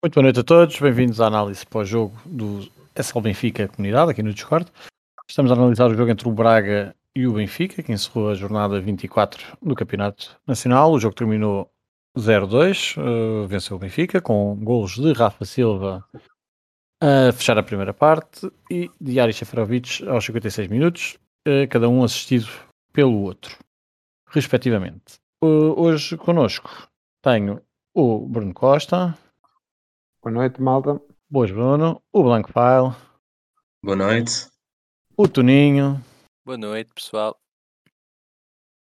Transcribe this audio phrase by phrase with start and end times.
[0.00, 4.32] Muito boa noite a todos, bem-vindos à análise pós-jogo do SL Benfica Comunidade, aqui no
[4.32, 4.70] Discord.
[5.28, 8.80] Estamos a analisar o jogo entre o Braga e o Benfica, que encerrou a jornada
[8.80, 10.92] 24 do Campeonato Nacional.
[10.92, 11.68] O jogo terminou
[12.16, 16.04] 0-2, uh, venceu o Benfica, com golos de Rafa Silva
[17.02, 22.04] a fechar a primeira parte e de Ari Seferovic aos 56 minutos, uh, cada um
[22.04, 22.48] assistido
[22.92, 23.58] pelo outro,
[24.28, 25.18] respectivamente.
[25.42, 26.88] Uh, hoje connosco
[27.20, 27.60] tenho
[27.92, 29.18] o Bruno Costa.
[30.20, 31.00] Boa noite, malta.
[31.30, 32.02] Boas, Bruno.
[32.12, 32.92] O Blanco File.
[33.80, 34.48] Boa noite.
[35.16, 36.02] O Toninho.
[36.44, 37.40] Boa noite, pessoal.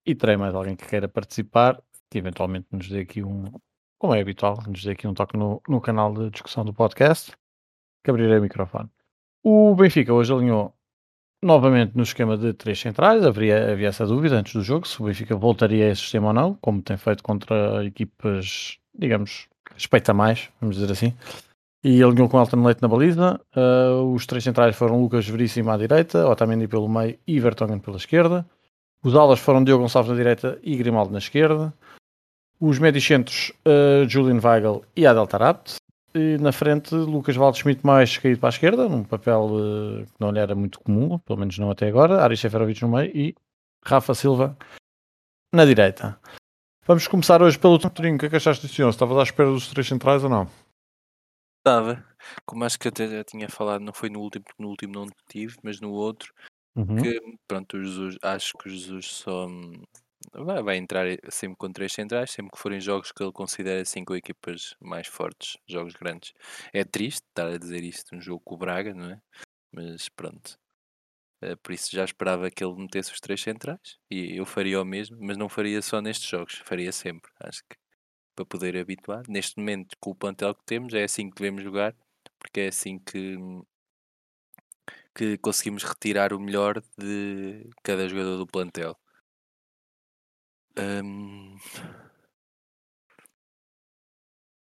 [0.06, 1.82] E terei mais alguém que queira participar,
[2.12, 3.46] que eventualmente nos dê aqui um,
[3.98, 7.36] como é habitual, nos dê aqui um toque no, no canal de discussão do podcast,
[8.04, 8.88] que abrirei o microfone.
[9.44, 10.76] O Benfica hoje alinhou
[11.44, 13.26] novamente no esquema de três centrais.
[13.26, 16.34] Havia, havia essa dúvida antes do jogo se o Benfica voltaria a esse sistema ou
[16.34, 21.14] não, como tem feito contra equipas, digamos, respeita mais, vamos dizer assim.
[21.84, 23.40] E alinhou com Elton Leite na baliza.
[23.56, 27.98] Uh, os três centrais foram Lucas Veríssimo à direita, Otamendi pelo meio e Vertonghen pela
[27.98, 28.46] esquerda.
[29.04, 31.72] Os alas foram Diogo Gonçalves na direita e Grimaldo na esquerda.
[32.60, 35.76] Os médios centros, uh, Julian Weigl e Adel Tarabt.
[36.16, 40.32] E na frente, Lucas Waldschmidt mais caído para a esquerda, num papel uh, que não
[40.32, 42.24] lhe era muito comum, pelo menos não até agora.
[42.24, 43.36] Ari Seferovic no meio e
[43.86, 44.58] Rafa Silva
[45.54, 46.18] na direita.
[46.88, 48.16] Vamos começar hoje pelo Torinho.
[48.16, 48.88] O que é que achaste disso?
[48.88, 50.48] Estavas à espera dos três centrais ou não?
[51.58, 52.06] Estava.
[52.46, 55.08] Como acho que até já tinha falado, não foi no último, porque no último não
[55.28, 56.32] tive, mas no outro,
[56.76, 57.02] Uhum.
[57.02, 59.82] que pronto, o Jesus, acho que o Jesus só hum,
[60.34, 64.04] vai, vai entrar sempre com três centrais, sempre que forem jogos que ele considera assim
[64.04, 66.34] com equipas mais fortes, jogos grandes.
[66.72, 69.20] É triste estar a dizer isto num jogo com o Braga, não é?
[69.74, 70.60] Mas pronto.
[71.42, 74.86] Eh, Por isso já esperava que ele metesse os três centrais e eu faria o
[74.86, 77.32] mesmo, mas não faria só nestes jogos, faria sempre.
[77.40, 77.78] Acho que
[78.36, 79.24] para poder habituar.
[79.30, 81.96] Neste momento, com o plantel que temos, é assim que devemos jogar,
[82.40, 83.38] porque é assim que,
[85.16, 88.96] que conseguimos retirar o melhor de cada jogador do plantel.
[90.78, 91.58] Hum,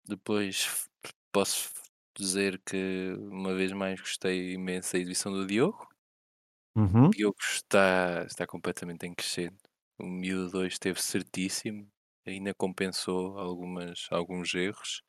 [0.04, 0.88] Depois
[1.32, 1.70] posso
[2.16, 5.88] dizer que uma vez mais gostei imenso da exibição do Diogo.
[6.76, 7.06] Uhum.
[7.06, 9.56] O Diogo está, está completamente em crescendo.
[9.98, 11.88] O miúdo 2 esteve certíssimo,
[12.26, 15.02] ainda compensou algumas, alguns erros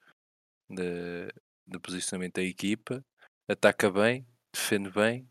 [0.70, 1.28] de,
[1.68, 3.04] de posicionamento da equipa.
[3.50, 5.28] Ataca bem, defende bem,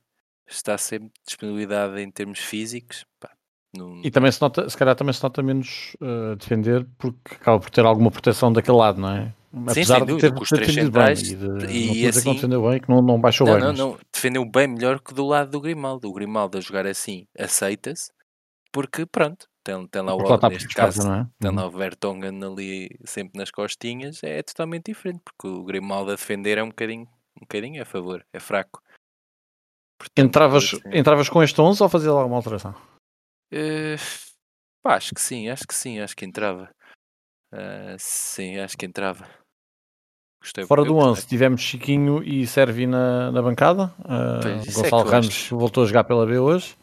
[0.47, 3.04] está sempre disponibilidade em termos físicos.
[3.20, 3.30] Pá,
[3.74, 7.60] não- E também se nota, se calhar também se nota menos uh, defender porque acaba
[7.60, 9.34] por ter alguma proteção daquele lado, não é?
[9.62, 11.86] Apesar sem de dúvida, ter, com os ter três defendido bem centrais e, de, e
[11.86, 13.62] não estou a dizer que não assim- defendeu bem, que não, não baixou Não, bem.
[13.62, 13.98] não, mas- não.
[14.12, 16.08] Defendeu bem melhor que do lado do Grimaldo.
[16.08, 18.10] O Grimaldo a jogar assim aceita-se,
[18.72, 21.26] porque pronto, tem, tem lá o lá neste caso, não é?
[21.40, 21.56] tem Uhum.
[21.56, 26.58] lá o Vertonghen ali sempre nas costinhas, é totalmente diferente, porque o Grimaldo a defender
[26.58, 28.82] é um bocadinho, um bocadinho a favor, é fraco.
[29.98, 32.74] Portanto, Entravas, assim, entravas com este 11 ou fazias alguma alteração?
[33.50, 33.96] eh,
[34.82, 36.70] pá, acho que sim, acho que sim, acho que entrava.
[37.52, 39.26] Ah, sim, acho que entrava.
[40.46, 41.10] Gostei, Fora eu do gostei.
[41.10, 43.92] 11 tivemos Chiquinho e Servi na, na bancada.
[43.98, 45.58] Uh, é Gonçalo eu Ramos acho.
[45.58, 46.76] voltou a jogar pela B hoje.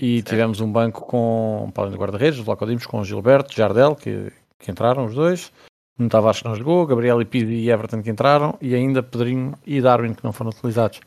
[0.00, 0.28] E Certo.
[0.28, 4.70] tivemos um banco com, para além do guarda-redes, do Lacodimos, com Gilberto, Jardel, que, que
[4.70, 5.52] entraram os dois.
[5.98, 9.80] Não Tavares que não jogou, Gabriel Ipide e Everton que entraram, e ainda Pedrinho e
[9.80, 11.00] Darwin que não foram utilizados.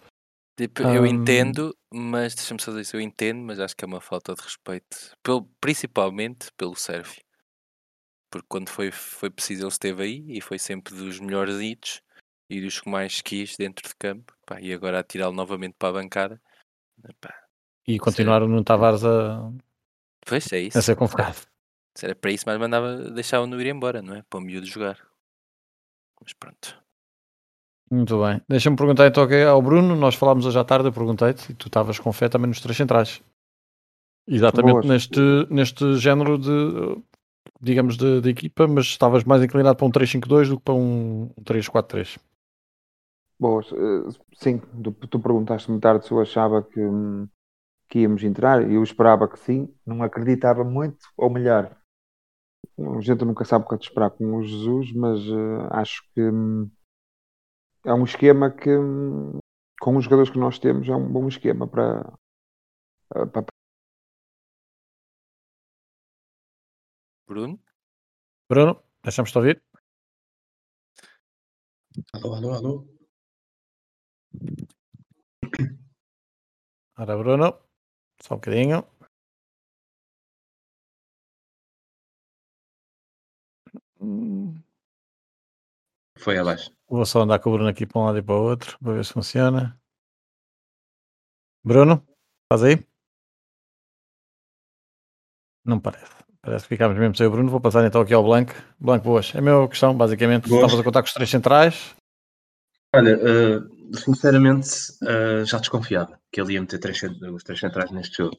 [0.59, 1.05] Tipo, eu Hum.
[1.05, 4.41] entendo, mas deixa-me só dizer isso, eu entendo, mas acho que é uma falta de
[4.41, 7.21] respeito, pelo, principalmente pelo Sérvio.
[8.31, 12.01] Porque quando foi, foi preciso ele esteve aí e foi sempre dos melhores hits
[12.49, 14.33] e dos que mais quis dentro de campo.
[14.45, 16.41] Pá, e agora a tirá-lo novamente para a bancada.
[17.19, 17.35] Pá,
[17.85, 19.51] E continuaram no Tavares a,
[20.25, 20.81] pois é a isso.
[20.81, 21.37] ser convocado.
[21.93, 24.23] Se era para isso, mas mandava deixar-o ir embora, não é?
[24.23, 24.97] Para o miúdo jogar.
[26.21, 26.81] Mas pronto.
[27.91, 28.41] Muito bem.
[28.47, 29.93] Deixa-me perguntar então ao Bruno.
[29.97, 32.77] Nós falámos hoje à tarde, eu perguntei-te, e tu estavas com fé também nos três
[32.77, 33.21] centrais.
[34.25, 34.85] Exatamente Boas.
[34.85, 35.19] neste,
[35.49, 37.01] neste género de,
[37.61, 41.29] digamos, de, de equipa, mas estavas mais inclinado para um 3-5-2 do que para um
[41.43, 42.17] 3-4-3.
[43.39, 43.71] Boas.
[43.71, 44.59] eh, sim,
[45.09, 46.79] tu, perguntaste-me tarde se eu achava que,
[47.89, 49.73] que íamos entrar e eu esperava que sim.
[49.85, 51.75] Não acreditava muito, ou melhor,
[52.77, 56.03] a gente nunca sabe o que é de esperar com o Jesus, mas eh, acho
[56.13, 56.69] que hum,
[57.85, 59.37] é um esquema que, hum,
[59.79, 62.13] com os jogadores que nós temos, é um bom esquema para,
[63.15, 63.45] eh, para
[67.31, 67.57] Bruno?
[68.49, 69.63] Bruno, deixamos-te ouvir.
[72.11, 72.87] Alô, alô, alô.
[76.97, 77.57] Ora, Bruno,
[78.21, 78.85] só um bocadinho.
[86.19, 86.69] Foi abaixo.
[86.89, 88.93] Vou só andar com o Bruno aqui para um lado e para o outro, para
[88.93, 89.79] ver se funciona.
[91.63, 92.05] Bruno,
[92.43, 92.85] estás aí?
[95.63, 96.20] Não parece.
[96.43, 97.51] Parece que ficámos mesmo sem o Bruno.
[97.51, 98.53] Vou passar então aqui ao Blanco.
[98.79, 99.33] Blanco, boas.
[99.35, 100.49] É a mesma questão, basicamente.
[100.49, 100.63] Boas.
[100.63, 101.95] Estavas a contar com os três centrais.
[102.93, 103.59] Olha, eh,
[103.93, 104.69] sinceramente,
[105.07, 108.35] eh, já desconfiava que ele ia meter três os três centrais neste jogo.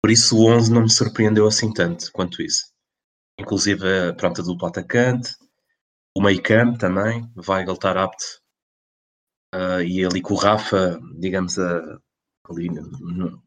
[0.00, 2.66] Por isso o 11 não me surpreendeu assim tanto quanto isso.
[3.38, 5.32] Inclusive, eh, pronto, a dupla atacante,
[6.16, 8.24] o meio campo também, Weigl estar apto.
[9.86, 12.68] e ali com o Rafa, digamos, ali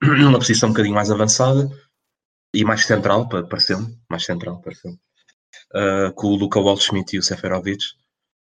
[0.02, 1.70] numa posição um bocadinho mais avançada
[2.60, 4.98] e mais central, pa- pareceu-me, mais central, pareceu-me.
[5.74, 7.84] Eh, com o Luca Waldschmidt e o Seferovic.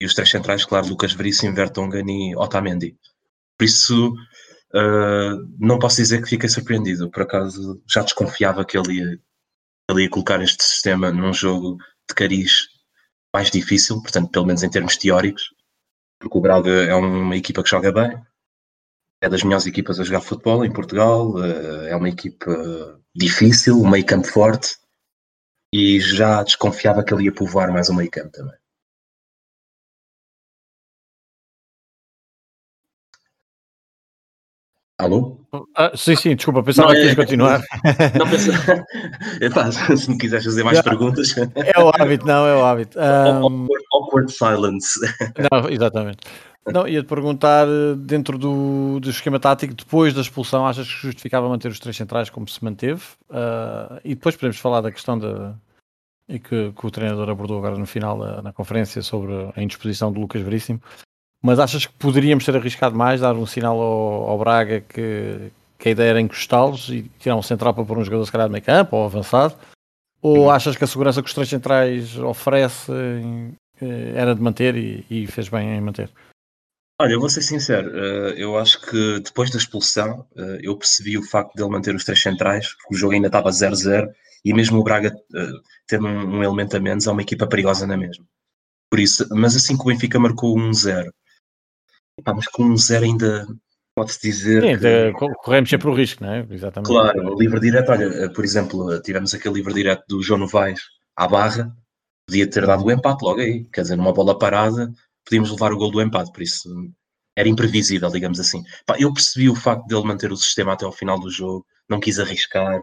[0.00, 2.96] E os três centrais, claro, Lucas Veríssimo, Vertonghen e Otamendi.
[3.58, 4.14] Por isso,
[4.75, 7.10] eh, não posso dizer que fiquei surpreendido.
[7.10, 9.20] Por acaso, já desconfiava que ele ia,
[9.90, 11.76] ele ia colocar este sistema num jogo
[12.08, 12.69] de cariz
[13.34, 15.44] mais difícil, portanto, pelo menos em termos teóricos,
[16.20, 18.10] porque o Braga é uma equipa que joga bem,
[19.20, 23.88] é das melhores equipas a jogar futebol em Portugal, eh, é uma equipa difícil, um
[23.88, 24.76] meio campo forte,
[25.75, 28.56] e já desconfiava que ele ia povoar mais o meio campo também.
[35.00, 35.38] Alô?
[35.76, 37.62] Ah, sim, sim, desculpa, pensava Não, que é- ias continuar.
[38.19, 38.50] Não pensa...
[39.41, 41.37] Epá, se me quiseres fazer mais perguntas.
[41.38, 42.99] é o hábito, não, é o hábito.
[42.99, 44.99] Ahm, awkward, awkward silence.
[45.53, 46.19] Não, exatamente.
[46.73, 51.49] Não, ia-te perguntar, eh, dentro do, do esquema tático, depois da expulsão, achas que justificava
[51.49, 53.03] manter os três centrais como se manteve?
[53.31, 55.55] Ah, e depois podemos falar da questão da,
[56.29, 60.12] e que, que o treinador abordou agora no final da- na conferência sobre a indisposição
[60.12, 60.81] de Lucas Veríssimo.
[61.43, 65.88] Mas achas que poderíamos ter arriscado mais, dar um sinal ao, ao Braga que, que
[65.88, 68.53] a ideia era encostá-los e tirar um central para pôr um jogador se calhar de
[68.53, 69.55] meio campo ou avançado?
[70.20, 75.06] Ou achas que a segurança que os três centrais oferecem eh, era de manter e,
[75.09, 76.11] e fez bem em manter?
[77.00, 81.16] Olha, eu vou ser sincero, eh, eu acho que depois da expulsão eh, eu percebi
[81.16, 84.08] o facto dele manter os três centrais, porque o jogo ainda estava 0-0
[84.44, 85.50] e mesmo o Braga eh,
[85.86, 88.24] tendo um, elemento a menos é uma equipa perigosa na mesma.
[88.90, 91.08] Por isso, mas assim que o Benfica marcou 1-0,
[92.18, 93.46] epá, mas com 1-0 ainda
[93.94, 94.76] pode-se dizer Sim, que...
[94.78, 96.46] de- co- corremos sempre o risco, não é?
[96.50, 96.88] Exatamente.
[96.88, 100.80] Claro, o livre direto, olha, por exemplo, tivemos aquele livre direto do João Novaes
[101.16, 101.72] à barra,
[102.26, 104.92] podia ter dado o empate logo aí, quer dizer, numa bola parada,
[105.28, 106.69] podíamos levar o gol do empate, por isso
[107.36, 108.62] era imprevisível, digamos assim.
[108.98, 112.19] Eu percebi o facto dele manter o sistema até ao final do jogo, não quis
[112.19, 112.82] arriscar,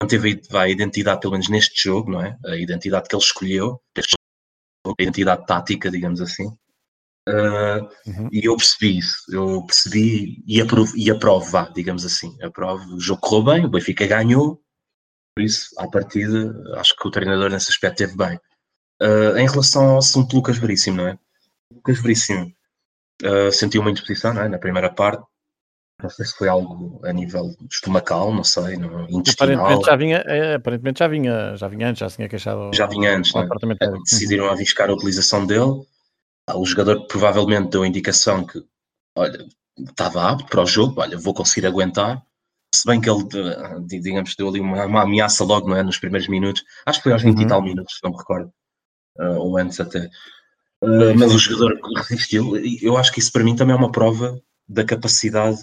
[0.00, 2.36] manteve a identidade, pelo menos neste jogo, não é?
[2.46, 3.80] A identidade que ele escolheu,
[4.86, 6.46] a identidade tática, digamos assim.
[7.28, 8.28] Ah, Uhum.
[8.30, 13.00] e eu percebi isso, eu percebi e aprovo, e aprovo vá, digamos assim, aprovo, o
[13.00, 14.62] jogo correu bem, o Benfica ganhou,
[15.34, 18.38] por isso, à partida, acho que o treinador nesse aspecto teve bem.
[19.02, 21.18] Ah, em relação ao assunto Lucas Veríssimo, não é?
[21.86, 22.52] Lucas Veríssimo
[23.24, 24.48] ah, sentiu uma indisposição, é?
[24.48, 25.24] Na primeira parte,
[26.02, 30.16] não sei se foi algo a nível estomacal, não sei, não, intestinal, Aparentemente já vinha,
[30.26, 33.40] é, aparentemente já vinha, já vinha antes, já se tinha queixado já vinha antes, é?
[33.66, 34.02] médico.
[34.02, 35.86] decidiram arriscar a utilização dele.
[36.48, 38.62] Ah, O jogador provavelmente deu a indicação que,
[39.16, 39.44] olha,
[39.78, 42.22] estava apto para o jogo, olha, vou conseguir aguentar.
[42.74, 43.24] Se bem que ele,
[43.86, 45.82] di- digamos, deu ali uma, uma ameaça logo, não é?
[45.82, 46.62] Nos primeiros minutos.
[46.84, 47.48] Acho que foi aos 20 e Uhum.
[47.48, 48.52] tal minutos, não me recordo.
[49.18, 50.10] Ah, ou antes até.
[50.82, 51.78] Mas o jogador
[52.08, 52.56] resistiu.
[52.82, 55.58] Eu acho que isso para mim também é uma prova da capacidade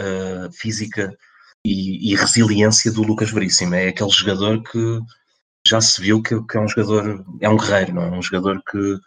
[0.00, 1.16] ah, física
[1.64, 3.74] e, e resiliência do Lucas Veríssimo.
[3.74, 5.00] É aquele jogador que
[5.66, 8.10] já se viu que, que é um jogador, é um guerreiro, não é?
[8.10, 8.98] Um jogador que,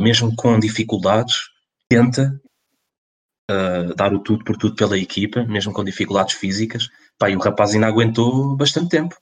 [0.00, 1.34] mesmo com dificuldades,
[1.88, 2.40] tenta
[3.50, 6.88] ah, dar o tudo por tudo pela equipa, mesmo com dificuldades físicas.
[7.18, 9.16] Pá, e o rapaz ainda aguentou bastante tempo.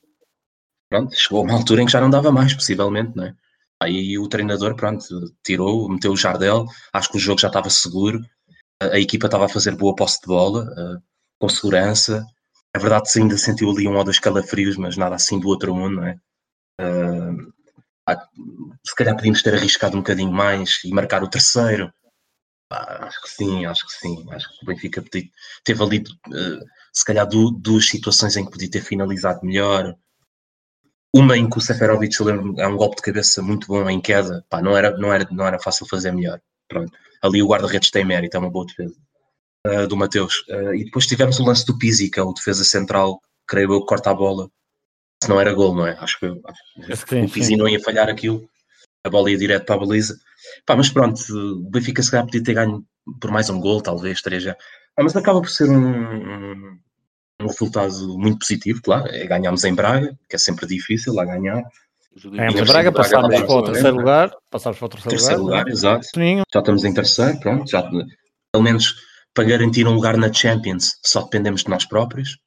[0.89, 3.35] Pronto, chegou a uma altura em que já não dava mais, possivelmente, não é?
[3.83, 5.05] Aí o treinador, pronto,
[5.45, 8.21] tirou, meteu o Jardel, acho que o jogo já estava seguro,
[8.83, 10.99] a, equipa estava a fazer boa posse de bola, ah,
[11.41, 12.25] com segurança.
[12.75, 15.75] É verdade que ainda sentiu ali um ou dois calafrios, mas nada assim do outro
[15.75, 16.17] mundo, não é?
[18.07, 18.29] Ah,
[18.85, 21.93] se calhar podíamos ter arriscado um bocadinho mais e marcar o terceiro.
[22.77, 24.27] Acho que sim, acho que sim.
[24.33, 25.03] Acho que o Benfica
[25.65, 25.99] teve ali,
[26.33, 26.61] eh,
[26.93, 29.95] se calhar, du- duas situações em que podia ter finalizado melhor.
[31.15, 34.01] Uma em que o Seferovic eu lembro, é um golpe de cabeça muito bom em
[34.01, 34.45] queda.
[34.49, 36.41] Pá, não, era, não, era, não era fácil fazer melhor.
[36.69, 36.93] Pronto.
[37.23, 38.95] Ali o guarda-redes tem mérito, é uma boa defesa.
[39.67, 40.45] Ah, do Mateus.
[40.49, 43.81] Ah, e depois tivemos o lance do Pizzi, que é o defesa central, creio eu,
[43.81, 44.49] que corta a bola.
[45.23, 45.97] Se não era gol, não é?
[45.99, 46.41] Acho que, eu-
[47.09, 47.57] Sim, o Pizzi sim.
[47.57, 48.49] não ia falhar aquilo.
[49.05, 50.17] A bola ia direto para a baliza.
[50.65, 52.85] Pá, mas pronto, o Benfica se calhar podia ter ganho
[53.21, 54.57] por mais um gol, talvez, três já.
[54.97, 56.80] Ah, mas acaba por ser um, um,
[57.45, 59.07] um resultado muito positivo, claro.
[59.09, 61.63] É ganharmos em Braga, que é sempre difícil lá ganhar.
[62.25, 64.31] Ganhamos em Braga, passámos para o terceiro lugar.
[64.51, 65.73] Passámos para o terceiro, Terceiro lugar, lugar.
[65.73, 66.07] exato.
[66.13, 66.43] Toninho.
[66.53, 67.71] Já estamos em terceiro, pronto.
[67.71, 68.95] Já, pelo menos
[69.33, 72.39] para garantir um lugar na Champions, só dependemos de nós próprios.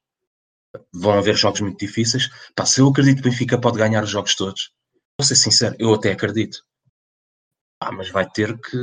[0.94, 2.30] Vão haver jogos muito difíceis.
[2.56, 4.72] Pá, se eu acredito que o Benfica pode ganhar os jogos todos,
[5.18, 6.58] vou ser sincero, eu até acredito.
[7.80, 8.78] Ah, mas vai ter que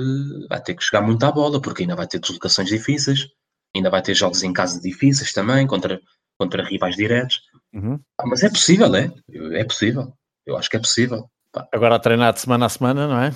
[0.48, 3.26] vai ter que jogar muito à bola, porque ainda vai ter deslocações difíceis,
[3.74, 6.00] ainda vai ter jogos em casa difíceis também, contra,
[6.38, 7.40] contra rivais diretos.
[7.72, 8.00] Uhum.
[8.18, 9.10] Ah, mas é possível, é?
[9.52, 10.12] É possível.
[10.46, 11.28] Eu acho que é possível.
[11.72, 13.32] Agora a treinar de semana a semana, não é?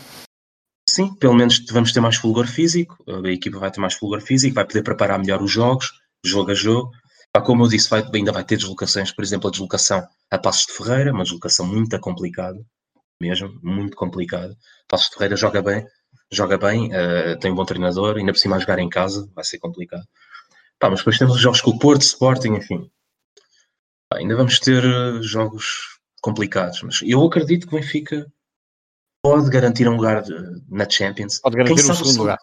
[0.88, 4.54] Sim, pelo menos vamos ter mais fulgor físico, a equipa vai ter mais fulgor físico,
[4.54, 5.90] vai poder preparar melhor os jogos,
[6.24, 6.90] jogo a jogo.
[7.32, 10.66] Pá, Como eu disse, vai- ainda vai ter deslocações, por exemplo, a deslocação a Passos
[10.66, 12.60] de Ferreira, uma deslocação muito complicada,
[13.20, 14.54] mesmo, muito complicada.
[14.88, 15.84] Passos de Ferreira joga bem,
[16.30, 19.44] joga bem, eh, tem um bom treinador, ainda por cima a jogar em casa, vai
[19.44, 20.04] ser complicado.
[20.80, 22.90] Pá, mas depois temos os jogos com o Porto, Sporting, enfim.
[24.10, 28.26] Pá, ainda vamos ter eh, jogos complicados, mas eu acredito que o Benfica
[29.22, 31.40] pode garantir um lugar eh, na Champions.
[31.40, 32.38] Pode Quem garantir o sabe segundo lugar.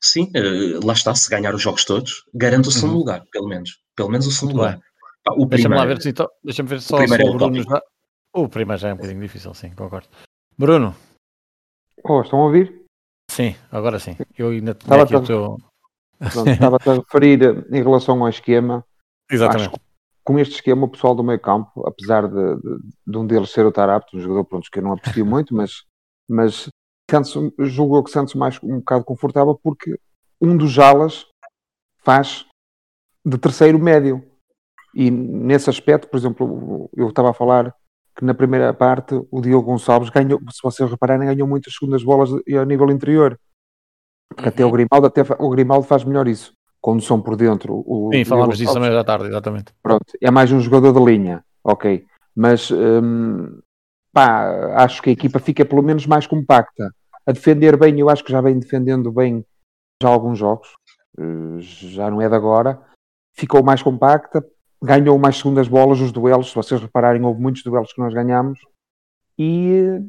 [0.00, 2.98] Sim, eh, lá está, se ganhar os jogos todos, garante o segundo Uhum.
[2.98, 3.78] lugar, pelo menos.
[3.96, 4.80] Pelo menos o segundo Muito lugar.
[5.24, 7.34] Pá, o Deixa-me lá primeiro, ver, se, então, deixa-me ver só primeiro se é o
[7.34, 7.82] o Bruno já...
[8.36, 10.08] O primeiro já é um bocadinho difícil, sim, concordo.
[10.58, 10.94] Bruno,
[12.06, 12.84] Oh, estão a ouvir?
[13.30, 14.14] sim, agora sim.
[14.36, 15.56] Eu ainda tinha aqui o teu...
[16.32, 18.84] Pronto, Estava-te a referir em relação ao esquema.
[19.30, 19.68] Exatamente.
[19.70, 19.80] Acho
[20.24, 23.66] com este esquema, o pessoal do meio campo, apesar de, de, de um deles ser
[23.66, 25.82] o Tarapto, um jogador pronto, que eu não aprecio muito, mas,
[26.28, 26.68] mas
[27.10, 29.98] sente-se- julgo eu que sente-se mais um bocado confortável porque
[30.40, 31.26] um dos alas
[31.98, 32.46] faz
[33.24, 34.24] de terceiro médio.
[34.94, 37.74] E nesse aspecto, por exemplo, eu estava a falar
[38.16, 42.30] que na primeira parte o Diogo Gonçalves ganhou, se vocês repararem, ganhou muitas segundas bolas
[42.32, 43.38] a nível interior.
[44.34, 46.52] Porque até o Grimaldo, até o Grimaldo faz melhor isso.
[46.80, 47.82] Condução por dentro.
[47.86, 49.72] O Sim, falámos disso também da tarde, exatamente.
[49.82, 52.04] Pronto, é mais um jogador de linha, ok.
[52.36, 53.58] Mas hum,
[54.12, 56.90] pá, acho que a equipa fica pelo menos mais compacta.
[57.26, 59.44] A defender bem, eu acho que já vem defendendo bem
[60.02, 60.68] já alguns jogos,
[61.18, 62.80] eh, já não é de agora.
[63.32, 64.44] Ficou mais compacta,
[64.82, 66.50] ganhou mais segundas bolas, os duelos.
[66.50, 68.58] Se vocês repararem, houve muitos duelos que nós ganhámos.
[69.38, 70.02] E eh,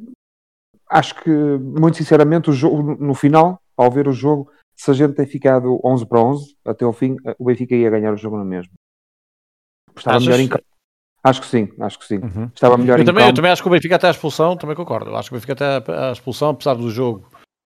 [0.89, 5.13] acho que, muito sinceramente, o jogo, no final, ao ver o jogo, se a gente
[5.13, 8.37] tem ficado 11 para 11 até ao fim, eh, o Benfica ia ganhar o jogo
[8.37, 8.71] na mesma.
[9.95, 10.27] Estava Achas?
[10.27, 10.63] melhor em campo.
[11.23, 12.17] Acho que sim, acho que sim.
[12.19, 12.51] Uhum.
[12.53, 13.35] Estava melhor Eu em também, eu campo.
[13.37, 15.09] também acho que o Benfica até a expulsão, também concordo.
[15.09, 17.25] Eu acho que o Benfica até a- expulsão, apesar do jogo,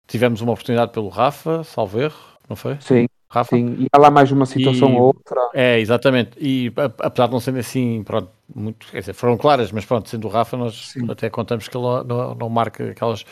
[0.08, 2.18] tivemos uma oportunidade pelo Rafa, salvo erro,
[2.50, 2.80] não foi?
[2.82, 3.56] Sim, Rafa?
[3.56, 3.76] sim.
[3.82, 5.50] E há lá mais uma situação E- ou outra.
[5.54, 6.32] É, exatamente.
[6.40, 10.26] E apesar de não serem assim, pronto, muito, quer dizer, foram claras, mas pronto, sendo
[10.28, 11.10] o Rafa, nós Sim.
[11.12, 13.24] até contamos que ele não, não marca aquelas.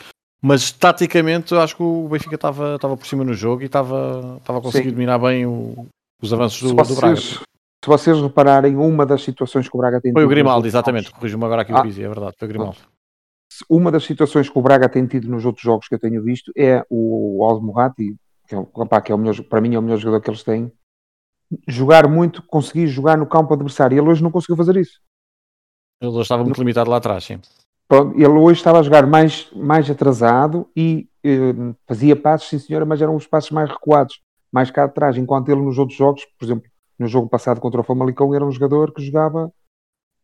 [0.46, 4.36] Mas taticamente, eu acho que o Benfica estava estava por cima no jogo e estava
[4.38, 4.92] estava a conseguir Sim.
[4.94, 5.86] dominar bem o-
[6.20, 7.16] os avanços do, do Braga.
[7.16, 7.22] vocês,
[7.82, 11.10] se vocês repararem, uma das situações que o Braga tem Foi o Grimaldo, exatamente.
[11.10, 11.80] Corrijo-me agora aqui Ah.
[11.80, 12.76] o Pizzi, é verdade, foi o Grimaldo.
[13.70, 16.52] uma das situações que o Braga tem tido nos outros jogos que eu tenho visto
[16.56, 18.14] é o Aldo Morati,
[18.46, 20.70] que, é, que é o melhor, para mim é o melhor jogador que eles têm,
[21.68, 23.96] jogar muito, conseguir jogar no campo adversário.
[23.98, 25.00] Ele hoje não conseguiu fazer isso.
[26.02, 27.40] Ele hoje estava muito limitado lá atrás, sim.
[28.14, 31.52] Ele hoje estava a jogar mais, mais atrasado e eh,
[31.86, 35.60] fazia passos, sim senhora, mas eram os passos mais recuados, mais cá atrás, enquanto ele
[35.60, 36.64] nos outros jogos, por exemplo,
[36.98, 39.50] no jogo passado contra o Famalicão, era um jogador que jogava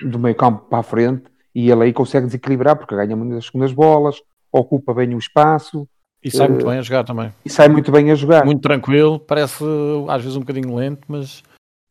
[0.02, 1.24] do meio campo para a frente
[1.54, 4.16] e ele aí consegue desequilibrar porque ganha muitas segundas bolas,
[4.50, 5.86] ocupa bem o espaço
[6.24, 7.32] E sai Eh, muito bem a jogar também.
[7.44, 8.44] e sai muito bem a jogar.
[8.44, 9.62] Muito tranquilo, parece
[10.08, 11.42] às vezes um bocadinho lento, mas,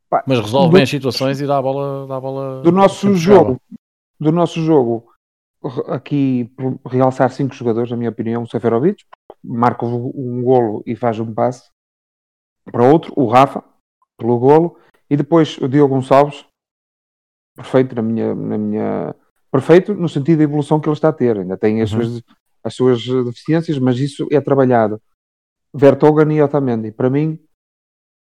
[0.10, 2.08] Pá, mas resolve do- bem as situações e dá a bola.
[2.08, 3.62] Dá a bola do nosso jogo,
[4.20, 5.06] do nosso jogo,
[5.88, 6.52] aqui
[6.86, 9.04] realçar cinco jogadores, na minha opinião, o Seferovic,
[9.44, 11.70] marca um golo e faz um passe
[12.66, 13.64] para outro, o Rafa,
[14.18, 14.78] pelo golo,
[15.10, 16.46] e depois o Diogo Gonçalves,
[17.56, 19.16] perfeito na minha, na minha
[19.52, 22.04] perfeito no sentido da evolução que ele está a ter, ainda tem as, Uhum.
[22.04, 22.24] suas,
[22.64, 25.02] as suas deficiências, mas isso é trabalhado.
[25.74, 27.40] Vertogen e Otamendi, para mim,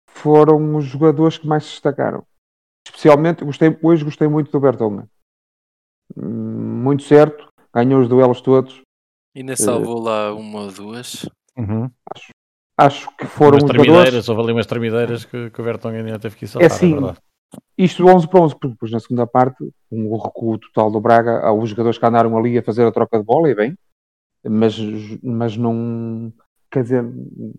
[0.09, 2.23] foram os jogadores que mais se destacaram.
[2.85, 5.07] Especialmente, gostei, hoje gostei muito do Vertonghen.
[6.15, 8.81] Muito certo, ganhou os duelos todos.
[9.35, 11.27] Ainda salvou lá uma ou duas.
[11.57, 11.89] Uhum.
[12.77, 16.35] Acho que foram umas tremideiras, houve ali umas tremideiras que, que o Vertonghen ainda teve
[16.35, 17.19] que ir saltar, É assim, verdade.
[17.77, 19.57] Isto 11 para 11, porque depois na segunda parte,
[19.89, 22.91] com o recuo total do Braga, há os jogadores que andaram ali a fazer a
[22.91, 23.77] troca de bola, e bem,
[24.43, 24.77] mas,
[25.21, 26.33] mas não.
[26.71, 27.05] Quer dizer,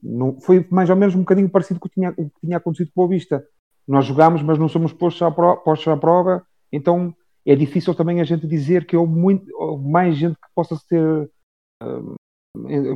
[0.03, 2.57] não, foi mais ou menos um bocadinho parecido com o que tinha, o que tinha
[2.57, 3.45] acontecido com o Boa Vista.
[3.87, 8.21] Nós jogámos, mas não somos postos à, pro, postos à prova, então é difícil também
[8.21, 11.31] a gente dizer que houve, muito, houve mais gente que possa ser.
[11.83, 12.15] hum,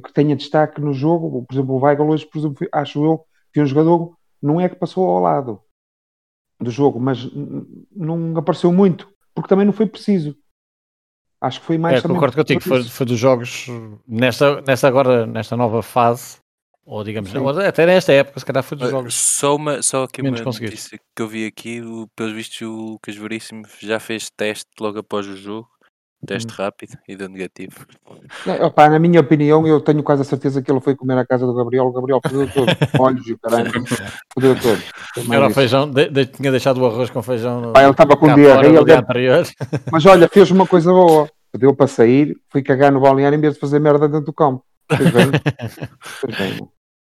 [0.05, 1.45] que tenha destaque no jogo.
[1.47, 4.76] Por exemplo, o Weigl hoje, por exemplo, acho eu que um jogador não é que
[4.76, 5.62] passou ao lado
[6.61, 7.29] do jogo, mas
[7.91, 10.37] não apareceu muito, porque também não foi preciso.
[11.41, 13.67] Acho que foi mais É, também concordo contigo, foi, foi dos jogos
[14.07, 16.38] nesta, nesta agora, nesta nova fase,
[16.87, 17.38] ou digamos, Sim.
[17.66, 19.14] até nesta época, se calhar foi dos jogos.
[19.14, 20.76] Só, uma, só aqui menos uma conseguiste.
[20.76, 24.99] notícia que eu vi aqui, o, pelos vistos o Lucas Veríssimo já fez teste logo
[25.00, 25.69] após o jogo,
[26.26, 26.57] teste Hum.
[26.57, 27.85] rápido e deu negativo.
[28.47, 31.26] É, opá, na minha opinião, eu tenho quase a certeza que ele foi comer à
[31.26, 31.85] casa do Gabriel.
[31.87, 32.66] O Gabriel fodeu todo.
[33.00, 33.71] Olhos e o caralho.
[34.33, 35.33] Fodeu todo.
[35.35, 38.16] Era o feijão, de- de- tinha deixado o arroz com feijão no, Pá, ele estava
[38.16, 38.85] com diarreia.
[38.85, 39.45] dia anterior.
[39.93, 41.28] Mas olha, fez uma coisa boa.
[41.57, 44.62] Deu para sair, fui cagar no balneário em vez de fazer merda dentro do campo.
[44.95, 45.26] Fez bem.
[46.00, 46.69] Fez bem.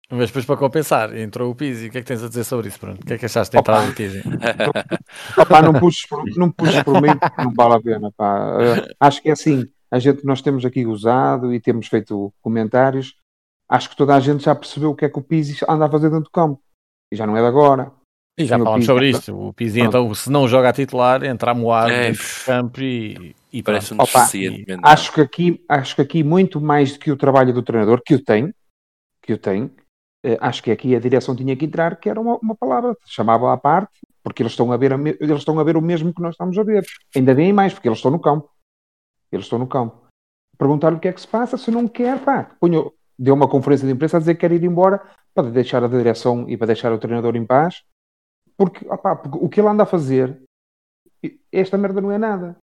[0.09, 1.87] Mas depois para compensar, entrou o Pizzi.
[1.87, 2.99] O que é que tens a dizer sobre isso, Bruno?
[3.01, 3.71] O que é que achaste da Opa.
[3.71, 4.21] entrada do Pizzi?
[5.39, 8.11] Opá, não puxes por, não puxes por mim, não vale a pena.
[8.15, 8.57] Pá.
[8.61, 9.67] Eh, acho que é assim.
[9.89, 13.15] A gente, nós temos aqui usado e temos feito comentários.
[13.69, 15.89] Acho que toda a gente já percebeu o que é que o Pizzi anda a
[15.89, 16.61] fazer dentro do campo.
[17.11, 17.91] E já não é de agora.
[18.37, 19.35] E já o Pizzi sobre isto.
[19.35, 19.89] O Pizzi, Pronto.
[19.89, 23.63] então, se não joga a titular, entra a moar É, dentro do campo e, e
[23.63, 23.97] Parece um.
[23.99, 24.79] Opa, mental.
[24.83, 28.15] Acho que aqui, acho que aqui muito mais do que o trabalho do treinador, que
[28.15, 28.53] o tem,
[29.21, 29.71] que o tem,
[30.39, 33.57] acho que aqui a direção tinha que entrar, que era uma, uma palavra, chamava à
[33.57, 36.21] parte, porque eles estão a ver a me- eles estão a ver o mesmo que
[36.21, 36.85] nós estamos a ver.
[37.15, 38.49] Ainda bem mais, porque eles estão no campo.
[39.31, 40.01] Eles estão no campo.
[40.57, 43.85] Perguntar-lhe o que é que se passa, se não quer, pá, ponho, deu uma conferência
[43.87, 45.01] de imprensa a dizer que quer ir embora
[45.33, 47.83] para deixar a direção e para deixar o treinador em paz,
[48.55, 50.41] porque, opá, porque o que ele anda a fazer,
[51.51, 52.55] esta merda não é nada.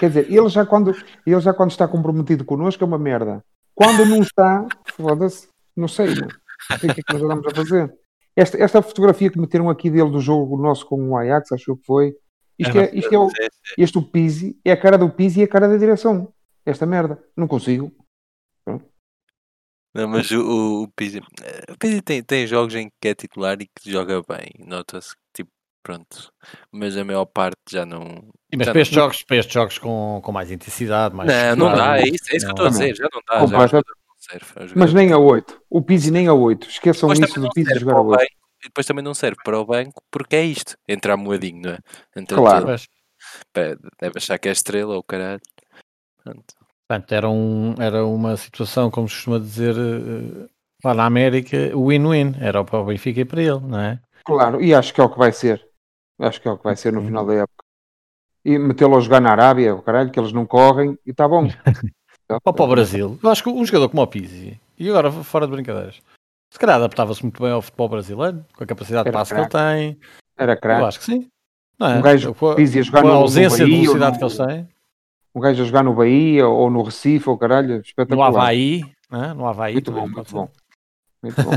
[0.00, 0.90] Quer dizer, ele já quando,
[1.26, 3.44] ele já quando está comprometido connosco é uma merda.
[3.74, 6.28] Quando não está, foda-se, não sei, não.
[6.70, 7.94] Não o que é que nós andamos a fazer.
[8.34, 11.84] Esta, esta fotografia que meteram aqui dele do jogo nosso com o Ajax, acho que
[11.86, 12.14] foi.
[12.58, 13.28] Isto é, isto é o,
[13.78, 16.32] este o Pizzi, é a cara do Pizzi e a cara da direção.
[16.64, 17.22] Esta merda.
[17.36, 17.92] Não consigo.
[19.94, 23.14] Não, mas o, o, o Pizzi, eh, o Pizzi tem, tem jogos em que é
[23.14, 24.50] titular e que joga bem.
[24.58, 25.50] Nota-se que, tipo,
[25.82, 26.30] pronto.
[26.70, 28.02] Mas a maior parte já não.
[28.52, 31.30] E, Mas já para não- estes jogos, para estes jogos com, com mais intensidade, mais
[31.56, 32.94] Não, não dá, é isso, é isso que eu estou a não- dizer.
[32.96, 33.66] Já não dá.
[33.68, 33.82] Já,
[34.30, 34.72] serve.
[34.74, 35.60] Mas nem a 8.
[35.70, 36.68] O Pizzi nem a 8.
[36.68, 38.18] Esqueçam Depois isso do Pizzi jogar a o 8.
[38.18, 40.76] banco, e depois também não serve para o banco porque é isto.
[40.88, 41.78] Entrar moadinho, não é?
[42.16, 42.66] Entra Claro.
[42.66, 42.76] todo,
[44.00, 45.40] deve achar que é estrela ou caralho.
[46.22, 46.54] Pronto.
[46.88, 50.48] Portanto, era, um, era uma situação, como se costuma dizer eh,
[50.84, 52.36] lá na América, win-win.
[52.40, 54.00] Era para o Benfica e para ele, não é?
[54.24, 55.64] Claro, e acho que é o que vai ser.
[56.20, 57.06] Acho que é o que vai ser no Sim.
[57.08, 57.64] final da época.
[58.44, 61.48] E metê-lo a jogar na Arábia, o caralho, que eles não correm, e está bom.
[62.28, 63.18] Ou para o Brasil.
[63.22, 66.00] Eu acho que um jogador como o Pizzi, e agora fora de brincadeiras,
[66.52, 69.40] se calhar adaptava-se muito bem ao futebol brasileiro, com a capacidade de Era passe que
[69.40, 69.98] ele tem.
[70.38, 70.84] Era Eu craque.
[70.84, 71.28] acho que sim.
[71.78, 71.98] Não é?
[71.98, 73.94] Um gajo com a, Pizzi a jogar com a no- no ausência de Bahia ou
[73.96, 74.68] velocidade no- que eles têm,
[75.34, 78.28] Um gajo a jogar no Bahia ou no Recife, ou caralho, no espetacular.
[78.28, 79.34] Havaí, não é?
[79.34, 80.48] no Havaí Muito bom, muito bom.
[81.22, 81.50] Muito bom.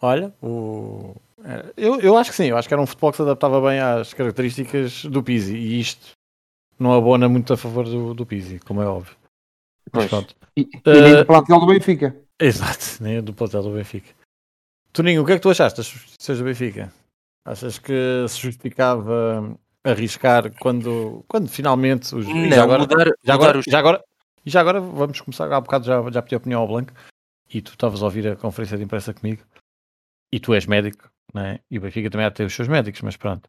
[0.00, 1.16] Olha, o...
[1.44, 3.60] é, eu, eu acho que sim, eu acho que era um futebol que se adaptava
[3.60, 6.12] bem às características do Pizzi e isto
[6.78, 9.16] não abona muito a favor do, do Pizzi, como é óbvio.
[9.92, 10.10] Mas Pois.
[10.10, 10.36] pronto.
[10.56, 12.16] E, e nem Eh, do plantel do Benfica.
[12.40, 14.14] Exato, nem do plantel do Benfica.
[14.92, 16.92] Toninho, o que é que tu achaste das substituições do Benfica?
[17.44, 23.06] Achas que se justificava arriscar quando, quando finalmente os e já Não, agora, mudar, já
[23.06, 24.04] mudar agora, os já agora
[24.44, 26.92] e já agora vamos começar há bocado já, já pedi opinião ao Blanco
[27.52, 29.42] e tu estavas a ouvir a conferência de imprensa comigo
[30.32, 31.60] e tu és médico, não é?
[31.70, 33.48] E o Benfica também há de ter os seus médicos, mas pronto.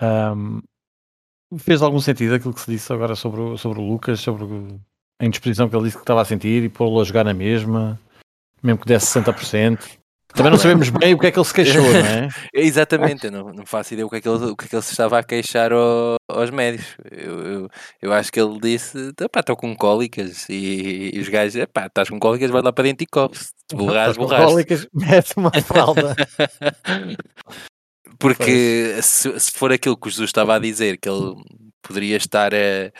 [0.00, 0.62] Ahm,
[1.58, 4.46] fez algum sentido aquilo que se disse agora sobre o, sobre o Lucas, sobre
[5.20, 7.98] a indisposição que ele disse que estava a sentir e pô-lo a jogar na mesma,
[8.62, 9.78] mesmo que desse 60%.
[10.34, 12.28] Também não sabemos bem o que é que ele se queixou, não é?
[12.52, 14.74] Exatamente, eu não, não faço ideia o que é que ele, o que é que
[14.76, 16.94] ele se estava a queixar ao- aos médicos.
[17.10, 17.68] Eu, eu,
[18.02, 20.46] eu acho que ele disse: estou com cólicas.
[20.50, 23.32] E, e os gajos, estás com cólicas, vai lá para dentro e corre.
[23.70, 24.18] Com borraste.
[24.18, 26.14] cólicas, Mete uma fralda.
[28.18, 31.34] Porque se, se for aquilo que o Jesus estava a dizer, que ele
[31.82, 32.90] poderia estar a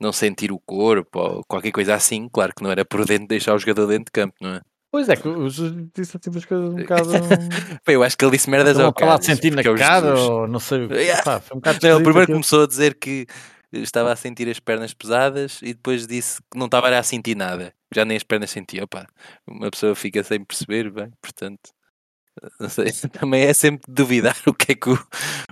[0.00, 3.58] não sentir o corpo ou qualquer coisa assim, claro que não era prudente deixar o
[3.58, 4.60] jogador dentro de campo, não é?
[4.90, 7.10] Pois é, que o Jesus disse assim umas coisas um bocado.
[7.86, 9.18] Eu acho que ele disse merdas ao cara.
[9.18, 10.86] de sentir na cara ou não sei.
[10.86, 11.22] Yeah.
[11.22, 12.36] Pá, foi um bocado Não, esquisito primeiro aquilo.
[12.36, 13.26] começou a dizer que
[13.72, 17.74] estava a sentir as pernas pesadas e depois disse que não estava a sentir nada.
[17.94, 18.84] Já nem as pernas sentia.
[18.84, 19.06] Opá,
[19.46, 21.70] uma pessoa fica sem perceber, bem, portanto,
[22.68, 24.98] sei, também é sempre duvidar o que é que o,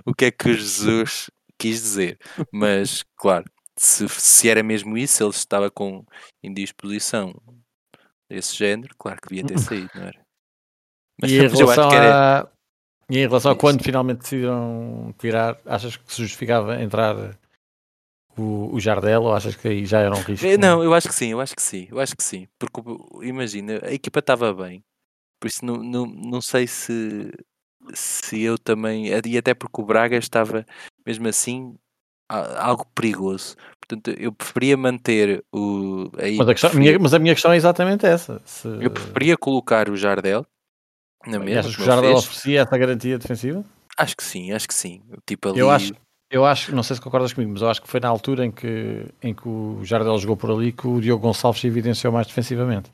[0.05, 2.19] o, que é que Jesus quis dizer.
[2.51, 3.45] Mas, claro,
[3.77, 6.05] se, se era mesmo isso, ele estava com
[6.43, 7.33] indisposição
[8.29, 10.25] desse género, claro que devia ter saído, não era?
[11.21, 12.41] Mas, E em mas eu acho relação, que era.
[12.41, 12.47] a,
[13.09, 17.37] e em relação a quando finalmente decidiram tirar, achas que se justificava entrar
[18.37, 20.45] o, o Jardel ou achas que aí já era um risco?
[20.45, 22.47] Eh, Não, eu acho que sim, eu acho que sim, eu acho que sim.
[22.59, 22.81] Porque
[23.21, 24.83] imagina, a equipa estava bem.
[25.45, 27.31] Por isso não, não, não sei se,
[27.93, 29.09] se eu também.
[29.23, 30.65] E até porque o Braga estava,
[31.05, 31.75] mesmo assim,
[32.27, 33.55] algo perigoso.
[33.79, 36.09] Portanto, eu preferia manter o.
[36.17, 38.41] Aí Mas a, questão- preferia, minha, mas a minha questão é exatamente essa.
[38.43, 40.47] Se, eu preferia colocar o Jardel
[41.27, 41.59] na mesma.
[41.59, 42.23] achas que o Jardel fez.
[42.25, 43.63] oferecia essa garantia defensiva?
[43.95, 45.03] Acho que sim, acho que sim.
[45.27, 45.59] Tipo ali.
[45.59, 45.93] Eu acho,
[46.31, 48.51] eu acho, não sei se concordas comigo, mas eu acho que foi na altura em
[48.51, 52.25] que, em que o Jardel jogou por ali que o Diogo Gonçalves se evidenciou mais
[52.25, 52.91] defensivamente.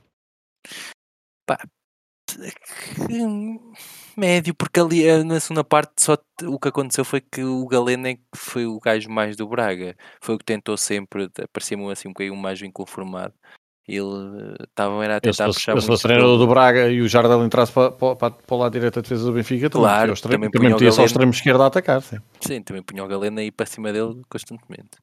[1.50, 1.81] Hum,
[4.18, 8.08] Médio, porque ali eh, na segunda parte só o que aconteceu foi que o Galeno
[8.08, 9.96] é que foi o gajo mais do Braga.
[10.22, 13.34] Foi o que tentou sempre, parecia-me assim um bocadinho mais inconformado.
[13.88, 14.06] Ele
[14.60, 17.02] eh, estava era a Eu, tentar fosse, puxar eu, se fosse treinador do Braga e
[17.02, 19.88] o Jardel entrasse para, para, para, para o lado direito da defesa do Benfica, também
[19.88, 22.02] Claro, também também metia só o extremo esquerdo a atacar.
[22.02, 22.18] Sim.
[22.42, 24.98] Sim, também punha o Galeno aí para cima dele constantemente.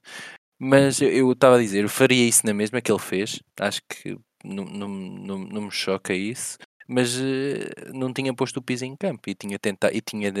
[0.61, 3.41] Mas eu- eu estava a dizer, eu faria isso na mesma que ele fez.
[3.59, 6.57] Acho que não, não, não, não me choca isso.
[6.89, 10.31] Mas eh, não tinha posto o piso em campo e tinha tentado e tinha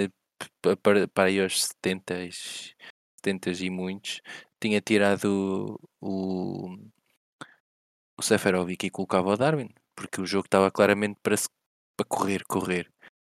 [0.83, 4.21] para, para aí aos 70, e- 70 e muitos,
[4.61, 6.75] tinha tirado o,
[8.17, 11.49] o Seferovic e colocava o Darwin, porque o jogo estava claramente para, se-
[11.97, 12.91] para correr, correr.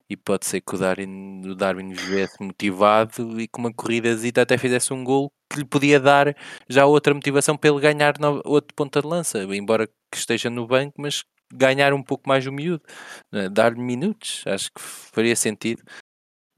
[0.10, 4.58] E pode ser que o Darwin, o Darwin viesse motivado e com uma corridazita até
[4.58, 6.36] fizesse um gol que lhe podia dar
[6.70, 10.68] já outra motivação para ele ganhar no, outro ponta de lança, embora que esteja no
[10.68, 12.84] banco, mas ganhar um pouco mais o miúdo,
[13.32, 13.50] né?
[13.50, 15.84] dar-lhe minutos, acho que faria sentido.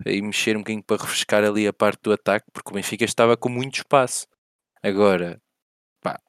[0.06, 3.38] E mexer um bocadinho para refrescar ali a parte do ataque, porque o Benfica estava
[3.38, 4.26] com muito espaço.
[4.84, 5.40] Agora,
[6.02, 6.20] pá,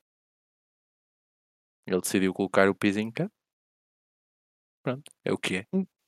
[1.87, 3.33] ele decidiu colocar o em campo.
[4.83, 5.67] Pronto, é o que é.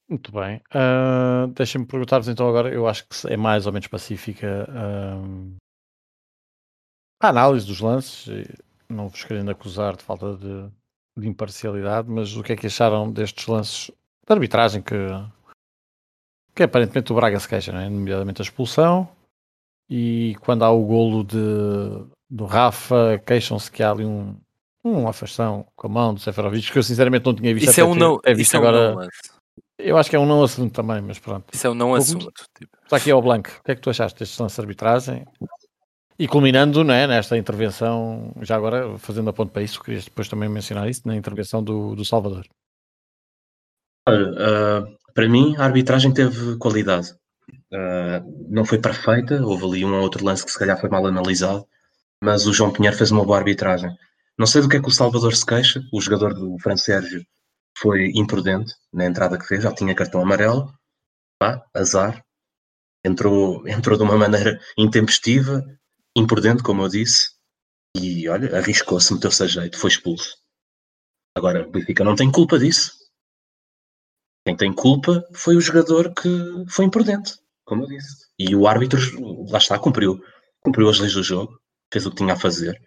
[0.08, 0.60] Muito bem.
[0.72, 5.56] Ah, Deixem-me perguntar-vos então agora, eu acho que é mais ou menos pacífica ahm,
[7.20, 8.26] a análise dos lances,
[8.88, 10.70] não vos querendo acusar de falta de,
[11.16, 13.90] de imparcialidade, mas o que é que acharam destes lances
[14.26, 14.96] de arbitragem que,
[16.54, 17.88] que aparentemente o Braga se queixa, não é?
[17.88, 19.08] nomeadamente a expulsão,
[19.88, 24.34] e quando há o golo de, do Rafa, queixam-se que há ali um,
[24.84, 27.84] um afastão com a mão do Seferovic, que eu sinceramente não tinha visto Isso é
[27.84, 28.94] um não, ter visto isso é um agora.
[28.94, 29.08] não.
[29.76, 31.52] Eu acho que é um não assunto também, mas pronto.
[31.52, 32.32] Isso é um não assunto.
[32.56, 32.76] Tipo.
[32.84, 33.50] Está aqui ao Blanco.
[33.60, 35.26] O que é que tu achaste deste lance de arbitragem?
[36.18, 40.28] E culminando não é, nesta intervenção, já agora fazendo a ponto para isso, querias depois
[40.28, 42.46] também mencionar isso, na intervenção do, do Salvador.
[44.06, 47.14] Olha, ah, para mim, a arbitragem teve qualidade.
[47.72, 51.04] Ah, não foi perfeita, houve ali um ou outro lance que se calhar foi mal
[51.04, 51.66] analisado,
[52.22, 53.90] mas o João Pinheiro fez uma boa arbitragem.
[54.38, 57.24] Não sei do que é que o Salvador se queixa, o jogador do Fran Sérgio
[57.76, 60.72] foi imprudente na entrada que fez, já tinha cartão amarelo,
[61.38, 62.24] pá, azar,
[63.04, 65.64] entrou, entrou de uma maneira intempestiva,
[66.16, 67.30] imprudente, como eu disse,
[67.96, 70.36] e olha, arriscou-se, meteu-se a jeito, foi expulso.
[71.36, 72.92] Agora, o Benfica não tem culpa disso.
[74.46, 76.28] Quem tem culpa foi o jogador que
[76.68, 78.26] foi imprudente, como eu disse.
[78.38, 79.00] E o árbitro,
[79.48, 80.22] lá está, cumpriu.
[80.60, 81.58] Cumpriu as leis do jogo,
[81.92, 82.80] fez o que tinha a fazer.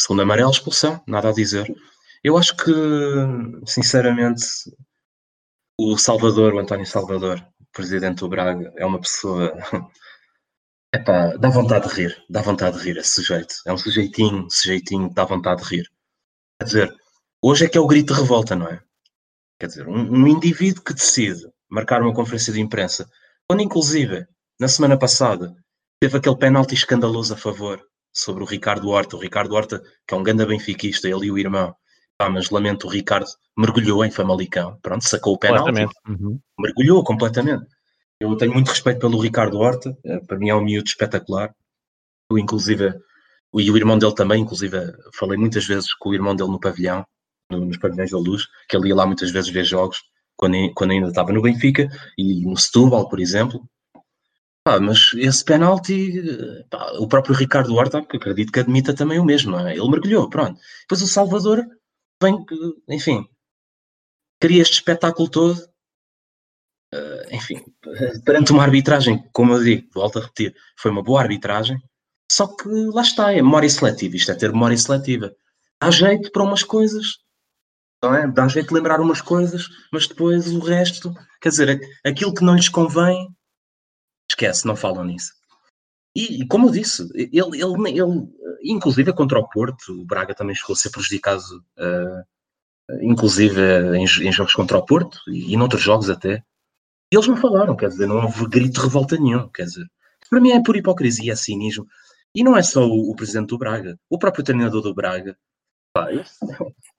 [0.00, 1.72] Segundo amarelo, expulsão, nada a dizer.
[2.22, 2.72] Eu acho que,
[3.66, 4.44] sinceramente,
[5.78, 9.52] o Salvador, o António Salvador, presidente do Braga, é uma pessoa.
[10.94, 13.54] Epá, dá vontade de rir, dá vontade de rir esse sujeito.
[13.66, 15.90] É um sujeitinho, sujeitinho, dá vontade de rir.
[16.60, 16.94] Quer dizer,
[17.40, 18.80] hoje é que é o grito de revolta, não é?
[19.58, 23.08] Quer dizer, um, um indivíduo que decide marcar uma conferência de imprensa,
[23.48, 24.26] quando inclusive,
[24.60, 25.54] na semana passada,
[25.98, 29.16] teve aquele penalti escandaloso a favor sobre o Ricardo Horta.
[29.16, 31.74] O Ricardo Horta, que é um ganda benfiquista, ele e o irmão.
[32.18, 33.26] Ah, mas lamento, o Ricardo
[33.56, 34.78] mergulhou em Famalicão.
[34.82, 35.86] Pronto, sacou o penalti.
[36.06, 36.38] Uhum.
[36.58, 37.64] mergulhou completamente.
[38.22, 41.52] Eu tenho muito respeito pelo Ricardo Horta, eh, para mim é um miúdo espetacular.
[42.30, 42.94] Eu, inclusive,
[43.54, 44.76] e o irmão dele também, inclusive,
[45.14, 47.04] falei muitas vezes com o irmão dele no pavilhão,
[47.50, 49.98] no- nos pavilhões da luz, que ele ia lá muitas vezes ver jogos,
[50.36, 53.68] quando, quando ainda estava no Benfica, e no Setúbal, por exemplo.
[54.64, 56.64] Pá, mas esse penalti, eh,
[57.00, 59.72] o próprio Ricardo Horta, que acredito que admita também o mesmo, é?
[59.76, 60.60] Ele mergulhou, pronto.
[60.82, 61.66] Depois o Salvador
[62.22, 63.26] vem, eh, enfim,
[64.40, 65.60] cria este espetáculo todo,
[67.32, 67.64] enfim,
[68.24, 71.78] perante uma arbitragem, como eu digo, volto a repetir, foi uma boa arbitragem,
[72.30, 75.34] só que lá está, é memória seletiva, isto é ter memória seletiva.
[75.80, 77.18] Dá jeito para umas coisas,
[78.02, 78.26] não é?
[78.26, 82.54] Dá jeito de lembrar umas coisas, mas depois o resto, quer dizer, aquilo que não
[82.54, 83.28] lhes convém,
[84.30, 85.32] esquece, não falam nisso.
[86.14, 88.28] E, e como eu disse, ele, ele, ele,
[88.62, 91.42] inclusive contra o Porto, o Braga também chegou a ser prejudicado,
[91.78, 93.60] uh, inclusive
[93.96, 96.42] em, em, jogos contra o Porto e em outros jogos até.
[97.12, 99.86] E eles não falaram, quer dizer, não houve grito de revolta nenhum, quer dizer.
[100.30, 101.86] Para mim é por hipocrisia, é cinismo.
[102.34, 105.36] E não é só o, o, presidente do Braga, o próprio treinador do Braga.
[105.92, 106.24] Pá, é,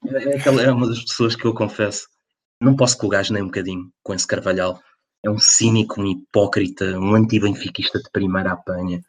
[0.06, 2.08] é, é, uma das pessoas que eu confesso,
[2.62, 4.80] não posso com o gajo nem um bocadinho com esse Carvalhal.
[5.26, 9.02] É um cínico, um hipócrita, um anti-benfiquista de primeira apanha.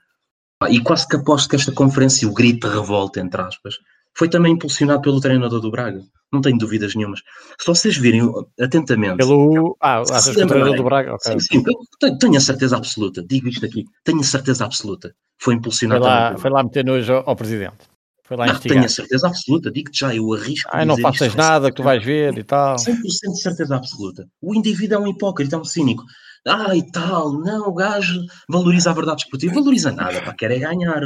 [0.58, 3.74] Pá, e quase que aposto que esta conferência, o grito de revolta, entre aspas,
[4.16, 6.00] foi também impulsionado pelo treinador do Braga.
[6.32, 7.20] Não tenho dúvidas nenhumas.
[7.60, 9.16] Se vocês virem uh, atentamente.
[9.16, 9.76] Pelo.
[9.80, 11.14] Ah, se o treinador do Braga?
[11.14, 11.32] ok.
[11.32, 13.22] Sim, sim, tenho, a certeza absoluta.
[13.22, 13.84] Digo isto aqui.
[14.02, 15.14] Tenho a certeza absoluta.
[15.38, 17.94] Foi Foi impulsionado também lá, foi lá meter nojo ao, ao presidente.
[18.24, 18.76] Foi lá Não, instigar.
[18.76, 19.70] tenho a certeza absoluta.
[19.70, 20.70] Digo-te já, eu arrisco.
[20.72, 22.76] Ai, não faças nada que tu vais ver e tal.
[22.76, 24.26] 100% de certeza absoluta.
[24.40, 26.04] O indivíduo é um hipócrita, é um cínico.
[26.46, 29.54] Ah, e tal, não, o gajo valoriza a verdade esportiva.
[29.54, 31.02] Valoriza nada, pá, quer é ganhar.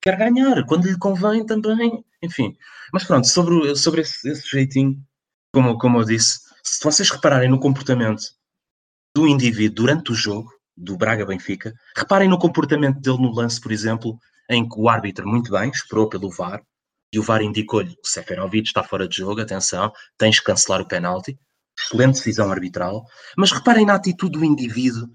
[0.00, 2.04] Quer ganhar, quando lhe convém também.
[2.22, 2.56] Enfim.
[2.92, 4.96] Mas pronto, sobre, sobre esse, esse jeitinho,
[5.52, 8.22] como, como eu disse, se vocês repararem no comportamento
[9.16, 14.18] do indivíduo durante o jogo, do Braga-Benfica, reparem no comportamento dele no lance, por exemplo,
[14.48, 16.62] em que o árbitro, muito bem, esperou pelo VAR,
[17.12, 20.80] e o VAR indicou-lhe que o Seferovic está fora de jogo, atenção, tens que cancelar
[20.80, 21.38] o penalti.
[21.78, 23.04] Excelente decisão arbitral.
[23.36, 25.08] Mas reparem na atitude do indivíduo.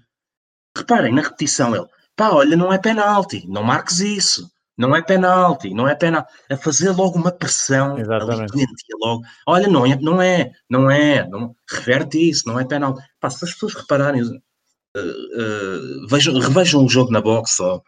[0.76, 1.74] Reparem na repetição.
[1.74, 4.50] Ele, pá, olha, não é penalti, não marques isso.
[4.76, 6.30] Não é penalti, não é penalti.
[6.50, 8.52] A fazer logo uma pressão ali Exatamente.
[8.52, 9.22] doentia logo.
[9.46, 13.02] Olha, não é, não é, não é, não, reverte isso, não é penalti.
[13.18, 17.82] Pá, se as pessoas repararem, eh, eh, vejam, revejam o jogo na box ou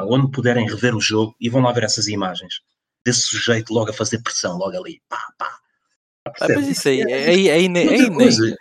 [0.00, 2.54] onde puderem rever o jogo e vão lá ver essas imagens
[3.04, 5.00] desse sujeito logo a fazer pressão, logo ali.
[5.08, 5.58] Pá, pá.
[6.40, 8.56] Ah, mas isso aí, aí, aí, nem- Outra aí,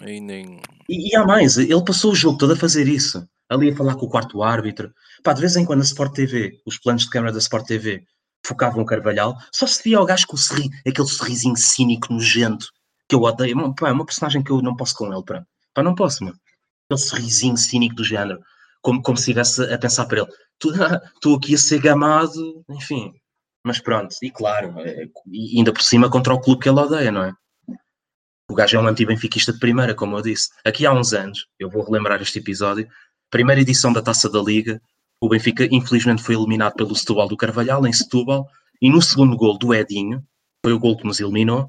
[0.00, 0.60] aí nem.
[0.88, 3.96] e, e há mais, ele passou o jogo todo a fazer isso, ali a falar
[3.96, 4.94] com o quarto árbitro.
[5.22, 8.04] Pá, de vez em quando a Sport TV, os planos de câmara da Sport TV,
[8.46, 12.68] focavam o Carvalhal, só se via o gajo com o sorri, aquele sorrisinho cínico, nojento,
[13.08, 13.56] que eu odeio.
[13.56, 15.44] Mano, Pá, é uma personagem que eu não posso com ele, pá.
[15.74, 16.38] Pá, não posso, mano.
[16.88, 18.40] Aquele sorrisinho cínico do género,
[18.80, 20.30] como, como se estivesse a pensar para ele,
[21.14, 23.12] estou aqui a ser gamado, enfim.
[23.64, 25.06] Mas pronto, e claro, é,
[25.56, 27.32] ainda por cima contra o clube que ele odeia, não é?
[28.50, 30.48] O gajo é um anti-benfiquista de primeira, como eu disse.
[30.64, 32.88] Aqui há uns anos, eu vou relembrar este episódio,
[33.30, 34.80] primeira edição da Taça da Liga,
[35.20, 38.48] o Benfica infelizmente foi eliminado pelo Setúbal do Carvalhal, em Setúbal,
[38.80, 40.22] e no segundo gol do Edinho,
[40.64, 41.68] foi o gol que nos eliminou,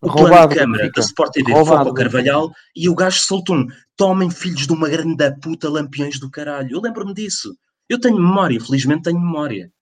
[0.00, 3.20] o plano Roubado, de câmara da Sport TV Roubado, foca o Carvalhal e o gajo
[3.20, 6.76] soltou um tomem filhos de uma grande puta lampiões do caralho.
[6.76, 7.56] Eu lembro-me disso.
[7.88, 9.72] Eu tenho memória, felizmente tenho memória.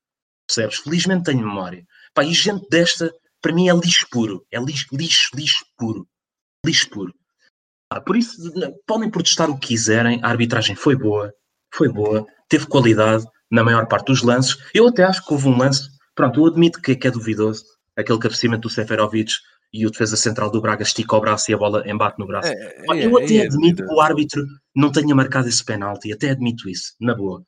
[0.47, 0.79] Percebes?
[0.79, 1.85] Felizmente tenho memória.
[2.15, 4.43] Pá, e gente desta, para mim é lixo puro.
[4.51, 6.09] É lixo, lixo, lixo puro.
[6.65, 7.13] Lixo puro.
[7.89, 8.53] Pá, por isso,
[8.87, 10.21] podem protestar o que quiserem.
[10.23, 11.33] A arbitragem foi boa.
[11.73, 12.27] Foi boa.
[12.49, 14.57] Teve qualidade na maior parte dos lances.
[14.75, 15.89] Eu até acho que houve um lance.
[16.15, 17.65] Pronto, eu admito que, que é duvidoso.
[17.97, 19.33] Aquele cabeceamento do Seferovic
[19.73, 22.49] e o defesa central do Braga estica o braço e a bola embate no braço.
[22.49, 24.43] É, é, eu até é admito que o árbitro
[24.75, 27.43] não tenha marcado esse penalti, até admito isso, na boa.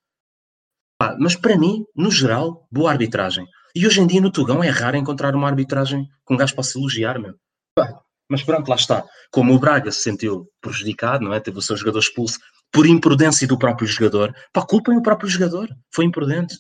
[1.19, 3.47] Mas para mim, no geral, boa arbitragem.
[3.75, 6.79] E hoje em dia no Tugão é raro encontrar uma arbitragem que um gajo possa
[6.79, 7.35] elogiar, meu.
[7.75, 9.05] Pá, mas pronto, lá está.
[9.31, 11.41] Como o Braga se sentiu prejudicado, não é?
[11.41, 12.39] Teve o seu jogador expulso
[12.71, 15.69] por imprudência do próprio jogador, pá, culpem o próprio jogador.
[15.95, 16.57] Foi imprudente.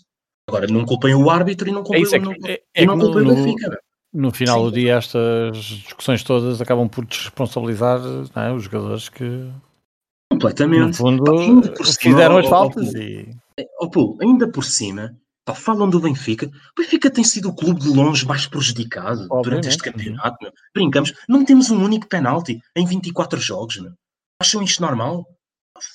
[0.49, 2.99] Agora, não culpem o árbitro e não É culpem, isso, é não, é, é não
[2.99, 3.81] que no, culpem o no, Benfica,
[4.13, 4.65] no final Sim.
[4.65, 8.01] do dia estas discussões todas acabam por desresponsabilizar
[8.35, 9.61] é, os jogadores que, no
[10.33, 10.97] Completamente.
[10.97, 13.29] fundo, Pá, ainda por cima, fizeram as faltas ó, e
[13.93, 15.15] pô, ainda por cima,
[15.49, 16.47] pá, falam do Benfica.
[16.47, 20.17] O Benfica tem sido o clube de longe mais prejudicado durante este Obviamente, uhum.
[20.17, 20.37] campeonato.
[20.43, 20.53] meu.
[20.75, 23.77] Brincamos, não temos um único penalti em 24 jogos.
[23.81, 23.93] Meu.
[24.41, 25.25] Acham isto normal?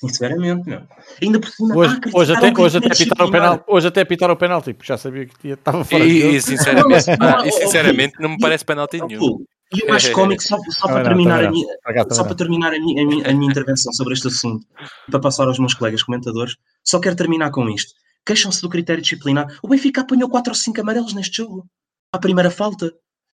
[0.00, 0.82] Sinceramente, meu.
[1.22, 4.34] Ainda por cima, hoje, ah, hoje, até, hoje, até pitaram o penalti, hoje até pitaram
[4.34, 8.14] o penalti, porque já sabia que tinha- estava fora E, e sinceramente, Não, e sinceramente
[8.18, 9.44] não me parece penalti nenhum.
[9.74, 11.66] E o mais cómico, só, só para terminar, a minha,
[12.12, 14.66] só para terminar a, minha, a minha intervenção sobre este assunto,
[15.10, 17.92] para passar aos meus colegas comentadores, só quero terminar com isto.
[18.26, 19.46] Queixam-se do critério disciplinar.
[19.62, 21.66] O Benfica apanhou 4 ou 5 amarelos neste jogo.
[22.12, 22.90] À primeira falta.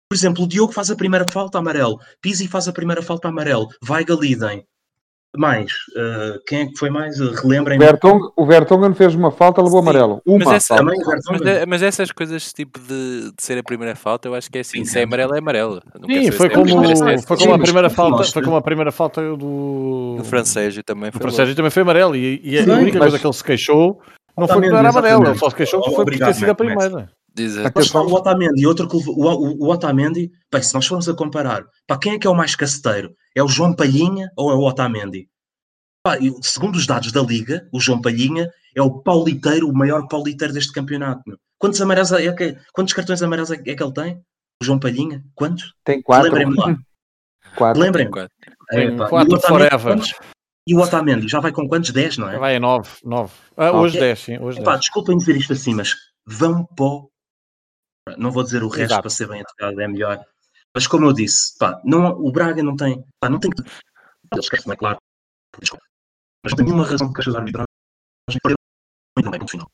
[0.08, 1.98] Por exemplo, o Diogo faz a primeira falta amarelo.
[2.22, 3.68] Pizzi faz a primeira falta amarelo.
[3.88, 4.64] Weigl idem.
[5.36, 5.70] Mais.
[5.96, 7.20] eh, quem é que foi mais?
[7.20, 7.84] Uh, O Relembrem-me.
[7.84, 10.22] Vertonghen, o Vertonghen fez uma falta, levou Sim, amarelo.
[10.24, 10.54] Mas, Uma.
[10.54, 10.76] essa- só.
[10.76, 14.34] Também o mas, é- mas essas coisas tipo de, de ser a primeira falta, eu
[14.34, 14.78] acho que é assim.
[14.78, 15.06] Sim, Se é sim.
[15.06, 15.82] amarelo, é amarelo.
[16.06, 18.92] Sim, foi é como, é foi como a mas primeira falta, foi como a primeira
[18.92, 22.98] falta do Do francês também foi francês também foi amarelo e, e a Sim, única
[22.98, 24.00] mas- coisa que ele se queixou
[24.36, 26.60] não foi não era amarelo, só se queixou que foi por ter sido a Max,
[26.64, 26.86] Max.
[26.88, 27.12] primeira.
[27.74, 31.14] Mas está o Otamendi, outro que o, o, o Otamendi, bem, se nós formos a
[31.14, 33.14] comparar, para quem é que é o mais caceteiro?
[33.34, 35.28] É o João Palhinha ou é o Otamendi?
[36.02, 40.54] Pá, segundo os dados da Liga, o João Palhinha é o pauliteiro, o maior pauliteiro
[40.54, 41.22] deste campeonato.
[41.26, 41.36] meu.
[41.58, 44.14] Quantos, amarelos é que, quantos cartões amarelos é, que- é que ele tem?
[44.62, 45.22] O João Palhinha?
[45.34, 45.74] Quantos?
[45.84, 46.28] Tem quatro.
[46.28, 46.76] Lembrem-me lá.
[47.56, 47.82] Quatro.
[47.82, 48.10] Lembrem-me.
[48.12, 48.30] Quatro.
[48.72, 49.80] É, o quatro forever.
[49.80, 50.14] quantos?
[50.66, 51.90] E o Otamendi já vai com quantos?
[51.90, 52.38] 10, não é?
[52.38, 53.34] Vai a 9, 9.
[53.56, 54.80] Ah, hoje 10, sim, hoje Epá, 10.
[54.80, 55.94] desculpem dizer isto assim, mas
[56.26, 57.08] vão o...
[58.16, 59.02] Não vou dizer o resto Exato.
[59.02, 60.24] para ser bem educado, é melhor.
[60.74, 63.04] Mas como eu disse, pá, não, o Braga não tem...
[63.20, 63.50] Pá, não tem...
[64.32, 64.98] Eles esquecem, é claro.
[65.60, 65.84] Desculpa.
[66.42, 67.34] Mas não tem nenhuma razão de queixas
[69.16, 69.70] muito bem, ponto final.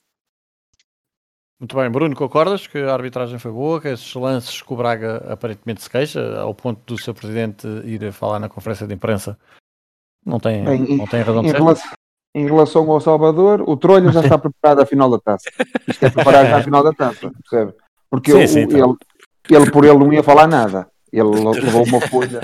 [1.59, 5.19] Muito bem, Bruno, concordas que a arbitragem foi boa, que esses lances que o Braga
[5.33, 9.39] aparentemente se queixa, ao ponto do seu presidente ir falar na conferência de imprensa?
[10.25, 11.57] Não tem, Bem, não tem razão de Em ser?
[11.59, 11.91] relação,
[12.35, 15.51] em relação ao Salvador, o Trolha já está preparado à final da taça.
[15.89, 17.75] Isto é preparar já a final da taça, percebe?
[18.11, 18.79] Porque Sim, o- sim, tá.
[18.79, 18.95] ele,
[19.51, 20.89] ele por ele não ia falar nada.
[21.13, 22.41] Ele levou uma folha.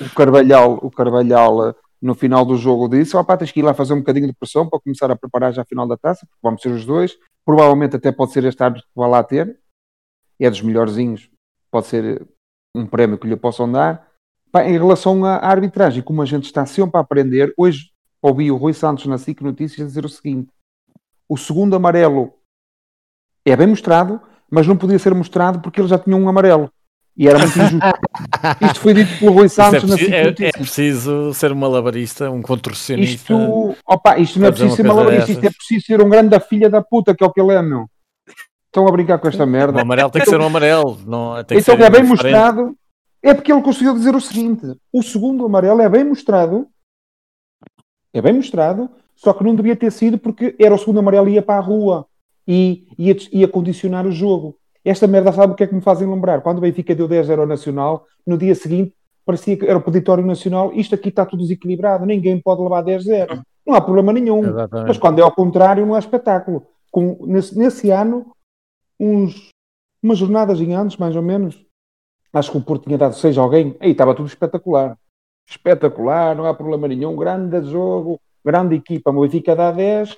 [0.00, 3.62] O, Carvalhal, o Carvalhal eh, no final do jogo disse: ó pá, tens que ir
[3.62, 6.20] lá fazer um bocadinho de pressão para começar a preparar já a final da taça,
[6.26, 7.18] porque vamos ser os dois.
[7.44, 9.58] Provavelmente até pode ser este árbitro que vai lá ter.
[10.40, 11.28] É dos melhorzinhos.
[11.70, 12.26] Pode ser
[12.74, 14.08] um prémio que lhe possam dar.
[14.64, 18.72] Em relação à arbitragem, como a gente está sempre a aprender, hoje ouvi o Rui
[18.72, 20.48] Santos na SIC Notícias dizer o seguinte:
[21.28, 22.32] o segundo amarelo
[23.44, 26.70] é bem mostrado, mas não podia ser mostrado porque ele já tinha um amarelo.
[27.16, 27.78] E era muito injusto.
[28.64, 31.56] Isto foi dito pelo Rui é, Santos na preciso, SIC é- é preciso ser um
[31.56, 33.32] malabarista, um contorcionista.
[33.32, 36.40] Isto, opa, isto não é preciso ser malabarista, isto é preciso ser um grande da
[36.40, 37.86] filha da puta, que é o que ele é, meu.
[38.66, 39.80] Estão a brincar com esta O merda.
[39.82, 40.98] amarelo tem que ser um amarelo.
[41.04, 42.08] Não, tem que Então ser é bem diferente.
[42.08, 42.76] mostrado.
[43.22, 46.66] É porque ele conseguiu dizer o seguinte: o segundo amarelo é bem mostrado,
[48.12, 51.34] é bem mostrado, só que não devia ter sido porque era o segundo amarelo e
[51.34, 52.06] ia para a rua
[52.46, 54.56] e ia, ia condicionar o jogo.
[54.84, 56.40] Esta merda sabe o que é que me fazem lembrar?
[56.40, 60.24] Quando o Benfica deu 10-0 ao Nacional, no dia seguinte parecia que era o peditório
[60.24, 63.42] nacional, isto aqui está tudo desequilibrado, ninguém pode levar 10-0.
[63.64, 64.42] Não há problema nenhum.
[64.42, 64.98] Mas Exatamente.
[64.98, 66.66] quando é ao contrário, não há espetáculo.
[66.90, 68.32] Com, nesse, nesse ano,
[68.98, 69.50] uns,
[70.02, 71.64] umas jornadas em antes, mais ou menos,
[72.32, 74.96] acho que o Porto tinha dado 6 a alguém, aí estava tudo espetacular.
[75.48, 77.16] Espetacular, não há problema nenhum.
[77.16, 79.10] Grande jogo, grande equipa.
[79.10, 80.16] O Benfica dá 10.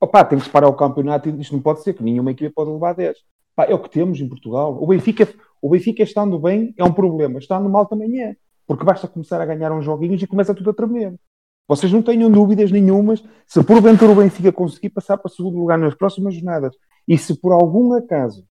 [0.00, 2.94] Opa, tem que separar o campeonato isto não pode ser, que nenhuma equipa pode levar
[2.94, 3.18] 10.
[3.54, 4.82] Pá, é o que temos em Portugal.
[4.82, 5.28] O Benfica,
[5.60, 8.36] o Benfica estando bem é um problema, estando mal também é.
[8.66, 11.14] Porque basta começar a ganhar uns joguinhos e começa tudo a tremer.
[11.68, 15.94] Vocês não tenham dúvidas nenhumas se porventura o Benfica conseguir passar para segundo lugar nas
[15.94, 16.74] próximas jornadas
[17.06, 18.44] e se por algum acaso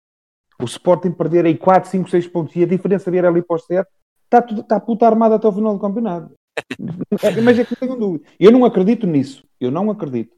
[0.62, 3.66] o Sporting perder aí 4, 5, 6 pontos e a diferença vier ali para os
[3.66, 3.88] 7,
[4.26, 6.34] está, tudo, está puta armada até o final do campeonato.
[7.44, 8.28] Mas é que tenho dúvida.
[8.40, 9.48] Eu não acredito nisso.
[9.60, 10.36] Eu não acredito.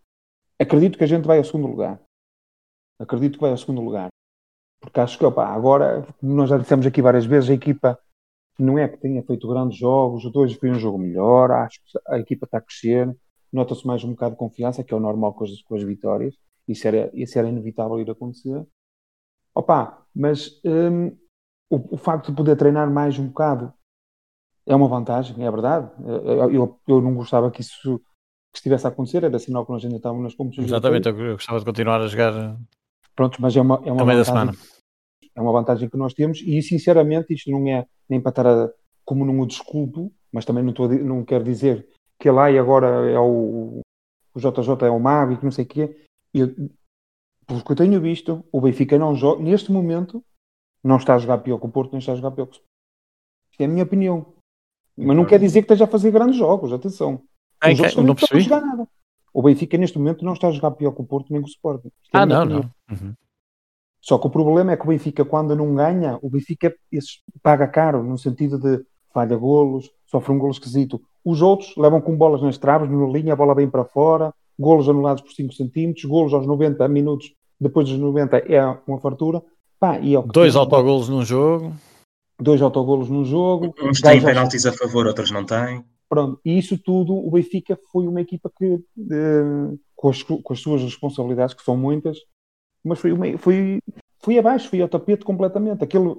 [0.60, 2.02] Acredito que a gente vai ao segundo lugar.
[3.00, 4.10] Acredito que vai ao segundo lugar.
[4.82, 7.98] Porque acho que, opa, agora, como nós já dissemos aqui várias vezes, a equipa
[8.58, 12.20] não é que tenha feito grandes jogos, hoje foi um jogo melhor, acho que a
[12.20, 13.14] equipa está a crescer,
[13.52, 16.36] nota-se mais um bocado de confiança, que é o normal com as, com as vitórias,
[16.68, 18.66] isso era, isso era inevitável ir acontecer.
[19.60, 21.10] Opa, mas hum,
[21.70, 23.74] o, o facto de poder treinar mais um bocado
[24.66, 25.92] é uma vantagem, é verdade.
[26.06, 28.00] Eu, eu, eu não gostava que isso
[28.54, 30.68] que estivesse a acontecer, era sinal que nós ainda estávamos nas competições.
[30.68, 32.58] Exatamente, eu eu gostava de continuar a jogar
[33.14, 34.58] Pronto, mas é uma, é uma meio da vantagem semana.
[35.36, 38.72] é uma vantagem que nós temos e sinceramente isto não é nem para estar a,
[39.04, 41.86] como não o desculpo, mas também não, estou a não quero dizer
[42.18, 43.82] que lá e agora é o,
[44.34, 46.06] o JJ é o mago e que não sei o quê.
[46.34, 46.48] Eu,
[47.50, 50.24] pelo que eu tenho visto, o Benfica não joga, neste momento,
[50.84, 52.62] não está a jogar pior que o Porto, nem está a jogar pior que o.
[53.52, 54.34] Isto é a minha opinião.
[54.96, 57.22] Mas não quer dizer que esteja a fazer grandes jogos, atenção.
[57.64, 58.42] Em Os que- outros também não percebi.
[58.42, 58.88] jogar nada.
[59.34, 61.52] O Benfica neste momento não está a jogar pior que o Porto nem que o
[61.52, 61.90] Sporting.
[62.04, 62.72] Isto é Ah, não, opinião.
[62.90, 62.98] não.
[62.98, 63.14] Uhum.
[64.02, 67.68] Só que o problema é que o Benfica, quando não ganha, o Benfica esses, paga
[67.68, 71.02] caro, no sentido de falha golos, sofre um golo esquisito.
[71.26, 74.88] Os outros levam com bolas nas traves, na linha, a bola vem para fora, golos
[74.88, 79.42] anulados por 5 centímetros, golos aos 90 minutos, depois dos 90 é uma fartura.
[79.80, 80.56] Pá, e é Dois temos.
[80.56, 81.74] autogolos num jogo.
[82.42, 83.74] dois autogolos num jogo.
[83.82, 85.84] Uns têm penaltis a favor, outros não têm.
[86.10, 88.66] Pronto, e isso tudo, o Benfica foi uma equipa que,
[88.98, 92.18] eh, com, as, com as suas responsabilidades, que são muitas,
[92.84, 93.80] mas foi, uma, foi,
[94.18, 95.84] foi abaixo, foi ao tapete completamente.
[95.84, 96.16] Aquele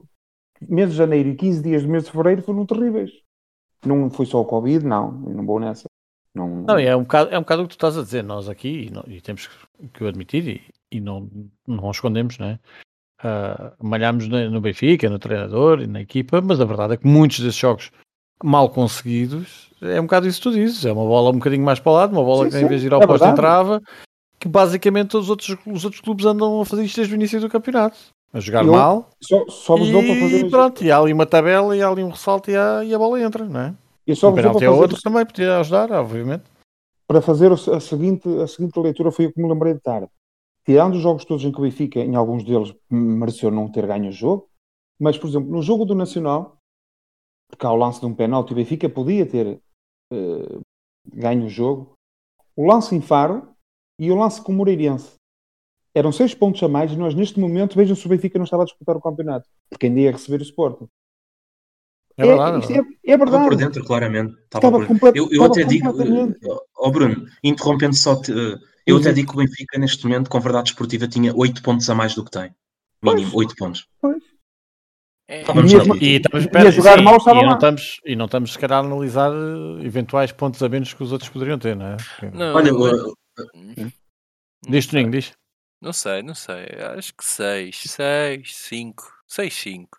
[0.68, 3.10] mês de janeiro e 15 dias do mês de fevereiro foram terríveis.
[3.84, 5.89] Não foi só o Covid, não, eu não vou nessa.
[6.34, 8.22] Não, Não, é um bocado, é um bocado o que tu estás a dizer.
[8.22, 9.48] Nós aqui, e, não- e temos
[9.92, 11.28] que o admitir, e, e não,
[11.66, 12.58] não escondemos, não é?
[13.22, 17.40] Ah, malhamos no, Benfica, no treinador e na equipa, mas a verdade é que muitos
[17.40, 17.90] desses jogos
[18.42, 20.84] mal conseguidos é um bocado isso que tu dizes.
[20.86, 22.80] É uma bola um bocadinho mais para o lado, uma bola Sim, que em vez
[22.80, 23.82] de ir ao é posto entrava,
[24.38, 27.40] que basicamente todos os outros, os outros clubes andam a fazer isto desde o início
[27.40, 27.98] do campeonato.
[28.32, 31.88] A jogar Eu- mal só, só e pronto, e há ali uma tabela e há
[31.88, 33.74] ali um ressalto e a, e a bola entra, não é?
[34.10, 36.44] Eu só Um penalti é outro também, podia ajudar, obviamente.
[37.06, 40.08] para fazer a seguinte, a seguinte leitura, foi o que me lembrei de tarde.
[40.64, 44.08] Tirando os jogos todos em que o Benfica, em alguns deles, mereceu não ter ganho
[44.08, 44.48] o jogo,
[45.00, 46.58] mas, por exemplo, no jogo do Nacional,
[47.48, 49.60] porque há o lance de um penalti, o Benfica podia ter
[50.12, 50.58] eh,
[51.06, 51.94] ganho o jogo.
[52.56, 53.48] O lance em Faro
[53.98, 55.14] e o lance com o Moreirense.
[55.94, 58.62] Eram seis pontos a mais e nós, neste momento, vejam se o Benfica não estava
[58.62, 60.88] a disputar o campeonato, porque ainda ia receber o Sporting.
[62.22, 62.56] É verdade.
[62.56, 62.98] é isto verdade.
[63.04, 64.32] é, é Estava por dentro, claramente.
[64.32, 68.32] Estava Estava por complet- Eu, eu estava até digo, eh, ó Bruno, interrompendo só, te,
[68.32, 71.88] eh, eu até digo que o Benfica, neste momento, com verdade esportiva, tinha 8 pontos
[71.90, 72.54] a mais do que tem.
[73.02, 73.86] Mínimo, 8 pontos.
[75.28, 75.76] É, Então vamos E.
[76.04, 77.52] E estamos, espera, jogar sim, mal, e não lá.
[77.54, 81.12] estamos E não estamos, se calhar, a analisar eh, eventuais pontos a menos que os
[81.12, 81.96] outros poderiam ter, não é?
[82.34, 83.14] Não, Olha, eu-
[84.68, 85.32] Diz, Toninho, diz.
[85.80, 86.66] Não sei, não sei.
[86.98, 89.98] Acho que 6, 6, 5, 6, 5.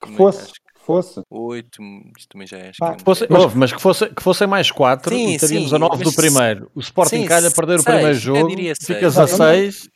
[0.00, 1.20] Que fosse, que fosse.
[1.30, 1.82] 8,
[2.16, 2.72] isto também já é.
[2.78, 5.70] Pá, que Fosse, Mas- houve, mas que, fosse, que fossem mais 4 Sim, e teríamos
[5.70, 6.70] sim, a 9 mas do primeiro.
[6.74, 9.18] O Sporting sim, calha a perder o seis, primeiro eu jogo, ficas seis.
[9.18, 9.88] a 6.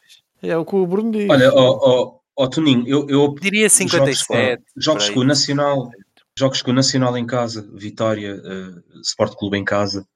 [0.43, 1.29] É o que o Bruno diz.
[1.29, 4.25] olha, ó ó, ó, Toninho, eu, eu Diria jogos, 57.
[4.27, 5.25] fora, jogos com o.
[5.25, 5.91] Nacional,
[6.39, 10.07] jogos com o Nacional em casa, Vitória, uh, Sport Clube em casa,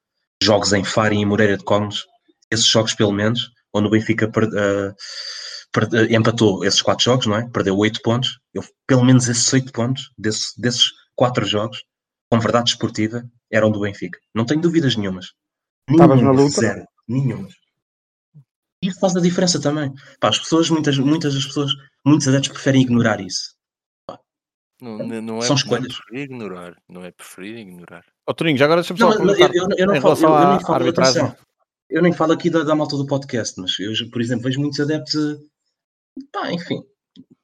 [0.41, 2.05] jogos em Faro e Moreira de Cónegos,
[2.51, 4.93] esses jogos pelo menos, onde o Benfica uh,
[6.09, 7.49] empatou esses quatro jogos, não é?
[7.49, 11.83] Perdeu oito pontos, eu, pelo menos esses oito pontos, desse- desses quatro jogos,
[12.31, 14.19] com verdade esportiva, eram do Benfica.
[14.35, 15.27] Não tenho dúvidas nenhumas.
[15.89, 16.59] Estavas na luta?
[16.61, 16.85] Zero.
[17.07, 17.53] Nenhumas.
[18.83, 19.91] Isso faz a diferença também.
[20.19, 21.71] Pá, as pessoas, muitas, muitas das pessoas,
[22.05, 23.55] muitos adeptos preferem ignorar isso.
[24.79, 25.95] Não, não, não é, São não é escolhas.
[25.97, 26.75] preferir ignorar.
[26.87, 28.03] Não é preferir ignorar.
[28.27, 30.29] Ó, Toninho, já agora deixa-me Não, só perguntar eu, eu- eu não em falo, relação
[30.29, 31.35] eu, eu à nem falo, arbitragem.
[31.89, 34.79] eu nem falo aqui da, da malta do podcast, mas eu, por exemplo, vejo muitos
[34.79, 35.15] adeptos,
[36.31, 36.81] pá, enfim,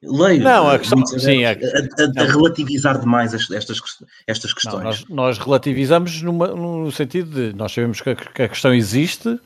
[0.04, 2.26] leio Não, a eh, questão- sim, a, a- a não.
[2.28, 3.80] relativizar demais as- estas,
[4.28, 4.84] estas Não, questões.
[4.84, 9.40] nós, nós relativizamos numa- no sentido de nós sabemos que a, que a questão existe,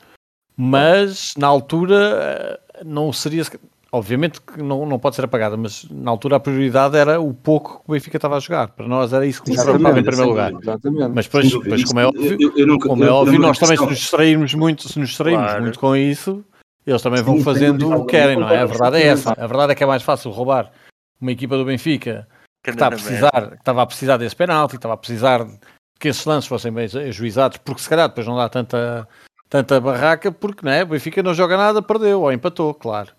[0.55, 3.43] mas na altura eh, não seria.
[3.89, 7.77] Obviamente que não, não pode ser apagada, mas na altura a prioridade era o pouco
[7.79, 8.67] que o Benfica estava a jogar.
[8.69, 10.51] Para nós era isso que nos preocupava em primeiro lugar.
[10.61, 11.11] Exatamente.
[11.15, 13.85] Mas depois, depois como é óbvio, eu- eu nunca- como é óbvio nós também se
[13.85, 15.61] nos distrairmos muito, se nos distrairmos Claro.
[15.63, 16.43] muito com isso,
[16.87, 18.61] eles também vão Sim, fazendo o que querem, não é?
[18.61, 19.33] A verdade é essa.
[19.37, 20.71] A verdade é que é mais fácil roubar
[21.19, 22.25] uma equipa do Benfica
[22.63, 25.59] que está a precisar, que estava a precisar desse penalti, que estava a precisar de
[25.99, 29.07] que esses lances fossem bem ajuizados, porque se calhar depois não dá tanta,
[29.49, 30.83] tanta barraca, porque não é?
[30.83, 33.11] o Benfica não joga nada, perdeu ou empatou, claro.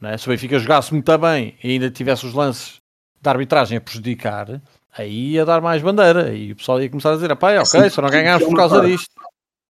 [0.00, 0.18] Não é?
[0.18, 2.76] Se o Benfica jogasse muito bem e ainda tivesse os lances
[3.20, 4.60] de arbitragem a prejudicar,
[4.96, 7.90] aí ia dar mais bandeira e o pessoal ia começar a dizer: pá, ok, Sim,
[7.90, 9.10] só não ganhámos é por causa disto.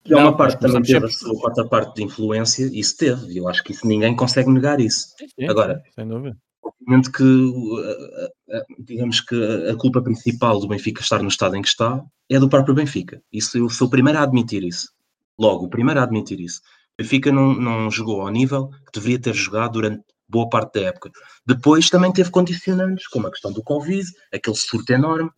[0.05, 3.31] E há Não, uma parte também teve a sua quarta parte de influência, isso teve,
[3.31, 5.07] e eu acho que isso ninguém consegue negar isso.
[5.17, 6.37] Sim, Agora, sem dúvida.
[6.61, 11.55] Obviamente que, uh, uh, uh, digamos que a culpa principal do Benfica estar no estado
[11.55, 13.21] em que está é do próprio Benfica.
[13.31, 14.89] Isso eu sou o primeiro a admitir isso.
[15.37, 16.61] Logo, o primeiro a admitir isso.
[16.93, 20.87] O Benfica não, não jogou ao nível que deveria ter jogado durante boa parte da
[20.87, 21.11] época.
[21.45, 25.29] Depois também teve condicionantes, como a questão do Covid, aquele surto enorme,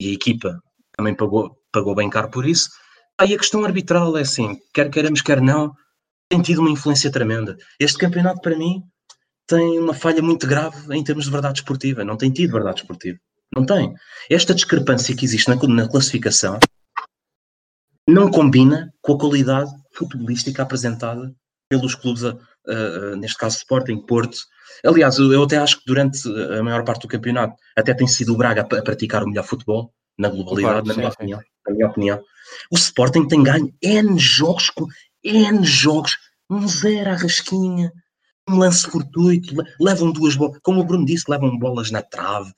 [0.00, 0.60] e a equipa
[0.96, 2.70] também pagou, pagou bem caro por isso.
[3.22, 5.72] Aí a questão arbitral é assim, quer queiramos, quer não,
[6.28, 7.56] tem tido uma influência tremenda.
[7.78, 8.82] Este campeonato, para mim,
[9.46, 12.02] tem uma falha muito grave em termos de verdade esportiva.
[12.02, 13.16] Não tem tido verdade esportiva.
[13.54, 13.94] Não tem.
[14.28, 16.58] Esta discrepância que existe na, na classificação
[18.08, 21.32] não combina com a qualidade futebolística apresentada
[21.68, 24.36] pelos clubes, a, a, neste caso Sporting, Porto.
[24.84, 26.18] Aliás, eu, até acho que durante
[26.58, 29.44] a maior parte do campeonato até tem sido o Braga a, a praticar o melhor
[29.44, 31.16] futebol, na globalidade, Claro, na, sim, minha sim.
[31.16, 32.24] opinião, na minha opinião.
[32.70, 34.70] O Sporting tem ganho N jogos,
[35.24, 36.16] N jogos,
[36.50, 37.92] um zero à rasquinha,
[38.48, 42.52] um lance fortuito, le- levam duas bolas, como o Bruno disse, levam bolas na trave.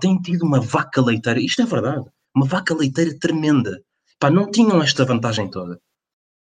[0.00, 3.80] Tem tido uma vaca leiteira, isto é verdade, uma vaca leiteira tremenda.
[4.20, 5.80] Pá, não tinham esta vantagem toda.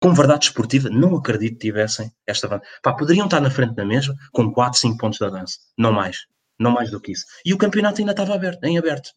[0.01, 2.73] Com verdade esportiva, não acredito que tivessem esta vantagem.
[2.83, 5.59] Pá, poderiam estar na frente da mesma com 4, 5 pontos de avanço.
[5.77, 6.19] Não mais.
[6.59, 7.25] Não mais do que isso.
[7.45, 9.11] E o campeonato ainda estava aberto, em aberto.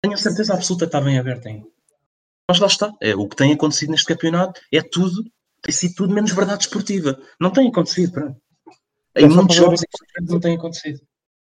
[0.00, 1.66] Tenho certeza absoluta que estava em aberto ainda.
[2.48, 2.92] Mas lá está.
[3.00, 5.22] É, o que tem acontecido neste campeonato é tudo,
[5.62, 7.18] tem sido tudo menos verdade esportiva.
[7.38, 8.36] Não tem acontecido, pronto.
[9.16, 11.00] Em É muitos ver- jogos importantes não tem acontecido.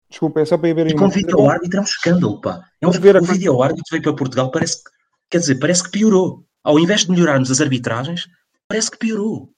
[0.09, 1.13] Desculpa, é só para ir ver E com coisa.
[1.15, 2.65] vídeo árbitro é um escândalo, pá.
[2.81, 4.89] É um, ver o vídeo árbitro veio para Portugal, parece que,
[5.29, 6.45] quer dizer, parece que piorou.
[6.63, 8.27] Ao invés de melhorarmos as arbitragens,
[8.67, 9.53] parece que piorou.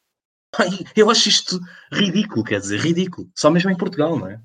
[0.52, 0.66] Pá,
[0.96, 1.60] Eu acho isto
[1.92, 3.28] ridículo, quer dizer, ridículo.
[3.36, 4.40] Só mesmo em Portugal, não é?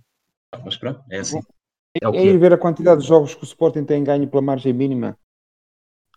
[0.65, 1.41] Mas pronto, é assim.
[2.01, 2.39] É o É que ir é.
[2.39, 5.19] ver a quantidade de jogos que o Sporting tem ganho pela margem mínima.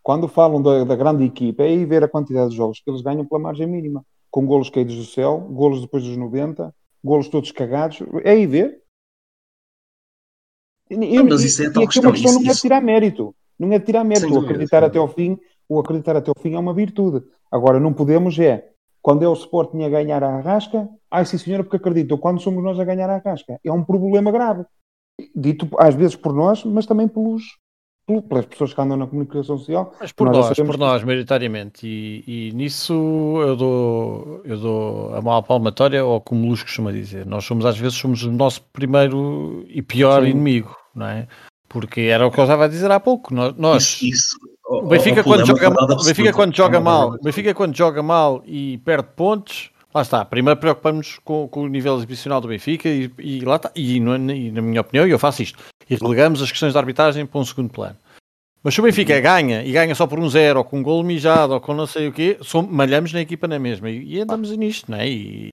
[0.04, 3.02] Quando falam da, da grande equipa, é ir ver a quantidade de jogos que eles
[3.02, 4.04] ganham pela margem mínima.
[4.30, 6.74] Com golos caídos do céu, golos depois dos 90,
[7.04, 8.02] golos todos cagados.
[8.24, 8.82] É ir ver.
[10.90, 13.36] E, Não, mas isso é tal uma questão, questão isso- não é isso- tirar mérito.
[13.58, 14.28] Não é de tirar mérito.
[14.28, 15.38] Sem O acreditar até ao fim,
[15.70, 17.24] o acreditar até ao fim é uma virtude.
[17.52, 18.70] Agora, não podemos é,
[19.02, 22.18] quando é o Sporting a ganhar a Arrasca, ai sim senhora, porque acredito.
[22.18, 24.66] Quando somos nós a ganhar a Arrasca, é um problema grave.
[25.36, 27.61] Dito às vezes por nós, mas também pelos, pelo-
[28.20, 29.94] pelas pessoas que andam na comunicação social.
[30.02, 31.86] Mas por Nós nós, por que- nós, maioritariamente.
[31.86, 32.94] E, e nisso
[33.42, 37.28] eu dou, eu dou a maior palmatória ao como Luz costuma dizer.
[37.28, 40.30] Nós somos, às vezes, somos o nosso primeiro e pior Sim.
[40.32, 41.28] inimigo, não é?
[41.70, 43.34] Porque era o que eu estava a dizer há pouco.
[43.34, 44.38] Nós, nós- Isso, isso,
[44.68, 48.42] o Benfica, quando é joga mal, Benfica quando joga É mal, Benfica quando joga mal
[48.46, 50.24] e perde pontos, Lá está.
[50.24, 53.70] Primeiro preocupamos com, com o nível exibicional do Benfica e, e lá está.
[53.76, 55.60] E, no- e na minha opinião, e eu faço isto,
[55.90, 57.98] e relegamos as questões de arbitragem para um segundo plano.
[58.64, 61.04] Mas se o Benfica ganha e ganha só por um zero, ou com um golo
[61.04, 64.20] mijado, ou com não sei o quê, som- malhamos na equipa na mesma e, e
[64.22, 65.10] andamos nisto, não é?
[65.10, 65.50] E,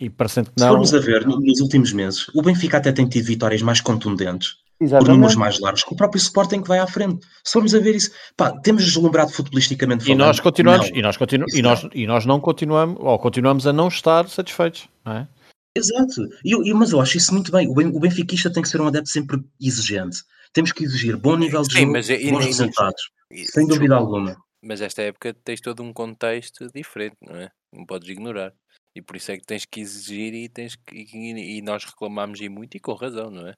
[0.00, 0.72] e parecendo que Se não.
[0.72, 4.56] formos a ver, no- nos últimos meses, o Benfica até tem tido vitórias mais contundentes,
[4.76, 5.38] por números Exatamente.
[5.38, 7.24] mais largos, que o próprio Sporting que vai à frente.
[7.44, 10.96] Se formos a ver isso, pá, temos deslumbrado futbolisticamente E nós continuamos, Não.
[10.98, 14.88] e nós, continu, e, nós, e nós não continuamos, ou continuamos a não estar satisfeitos,
[15.04, 15.28] não é?
[15.76, 17.68] Exato, E eu- eu- mas eu acho isso muito bem.
[17.68, 20.18] O, ben, o benfiquista tem que ser um adepto sempre exigente.
[20.54, 23.66] Temos que exigir bom nível de Sim, jogo, mas e- e bons resultados, E- sem
[23.66, 24.36] dúvida alguma.
[24.62, 27.50] Mas esta época tens todo um contexto diferente, não é?
[27.72, 28.54] Não podes ignorar.
[28.94, 32.40] E por isso é que tens que exigir e, tens que, e, e nós reclamamos
[32.40, 33.54] e muito e com razão, não é?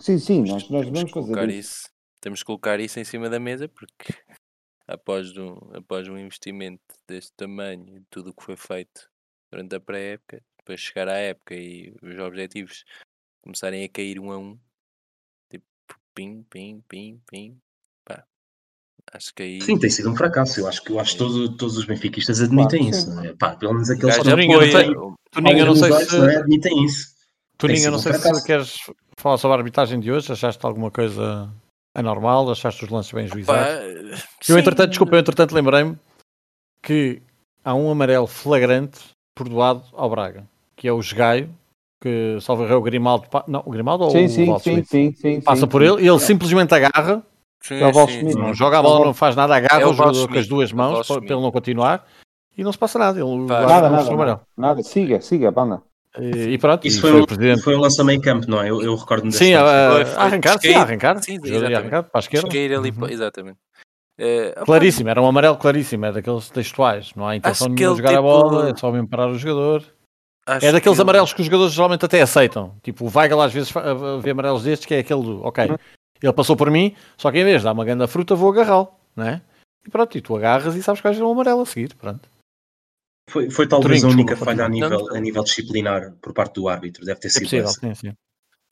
[0.00, 1.58] Sim, sim, nós, nós temos vamos fazer isso.
[1.70, 1.88] isso.
[2.20, 3.88] Temos que colocar isso em cima da mesa porque
[4.88, 9.08] após um, após um investimento deste tamanho e tudo o que foi feito
[9.52, 12.84] durante a pré-época, depois chegar à época e os objetivos
[13.40, 14.58] começarem a cair um a um,
[16.18, 17.56] pim, pim, pim, pim,
[18.04, 18.24] pá.
[19.12, 20.58] Acho que aí Sim, tem sido um fracasso.
[20.58, 23.20] Eu acho que eu acho que todo- todos os benfiquistas admitem Claro, isso.
[23.20, 23.32] é?
[23.36, 24.32] Pá, pelo menos aqueles que não
[25.66, 26.16] não sei se.
[26.16, 26.36] é?
[26.38, 27.14] admitem isso.
[27.56, 28.76] Toninho, eu não um sei se queres
[29.18, 30.32] falar sobre a arbitragem de hoje.
[30.32, 31.52] Achaste alguma coisa
[31.94, 32.50] anormal?
[32.50, 34.20] Achaste os lances bem Pá, juizados?
[34.42, 35.96] sim, Eu, entretanto, desculpa, eu, entretanto, lembrei-me
[36.82, 37.22] que
[37.64, 38.98] há um amarelo flagrante
[39.36, 41.52] perdoado ao Braga, que é o Esgaio,
[42.00, 43.26] que salvo é o Grimaldo.
[43.46, 45.40] Não, o Grimaldo ou Sim, o sim, sim, sim, sim.
[45.40, 45.88] Passa sim, por sim.
[45.88, 47.22] ele e ele simplesmente agarra,
[47.60, 50.38] sim, É não joga a bola, não faz nada, agarra É o o jogador com
[50.38, 52.06] as duas é mãos para, ele não continuar
[52.56, 53.18] e não se passa nada.
[53.20, 54.16] Ele Nada, nada, amarelo.
[54.16, 54.82] nada, nada.
[54.82, 55.82] Siga, siga, banda.
[56.18, 58.70] E, e pronto, Isso foi, foi um, foi um lance a meio campo, não é?
[58.70, 59.74] Eu, eu recordo-me desse Sim, a, lance.
[59.76, 60.22] a- Foi, a foi.
[60.22, 61.22] arrancar, sim, arrancar.
[61.22, 61.38] Sim,
[61.74, 62.48] arrancar para a esquerda.
[62.48, 63.08] Uhum.
[63.08, 63.58] exatamente.
[64.56, 68.22] Opá, Claríssimo, era um amarelo claríssimo, é daqueles textuais, não há intenção de jogar a
[68.22, 69.84] bola, é só mesmo parar o jogador.
[70.48, 72.74] Acho É daqueles que ele- amarelos que os jogadores geralmente até aceitam.
[72.82, 73.72] Tipo, o Weigl às vezes
[74.22, 75.76] vê amarelos destes, que é aquele do, ok,
[76.22, 78.88] ele passou por mim, só que em vez de dar uma grande fruta, vou agarrá-lo,
[79.14, 79.42] não é?
[79.86, 82.28] E pronto, e tu agarras e sabes que vais ver um amarelo a seguir, pronto.
[83.30, 86.32] Foi, foi talvez Torinho, a única desculpa, falha a nível, Não, a nível disciplinar por
[86.32, 87.04] parte do árbitro.
[87.04, 87.80] Deve ter É sido possível, essa.
[87.80, 88.12] sim, sim.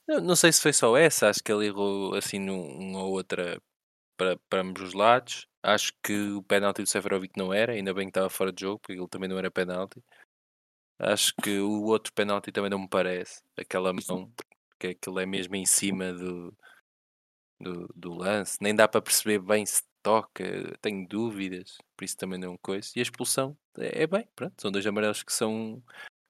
[0.07, 3.57] Não, não sei se foi só essa, acho que ele errou assim numa ou outra
[4.17, 5.45] para, para ambos os lados.
[5.61, 8.79] Acho que o penalti do Seferovic não era, ainda bem que estava fora de jogo,
[8.79, 9.99] porque ele também não era penalti.
[10.99, 13.41] Acho que o outro penalti também não me parece.
[13.55, 14.31] Aquela mão,
[14.79, 16.55] que aquilo é mesmo em cima do,
[17.59, 20.43] do, do lance, nem dá para perceber bem se toca,
[20.81, 22.89] tenho dúvidas, por isso também não é coisa.
[22.95, 25.83] E a expulsão é, é bem, pronto, são dois amarelos que são,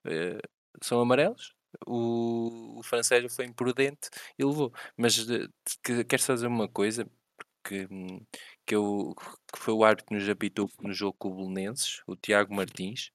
[0.05, 0.39] eh,
[0.81, 1.53] são amarelos.
[1.85, 4.73] O, o francês foi imprudente e levou.
[4.97, 5.47] Mas eh,
[5.83, 7.09] que, queres fazer uma coisa
[7.63, 8.19] que, hum,
[8.65, 9.13] que, eu,
[9.53, 13.11] que foi o árbitro que nos apitou no jogo com o Belenenses, o Tiago Martins,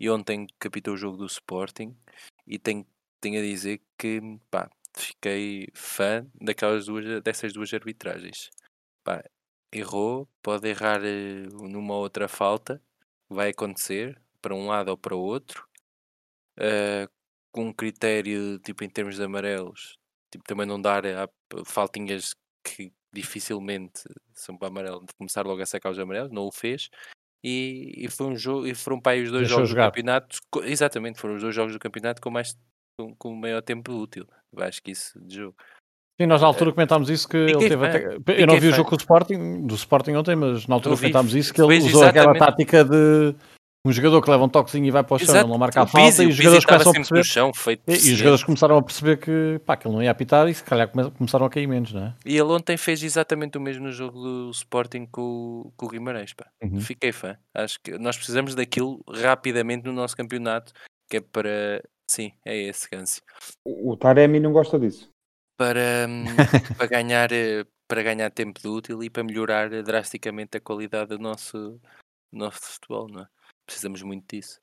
[0.00, 1.96] e ontem capitou o jogo do Sporting
[2.46, 2.86] e tenho,
[3.20, 4.20] tenho a dizer que
[4.50, 8.50] pá, fiquei fã daquelas duas, dessas duas arbitragens.
[9.04, 9.22] Pá,
[9.72, 12.82] errou, pode errar eh, numa outra falta,
[13.28, 15.66] vai acontecer para um lado ou para o outro,
[16.58, 17.08] eh,
[17.52, 19.98] com um critério tipo em termos de amarelos,
[20.30, 21.28] tipo também não dar a,
[21.64, 22.34] faltinhas
[22.64, 24.02] que dificilmente
[24.34, 26.88] são para amarelo, de começar logo a sacar os amarelos, não o fez.
[27.44, 29.86] E, e foi um jogo, e foram para aí os dois Deixou jogos jogar.
[29.86, 32.56] do campeonato, exatamente, foram os dois jogos do campeonato com mais
[32.98, 34.26] com, com maior tempo útil.
[34.52, 35.56] Eu acho que isso de jogo.
[36.20, 38.16] Sim, nós na altura comentámos isso que ele teve até...
[38.40, 41.32] Eu não vi o jogo com o Sporting, do Sporting ontem, mas na altura comentámos
[41.32, 43.36] isso, que ele fez usou aquela exatamente- tática de
[43.84, 45.86] um jogador que leva um toquezinho e vai para o chão, ele não marca a
[45.86, 47.24] falta Pizzi- e os jogadores começam a perceber...
[47.24, 50.10] chão, feito E, e os jogadores começaram a perceber que, pá, que ele não ia
[50.10, 52.14] apitar e se calhar come- começaram a cair menos, não é?
[52.26, 55.88] E ele ontem fez exatamente o mesmo no jogo do Sporting com, o- com o
[55.88, 56.32] Guimarães.
[56.34, 56.46] Pá.
[56.62, 56.80] Uhum.
[56.80, 57.36] Fiquei fã.
[57.54, 60.72] Acho que nós precisamos daquilo rapidamente no nosso campeonato,
[61.08, 61.82] que é para.
[62.10, 63.20] Sim, é esse, Gansi.
[63.66, 65.08] O, o Taremi não gosta disso.
[65.58, 66.24] Para, hum,
[66.78, 71.18] para, ganhar, eh, para ganhar tempo de útil e para melhorar drasticamente a qualidade do
[71.18, 71.80] nosso,
[72.32, 73.26] do nosso futebol, não é?
[73.68, 74.58] Precisamos muito disso.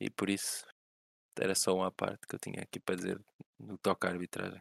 [0.00, 0.64] E por isso
[1.38, 3.20] era só uma parte que eu tinha aqui para dizer
[3.58, 4.60] no toque à arbitragem.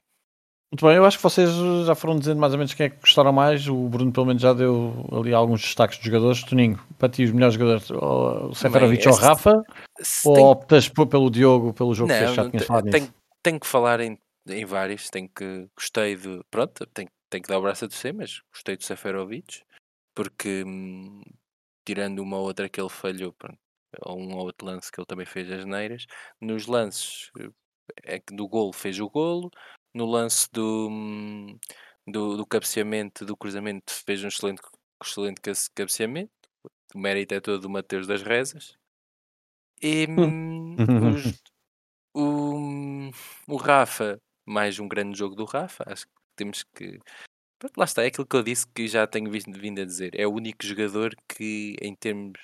[0.71, 1.49] Muito bem, eu acho que vocês
[1.85, 3.67] já foram dizendo mais ou menos quem é que gostaram mais.
[3.69, 6.43] O Bruno, pelo menos, já deu ali alguns destaques dos jogadores.
[6.43, 9.63] Toninho, para ti, os melhores jogadores, o Seferovic ou o este- Rafa?
[10.25, 12.35] Ou tem- optas pelo Diogo, pelo jogo que Não, fez?
[12.35, 15.09] Já tinhas falado tenho, tenho que falar em, em vários.
[15.09, 16.41] Tenho que gostei de.
[16.51, 19.63] Pronto, tenho, tenho que dar o braço a torcer, mas gostei do Seferovic,
[20.13, 21.23] porque hum,
[21.83, 23.57] tirando uma ou outra que ele falhou, pronto,
[24.05, 26.05] ou um ou outro lance que ele também fez as neiras,
[26.41, 27.49] nos lances eh,
[28.03, 29.49] é que do golo fez o golo,
[29.93, 31.57] no lance do, hum,
[32.07, 34.61] do, do cabeceamento, do cruzamento, fez um excelente,
[35.03, 36.31] excelente cabe- cabeceamento.
[36.93, 38.77] O mérito é todo do Mateus das Rezas.
[39.81, 40.75] E hum,
[41.13, 41.41] os-
[42.15, 43.11] o,
[43.47, 45.83] o Rafa, mais um grande jogo do Rafa.
[45.87, 46.99] Acho que temos que.
[47.59, 50.11] Pronto, lá está, é aquilo que eu disse que já tenho vindo a dizer.
[50.19, 52.39] É o único jogador que, em termos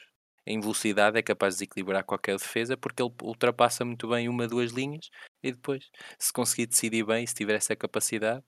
[0.46, 4.72] em velocidade, é capaz de desequilibrar qualquer defesa porque ele ultrapassa muito bem uma, duas
[4.72, 5.10] linhas
[5.44, 5.90] e depois,
[6.20, 8.44] se conseguir decidir bem, se tiver essa capacidade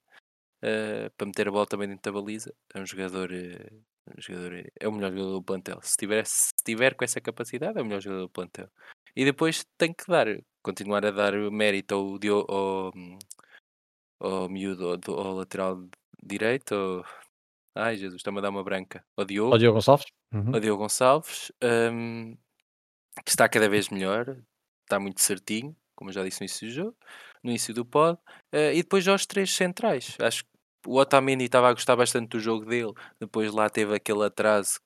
[0.62, 3.32] eh, para meter a bola também dentro da baliza, é um jogador.
[3.34, 3.70] eh,
[4.18, 5.80] um jogador eh, é o melhor jogador do plantel.
[5.84, 8.70] Se tiver, se tiver com essa capacidade, é o melhor jogador do plantel.
[9.16, 10.28] E depois tem que dar,
[10.64, 12.18] continuar a dar mérito ao,
[12.50, 12.92] ao,
[14.20, 15.88] ao miúdo, ao, ao lateral
[16.24, 16.74] direito.
[16.76, 17.27] ao-
[17.78, 19.04] Ai Jesus, está-me a dar uma branca.
[19.16, 20.06] Ao Diogo, Ó Diogo Gonçalves?
[20.34, 20.54] Uhum.
[20.54, 21.52] ao Diogo Gonçalves,
[21.94, 22.36] hum,
[23.24, 24.38] que está cada vez melhor,
[24.84, 26.98] está muito certinho, como eu já disse no início do jogo,
[27.44, 28.20] no início do pod.
[28.52, 30.16] eh, e depois aos três centrais.
[30.20, 30.50] Acho que
[30.88, 34.80] o Otamendi estava a gostar bastante do jogo dele, depois lá teve aquele atraso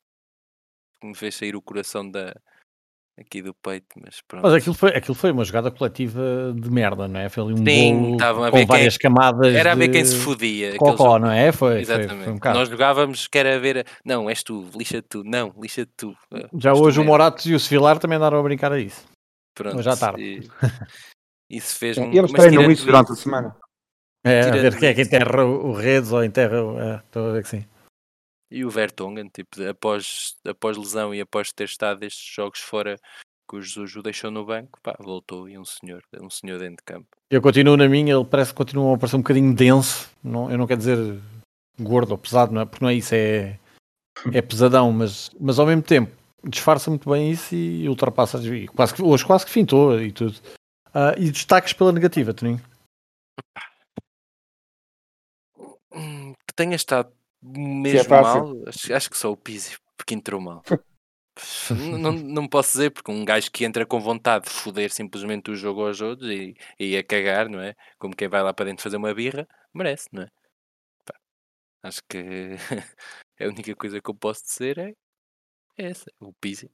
[0.99, 2.33] que me fez sair o coração da,
[3.19, 4.43] aqui do peito, mas pronto.
[4.43, 7.29] Mas aquilo foi, aquilo foi uma jogada coletiva de merda, não é?
[7.29, 9.89] Foi ali um Sim, bolo estavam a ver com quem- várias camadas Era a ver
[9.89, 10.77] quem se fodia.
[10.77, 11.19] cocó, jogo.
[11.19, 11.51] não é?
[11.51, 12.23] Foi, foi, Exatamente.
[12.23, 12.59] foi um bocado.
[12.59, 13.85] Nós jogávamos que era ver.
[14.05, 16.15] Não, és tu, lixa tu, não, lixa tu.
[16.57, 17.03] Já tu hoje o.
[17.03, 19.05] Moratos e o Sevilar também andaram a brincar a isso.
[19.53, 20.21] Pronto, hoje à tarde.
[20.21, 20.41] e-
[21.49, 23.55] Isso fez É, um eles treinam isso durante a semana.
[24.23, 26.79] É, a ver quem é que enterra o, o Redes ou enterra o.
[26.79, 27.65] É, estou a ver que sim.
[28.51, 32.99] E o Vertonghen, tipo, após, após lesão e após ter estado estes jogos fora
[33.49, 36.77] que o Jesus o deixou no banco, pá, voltou e um senhor, um senhor dentro
[36.77, 37.07] de campo.
[37.29, 40.09] Eu continuo na minha, ele parece que continua a parecer um bocadinho denso.
[40.21, 40.97] Não, eu não quero dizer
[41.79, 42.65] gordo ou pesado, não é?
[42.65, 43.57] Porque não é isso, é,
[44.33, 46.11] é pesadão, mas, mas ao mesmo tempo
[46.43, 48.37] disfarça muito bem isso e ultrapassa.
[48.39, 50.35] E quase que, hoje quase que fintou e tudo.
[50.93, 52.61] Ah, e destaques pela negativa, Toninho.
[56.47, 60.63] Que tenha estado mesmo é mal, acho, acho que só o Pizzi, porque entrou mal.
[61.97, 65.55] Não, não posso dizer, porque um gajo que entra com vontade de foder simplesmente o
[65.55, 67.73] jogo aos outros e, e a cagar, não é?
[67.97, 70.27] Como quem vai lá para dentro fazer uma birra, merece, não é?
[71.05, 71.15] Pá,
[71.83, 72.17] acho que
[73.39, 74.93] a única coisa que eu posso dizer é,
[75.77, 76.69] essa, o Pizzi.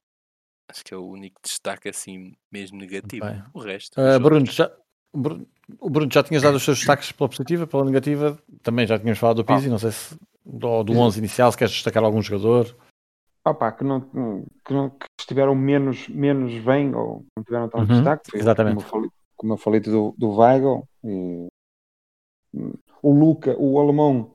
[0.70, 3.26] Acho que é o único destaque assim mesmo negativo.
[3.26, 3.44] Bem.
[3.54, 4.02] O resto.
[4.02, 4.76] Ah, os Bruno, já,
[5.16, 8.38] Bruno, Bruno, já tinhas dado os seus destaques pela positiva, pela negativa.
[8.64, 10.18] Também já tínhamos falado do Pizzi, não sei se
[10.48, 12.76] do, do 11 inicial, se queres destacar algum jogador.
[13.46, 14.02] Opa, que, não,
[14.66, 18.32] que, não, que estiveram menos, menos bem ou não tiveram tanto Uhum, destaque.
[18.32, 18.76] Foi, exatamente.
[18.84, 20.84] Como eu falei, como eu falei do, do Weigl.
[21.04, 21.48] E,
[22.54, 24.34] hum, o Luca, o alemão,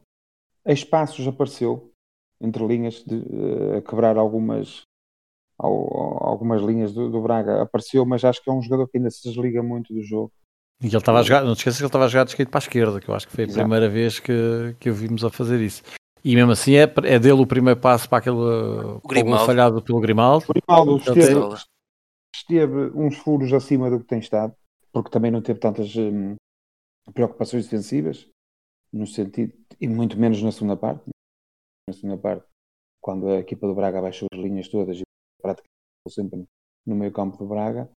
[0.65, 1.91] a espaços apareceu
[2.41, 4.83] entre linhas de, eh, a quebrar algumas,
[5.59, 7.63] al- algumas linhas do, do Braga.
[7.63, 10.33] Apareceu, mas acho que é um jogador que ainda se desliga muito do jogo.
[10.81, 12.51] E ele estava a jogar, não te esqueças que ele estava a jogar de esquerda
[12.51, 13.61] para a esquerda, que eu acho que foi a Exato.
[13.61, 15.83] primeira vez que, que o vimos a fazer isso.
[16.25, 19.47] E mesmo assim é, é dele o primeiro passo para aquele gol Grimaldo.
[19.47, 20.45] falhado pelo Grimaldo.
[20.49, 21.41] O Grimaldo esteve,
[22.35, 24.55] esteve uns furos acima do que tem estado,
[24.93, 26.37] porque também não teve tantas hum,
[27.13, 28.29] preocupações defensivas,
[28.93, 31.05] no sentido, e muito menos na segunda parte.
[31.89, 32.47] Na segunda parte,
[33.01, 35.03] quando a equipa do Braga abaixou as linhas todas e
[35.41, 35.73] praticamente
[36.09, 36.45] sempre
[36.87, 37.91] no meio campo do Braga.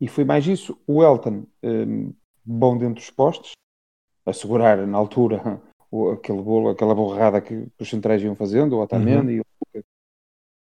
[0.00, 0.80] E foi mais isso.
[0.86, 2.12] O Elton, hum,
[2.44, 3.52] bom dentro dos postes,
[4.26, 8.80] a segurar na altura o- aquele bolo, aquela borrada que os centrais iam fazendo, o
[8.82, 9.44] Otamendi e o.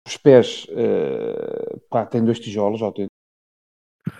[0.06, 3.06] Os pés, eh, pá, tem dois tijolos, ó, tem-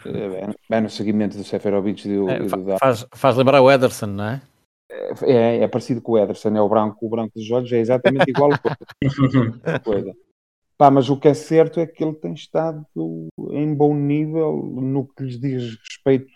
[0.05, 3.71] eh, vai no- seguimento do Seferovic e do, É, e do faz, faz lembrar o
[3.71, 4.43] Ederson, não é?
[5.23, 8.31] É, é parecido com o Ederson, é o branco, o branco dos olhos, é exatamente
[8.31, 8.59] igual a
[9.85, 10.15] coisa.
[10.77, 12.87] Pá, mas o que é certo é que ele tem estado
[13.51, 16.33] em bom nível no que lhes diz respeito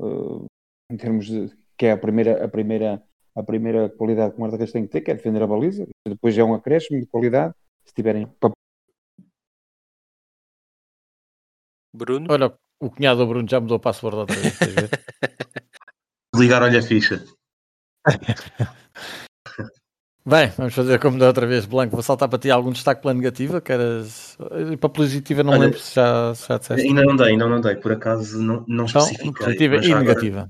[0.00, 0.46] eh,
[0.92, 3.02] em termos de que é a primeira, a primeira,
[3.36, 5.86] a primeira qualidade que o guarda-redes tem que ter, que é defender a baliza.
[6.08, 7.54] Depois é um acréscimo de qualidade.
[7.84, 8.26] Se tiverem
[11.94, 12.26] Bruno?
[12.30, 14.54] Olha, o cunhado do Bruno já mudou o password outra vez.
[16.34, 17.24] Ligar, olha a ficha.
[20.28, 21.92] Bem, vamos fazer como da outra vez, Blanco.
[21.94, 23.60] Vou saltar para ti algum destaque pela negativa.
[23.60, 24.36] Queres...
[24.72, 26.84] E para a positiva, não Olha, lembro se já, se já disseste.
[26.88, 27.76] Ainda não dei, ainda não dei.
[27.76, 29.32] Por acaso não, não Então, especifiquei.
[29.32, 30.48] positiva e agora- negativa.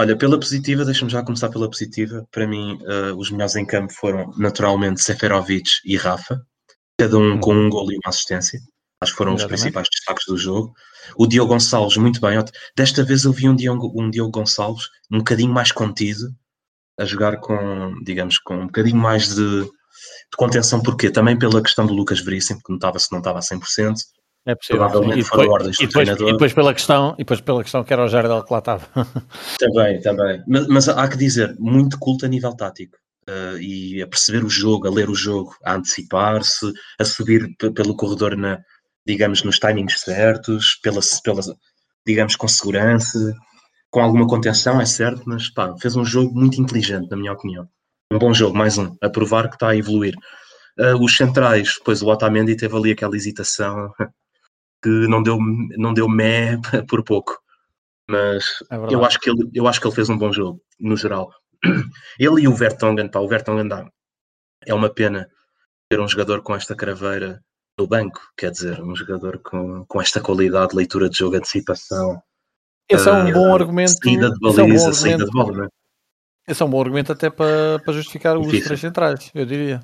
[0.00, 2.24] Olha, pela positiva, deixa-me já começar pela positiva.
[2.30, 6.40] Para mim, eh, os melhores em campo foram naturalmente Seferovic e Rafa,
[6.96, 8.60] cada um com um gol e uma assistência.
[9.00, 10.72] Acho que foram os principais destaques do jogo.
[11.16, 12.38] O Diogo Gonçalves, muito bem.
[12.76, 16.32] Desta vez eu vi um Diogo, um Diogo Gonçalves um bocadinho mais contido,
[16.96, 20.80] a jogar com, digamos, com um bocadinho mais de, de contenção.
[20.80, 21.10] Porquê?
[21.10, 23.96] Também pela questão do Lucas Veríssimo, que notava-se que não estava a 100%.
[24.50, 24.82] É possível.
[24.82, 26.28] Provavelmente E foram depois, ordens e, do depois, treinador.
[26.28, 28.86] e depois pela questão, e depois pela questão que era o Jardel que lá estava.
[29.58, 30.42] Também, também.
[30.48, 32.96] Mas, mas há que dizer, muito culto a nível tático.
[33.28, 37.70] eh, e a perceber o jogo, a ler o jogo, a antecipar-se, a subir pe-
[37.72, 38.58] pelo corredor na,
[39.06, 41.42] digamos, nos timings certos, pela, pela,
[42.06, 43.34] digamos, com segurança,
[43.90, 47.68] com alguma contenção, é certo, mas pá, fez um jogo muito inteligente, na minha opinião.
[48.10, 50.14] Um bom jogo, mais um, a provar que está a evoluir.
[50.78, 53.92] Uh, os centrais, depois o Otamendi teve ali aquela hesitação
[54.82, 55.38] que não deu,
[55.76, 56.58] não deu mé
[56.88, 57.38] por pouco.
[58.08, 60.96] Mas é eu, acho que ele, eu acho que ele fez um bom jogo, no
[60.96, 61.30] geral.
[62.18, 63.86] Ele e o Vertonghen, pá, o Vertonghen dá.
[64.64, 65.28] É uma pena
[65.90, 67.42] ter um jogador com esta craveira
[67.78, 72.22] no banco, quer dizer, um jogador com, com esta qualidade, leitura de jogo, antecipação.
[72.88, 73.98] Esse uh, é um bom argumento.
[74.02, 75.68] Saída de baliza, é um saída de bola, é?
[76.50, 79.80] Esse é um bom argumento até para, para justificar os três centrais, eu diria.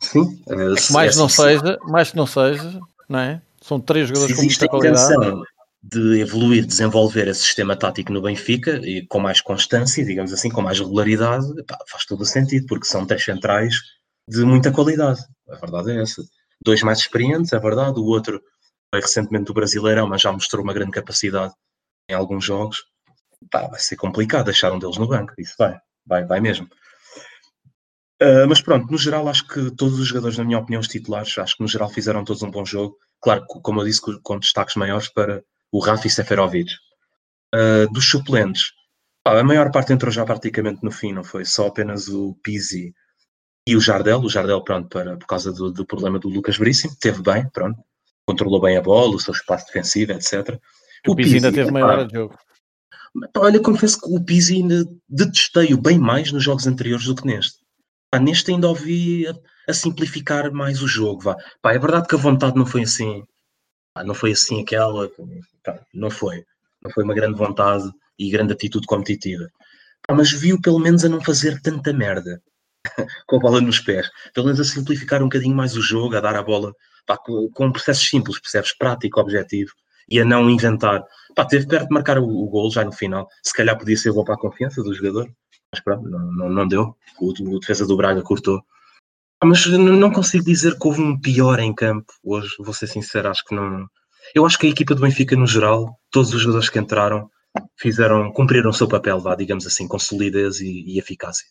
[0.00, 0.42] Sim.
[0.48, 3.40] É, mais, é, não seja, mais que não seja, não é?
[3.62, 5.42] São três jogadores com muita qualidade
[5.82, 10.62] de evoluir, desenvolver esse sistema tático no Benfica e com mais constância, digamos assim, com
[10.62, 13.74] mais regularidade, pá, faz todo o sentido, porque são três centrais
[14.28, 15.20] de muita qualidade.
[15.48, 16.22] A verdade é essa.
[16.64, 18.40] Dois mais experientes, é verdade, o outro
[18.94, 21.52] foi recentemente do Brasileirão, mas já mostrou uma grande capacidade
[22.08, 22.84] em alguns jogos.
[23.50, 26.68] Pá, vai ser complicado deixar um deles no banco, isso vai, vai, vai mesmo.
[28.22, 31.36] Uh, mas pronto, no geral, acho que todos os jogadores, na minha opinião, os titulares,
[31.38, 32.96] acho que no geral fizeram todos um bom jogo.
[33.22, 36.70] Claro, como eu disse, com destaques maiores para o Rafa Seferovic.
[37.54, 38.72] Uh, dos suplentes,
[39.24, 41.44] a maior parte entrou já praticamente no fim, não foi?
[41.44, 42.92] Só apenas o Pizzi
[43.66, 44.20] e o Jardel.
[44.20, 47.78] O Jardel, pronto, para, por causa do, do problema do Lucas Veríssimo, teve bem, pronto,
[48.26, 50.58] controlou bem a bola, o seu espaço defensivo, etc.
[51.06, 52.36] O, o Pizzi ainda teve meia hora de jogo.
[53.36, 57.58] Olha, confesso que o Pizzi ainda detestei-o bem mais nos jogos anteriores do que neste.
[58.10, 59.26] Pá, neste ainda ouvi
[59.68, 61.22] a, simplificar mais o jogo.
[61.22, 61.36] Vá.
[61.60, 63.24] Pá, é verdade que a vontade não foi assim
[64.04, 65.10] não foi assim aquela,
[65.92, 66.44] não foi.
[66.82, 67.84] Não foi uma grande vontade
[68.18, 69.48] e grande atitude competitiva.
[70.10, 72.42] mas viu pelo menos a não fazer tanta merda
[73.26, 74.08] com a bola nos pés.
[74.32, 76.74] Pelo menos a simplificar um bocadinho mais o jogo, a dar a bola
[77.06, 78.76] pá, com, com processos simples, percebes?
[78.76, 79.72] Prático, objetivo
[80.08, 81.04] e a não inventar.
[81.34, 83.28] Pá, teve perto de marcar o, o gol já no final.
[83.42, 85.30] Se calhar podia ser bom para a confiança do jogador,
[85.70, 86.96] mas pronto, não, não, não deu.
[87.20, 88.64] O, o defesa do Braga cortou.
[89.44, 93.44] Mas não consigo dizer que houve um pior em campo hoje, vou ser sincero, acho
[93.44, 93.86] que não.
[94.34, 97.28] Eu acho que a equipa do Benfica, no geral, todos os jogadores que entraram,
[97.76, 101.46] fizeram, cumpriram o seu papel, vá, digamos assim, com solidez e, e eficácia.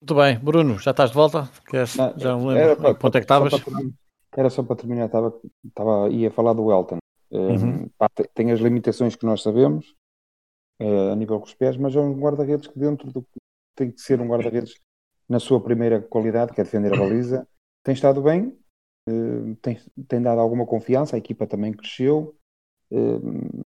[0.00, 1.48] Muito bem, Bruno, já estás de volta?
[1.68, 3.52] Queres, não, já não lembro para, ponto é que estavas?
[4.36, 6.98] Era só para terminar, estava, estava, ia falar do Elton.
[7.30, 7.84] Uhum.
[7.84, 9.94] Um, pá, tem as limitações que nós sabemos
[10.80, 13.26] uh, a nível dos pés, mas é um guarda-redes que dentro do
[13.74, 14.74] tem que ser um guarda-redes
[15.28, 17.46] na sua primeira qualidade, que é defender a baliza,
[17.84, 18.58] tem estado bem,
[19.08, 22.36] uh, tem, tem dado alguma confiança, a equipa também cresceu.
[22.90, 23.62] Uh,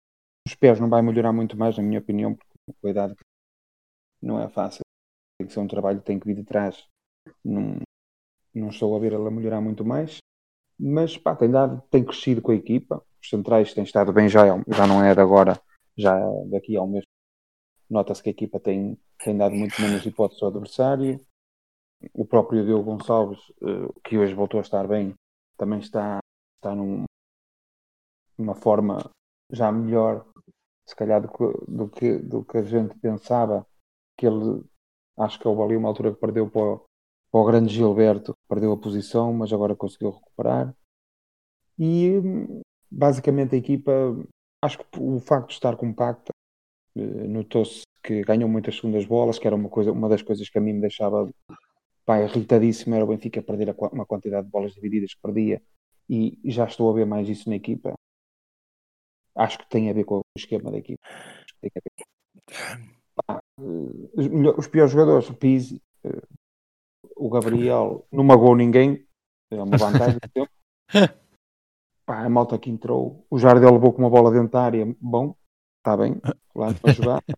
[0.48, 3.16] os pés não vai melhorar muito mais, na minha opinião, porque a qualidade
[4.22, 4.82] não é fácil.
[5.38, 6.88] Tem que ser um trabalho que tem que vir de trás.
[7.44, 7.78] Não,
[8.54, 10.20] não estou a ver ela melhorar muito mais.
[10.80, 13.04] Mas pá, tem, dado, tem crescido com a equipa.
[13.22, 15.60] Os centrais têm estado bem já, já não é de agora,
[15.98, 16.16] já
[16.50, 17.04] daqui a um mês.
[17.90, 21.20] Nota-se que a equipa tem, tem dado muito menos hipóteses ao adversário
[22.14, 25.14] o próprio Diogo Gonçalves, eh, que hoje voltou a estar bem,
[25.58, 26.20] também está,
[26.58, 27.06] está num,
[28.38, 29.10] numa forma
[29.52, 30.26] já melhor,
[30.86, 33.66] se calhar, do que, do que, do que a gente pensava,
[34.18, 34.64] que ele,
[35.18, 36.86] acho que houve ali uma altura que perdeu para o,
[37.32, 40.74] para o grande Gilberto, perdeu a posição, mas agora conseguiu recuperar.
[41.80, 42.22] E
[42.90, 43.92] basicamente a equipa,
[44.64, 46.32] acho que o facto de estar compacta,
[46.96, 50.58] eh, notou-se que ganhou muitas segundas bolas, que era uma, coisa, uma das coisas que
[50.58, 51.30] a mim me deixava
[52.08, 55.62] pá, irritadíssimo era o Benfica perder uma quantidade de bolas divididas que perdia
[56.10, 57.94] e já estou a ver mais isso na equipa.
[59.36, 61.04] Acho que tem a ver com o esquema da equipa.
[63.14, 64.26] Pá, os,
[64.58, 66.22] os, piores jogadores, o Pizzi, eh,
[67.16, 69.06] o Gabriel, não magoou ninguém,
[69.52, 70.20] é uma vantagem.
[72.06, 75.36] Pá, a malta que entrou, o Jardel levou com uma bola dentária, bom,
[75.80, 76.22] está bem,
[76.56, 77.22] lá para jogar.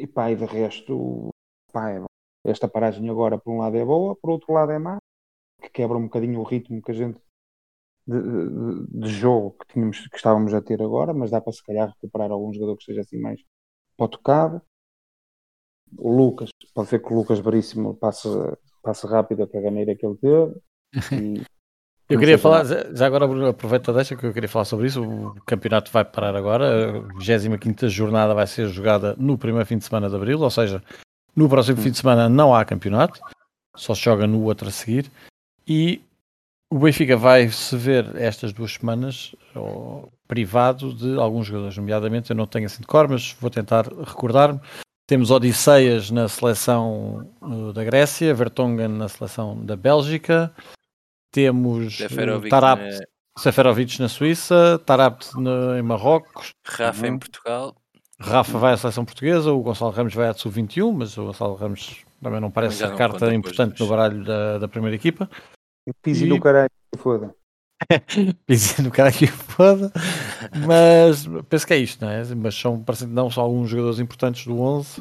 [0.00, 1.30] E pá, e de resto,
[1.72, 1.98] pá, é
[2.50, 4.98] esta paragem agora, por um lado, é boa, por outro lado, é má,
[5.62, 7.20] que quebra um bocadinho o ritmo que a gente
[8.06, 11.62] de, de, de jogo que, tínhamos, que estávamos a ter agora, mas dá para se
[11.62, 13.40] calhar recuperar algum jogador que esteja assim mais
[13.96, 14.62] para tocado.
[15.96, 18.28] O Lucas, pode ser que o Lucas Veríssimo passe,
[18.82, 20.60] passe rápido a caganeira que ele teve.
[22.08, 25.02] Eu queria falar, já agora aproveita deixa que eu queria falar sobre isso.
[25.02, 29.84] O campeonato vai parar agora, a 25 jornada vai ser jogada no primeiro fim de
[29.84, 30.82] semana de abril, ou seja,
[31.38, 33.20] no próximo fim de semana não há campeonato,
[33.76, 35.10] só se joga no outro a seguir.
[35.66, 36.02] E
[36.72, 42.36] o Benfica vai se ver estas duas semanas oh, privado de alguns jogadores, nomeadamente eu
[42.36, 44.60] não tenho assim de cor, mas vou tentar recordar-me.
[45.06, 50.52] Temos Odisseias na seleção uh, da Grécia, Vertonghen na seleção da Bélgica,
[51.32, 53.00] temos Seferovic uh, Tarap, na-
[53.38, 57.18] Seferovic na Suíça, Tarapt na- em Marrocos, Rafa em Uhum.
[57.18, 57.74] Portugal.
[58.20, 62.04] Rafa vai à seleção portuguesa, o Gonçalo Ramos vai à sub-21, mas o Gonçalo Ramos
[62.20, 65.30] também não parece não carta importante no baralho da, da primeira equipa.
[66.02, 67.34] Pisi E- no caralho, foda.
[68.48, 69.92] Dizendo cara que foda,
[70.66, 72.24] mas penso que é isto, não é?
[72.34, 75.00] Mas são, parece que não são alguns jogadores importantes do 11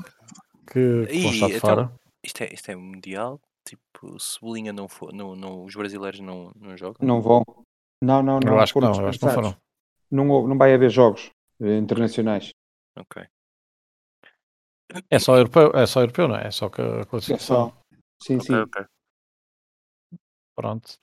[0.67, 1.91] que, que vão estar de então, fora.
[2.23, 3.41] Isto é, isto é mundial.
[3.67, 7.05] Tipo, Cebolinha não for, não, não, os brasileiros não, não jogam.
[7.05, 7.43] Não vão.
[8.01, 8.53] Não, não, não.
[8.53, 9.55] eu acho que não, acho que não foram.
[10.11, 12.51] Não, houve- não vai haver jogos eh, internacionais.
[12.97, 13.23] Ok.
[15.09, 16.47] É só europeu, é só europeu, não é?
[16.47, 17.69] É só que a É classificação.
[17.69, 17.77] só.
[18.23, 18.55] Sim, sim.
[18.55, 18.85] Ok, ok.
[20.55, 20.97] Pronto.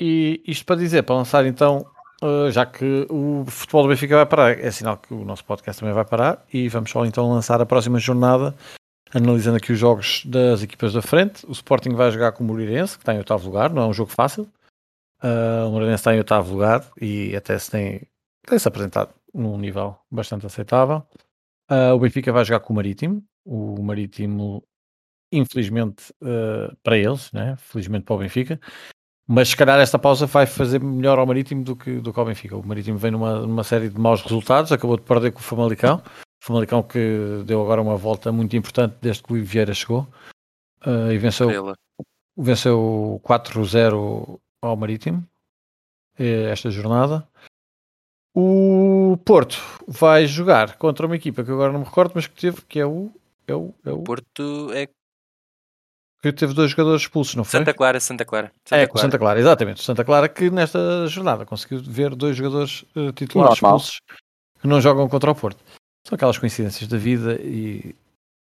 [0.00, 1.84] E isto para dizer, para lançar então,
[2.22, 5.80] eh, já que o futebol do Benfica vai parar, é sinal que o nosso podcast
[5.80, 8.54] também vai parar e vamos só então lançar a próxima jornada,
[9.12, 11.44] analisando aqui os jogos das equipas da frente.
[11.46, 13.92] O Sporting vai jogar com o Moreirense, que está em oitavo lugar, não é um
[13.92, 14.48] jogo fácil.
[15.22, 18.02] Eh, o Moreirense está em oitavo lugar e até se tem,
[18.46, 21.02] tem-se apresentado num nível bastante aceitável.
[21.70, 23.24] Eh, o Benfica vai jogar com o Marítimo.
[23.44, 24.64] O Marítimo,
[25.30, 27.56] infelizmente eh, para eles, né?
[27.58, 28.60] felizmente para o Benfica,
[29.26, 32.26] mas se calhar esta pausa vai fazer melhor ao Marítimo do que, do que ao
[32.26, 32.56] Benfica.
[32.56, 36.02] O Marítimo vem numa, numa série de maus resultados, acabou de perder com o Famalicão.
[36.42, 40.06] O Famalicão que deu agora uma volta muito importante desde que o Vieira chegou
[40.84, 41.74] eh, e venceu, Estrela.
[42.36, 45.26] venceu 4-0 ao Marítimo
[46.18, 47.28] eh, esta jornada.
[48.38, 49.56] O Porto
[49.88, 52.78] vai jogar contra uma equipa que eu agora não me recordo, mas que teve, que
[52.78, 53.10] é o,
[53.46, 54.86] é o, é o Porto é
[56.20, 57.60] que teve dois jogadores expulsos, não foi?
[57.60, 58.52] Santa Clara, Santa Clara.
[58.70, 59.80] é, com o Santa Clara, exatamente.
[59.80, 63.78] O Santa Clara que nesta jornada conseguiu ver dois jogadores eh, titulares Normal.
[63.78, 64.00] expulsos
[64.60, 65.62] que não jogam contra o Porto.
[66.06, 67.94] São aquelas coincidências da vida e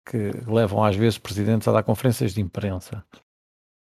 [0.10, 3.04] que levam às vezes presidentes a dar conferências de imprensa.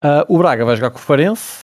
[0.03, 1.61] Ah, o Braga vai jogar com o Farense,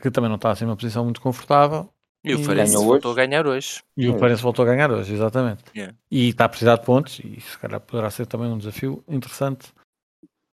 [0.00, 1.88] que também não está assim numa posição muito confortável.
[2.26, 3.16] E o Farense voltou a hoje.
[3.26, 3.82] ganhar hoje.
[3.96, 4.18] E o É.
[4.18, 5.64] Farense voltou a ganhar hoje, exatamente.
[5.74, 5.96] Yeah.
[6.10, 9.72] E está a precisar de pontos, e se calhar poderá ser também um desafio interessante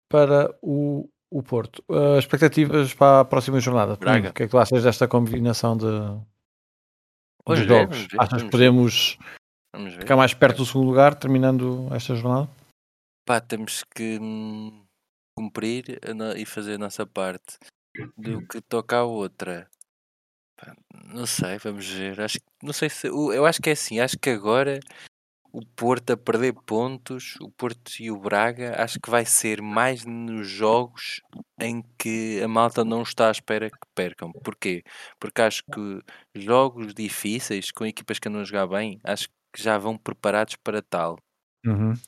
[0.09, 1.83] para o, o Porto.
[1.89, 3.97] Uh, expectativas para a próxima jornada.
[3.97, 4.31] Braga.
[4.31, 5.87] O que é que tu achas desta combinação de,
[7.45, 7.97] Vamos de ver, jogos?
[7.97, 8.51] vamos ver, achas que ver.
[8.51, 9.19] podemos
[9.75, 10.01] ver.
[10.01, 12.49] ficar mais perto do segundo lugar terminando esta jornada?
[13.27, 14.85] Pá, temos que hum,
[15.37, 17.57] cumprir a e fazer a nossa parte.
[18.17, 19.69] Do que toca à outra.
[20.57, 20.75] Pá,
[21.13, 22.21] não sei, vamos ver.
[22.21, 23.07] Acho, não sei se.
[23.09, 24.01] Eu acho que é assim.
[24.01, 24.81] Acho que agora
[25.53, 30.05] o Porto a perder pontos, o Porto e o Braga, acho que vai ser mais
[30.05, 31.23] nos jogos
[31.61, 34.33] em que a malta não está à espera que percam.
[34.45, 34.83] Porquê?
[35.19, 36.01] Porque acho que
[36.35, 40.83] jogos difíceis com equipas que andam a jogar bem, acho que já vão preparados para
[40.83, 41.19] tal.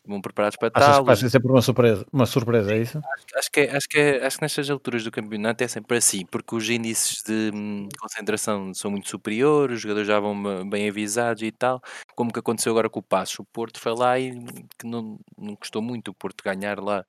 [0.07, 1.05] Vão preparados para Achas tal.
[1.05, 2.07] que os- ser sempre uma surpresa?
[2.13, 3.01] Uma surpresa, é isso?
[3.37, 6.25] Acho que, é- acho, que é- acho que nestas alturas do campeonato é sempre assim,
[6.27, 11.43] porque os índices de hum, concentração são muito superiores, os jogadores já vão bem avisados
[11.43, 11.81] e tal,
[12.15, 13.39] como que aconteceu agora com o Passos.
[13.39, 14.33] O Porto foi lá e
[14.79, 17.05] que não, não custou muito o Porto ganhar lá.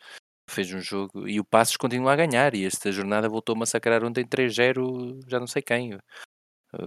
[0.49, 2.55] Fez um jogo e o Passos continua a ganhar.
[2.55, 5.95] E esta jornada voltou a massacrar ontem 3-0, já não sei quem.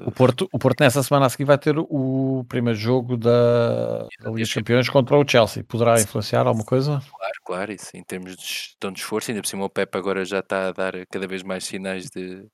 [0.07, 4.31] O Porto, o Porto nessa semana a seguir vai ter o primeiro jogo da, da
[4.31, 5.65] Liga dos Campeões contra o Chelsea.
[5.65, 7.03] Poderá influenciar alguma coisa?
[7.11, 10.25] Claro, claro, isso em termos de gestão de esforço, ainda por cima o Pepe agora
[10.25, 12.47] já está a dar cada vez mais sinais de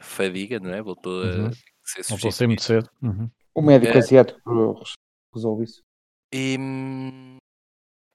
[0.00, 0.80] fadiga, não é?
[0.80, 1.46] Voltou Uhum.
[1.48, 1.50] a
[1.84, 2.88] ser Não estou a ser muito cedo.
[3.02, 3.28] Uhum.
[3.54, 3.98] O médico É.
[3.98, 4.40] asiático
[5.34, 5.82] resolve isso.
[6.32, 7.36] E, hum,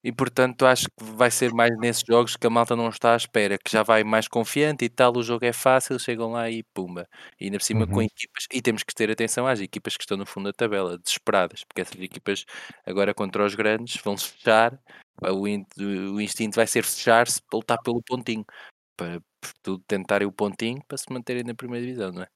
[0.06, 3.18] e portanto acho que vai ser mais nesses jogos que a malta não está à
[3.18, 6.62] espera, que já vai mais confiante e tal, o jogo é fácil, chegam lá e
[6.76, 7.08] pumba.
[7.42, 8.04] E ainda por cima com Uhum.
[8.04, 11.64] equipas, e temos que ter atenção às equipas que estão no fundo da tabela, desesperadas,
[11.64, 12.46] porque essas equipas
[12.86, 14.80] agora contra os grandes vão se fechar,
[15.24, 18.46] o, in- o instinto vai ser fechar-se para lutar pelo pontinho,
[18.96, 19.20] para
[19.64, 22.28] tudo tentarem o pontinho para se manterem na primeira divisão, não é?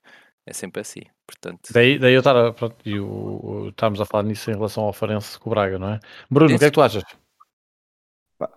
[0.44, 1.72] É sempre assim, portanto.
[1.72, 4.92] Daí, daí eu estar a, pronto, e o- estávamos a falar nisso em relação ao
[4.94, 6.00] Farense com o Braga, não é?
[6.32, 7.04] Bruno, o que é que tu achas?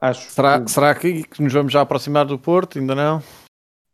[0.00, 2.78] Acho Será, que será que, que nos vamos já aproximar do Porto?
[2.78, 3.20] Ainda não?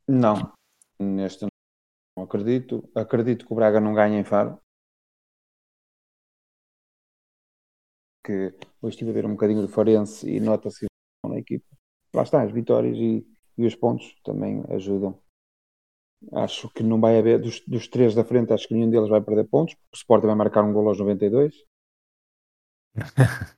[0.07, 0.53] não.
[1.01, 1.47] Neste
[2.17, 2.89] não acredito.
[2.95, 4.61] Acredito que o Braga não ganha em Faro.
[8.25, 10.87] Que hoje estive a ver um bocadinho do Farense e nota-se
[11.25, 11.65] na equipa.
[12.13, 13.27] Lá está, as vitórias e,
[13.57, 15.19] e os pontos também ajudam.
[16.33, 19.21] Acho que não vai haver, dos, dos três da frente, acho que nenhum deles vai
[19.21, 21.65] perder pontos, porque o Sport vai marcar um gol aos 92.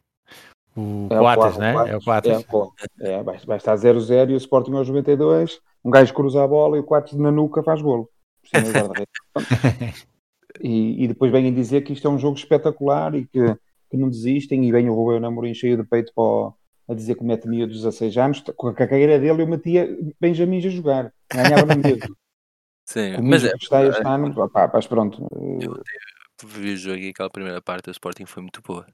[0.77, 1.73] O É Coates, Coates, né?
[1.73, 2.43] É o É, Coates.
[2.45, 5.61] pô, é, vai, vai estar 0-0 e o Sporting aos 92.
[5.85, 8.09] Um gajo cruza a bola e o Coates na nuca faz golo.
[8.53, 9.13] Guarda-redes.
[10.61, 13.55] e, e depois vêm dizer que isto é um jogo espetacular e que,
[13.91, 14.65] que não desistem.
[14.65, 16.53] E vem o Rubem Namorim cheio de peito o-
[16.89, 18.43] a dizer que mete miúdos de 16 anos.
[18.57, 19.89] Com a carreira dele eu metia
[20.21, 21.13] Benjamins a jogar.
[21.33, 22.09] Ganhava na mesma.
[22.87, 23.81] Sim, O mas é, está
[24.37, 25.25] opá, mas pronto.
[25.63, 25.81] eu
[26.45, 28.85] vi o jogo e aquela primeira parte do Sporting foi muito boa.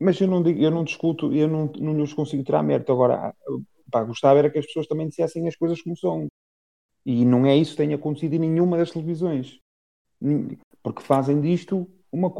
[0.00, 2.92] Mas eu não digo, eu não discuto, eu não, não lhes consigo tirar mérito.
[2.92, 3.34] Agora,
[3.90, 6.26] pá, gostava era que as pessoas também dissessem as coisas como são.
[7.06, 9.58] E não é isso que tenha acontecido em nenhuma das televisões.
[10.82, 12.32] Porque fazem disto uma.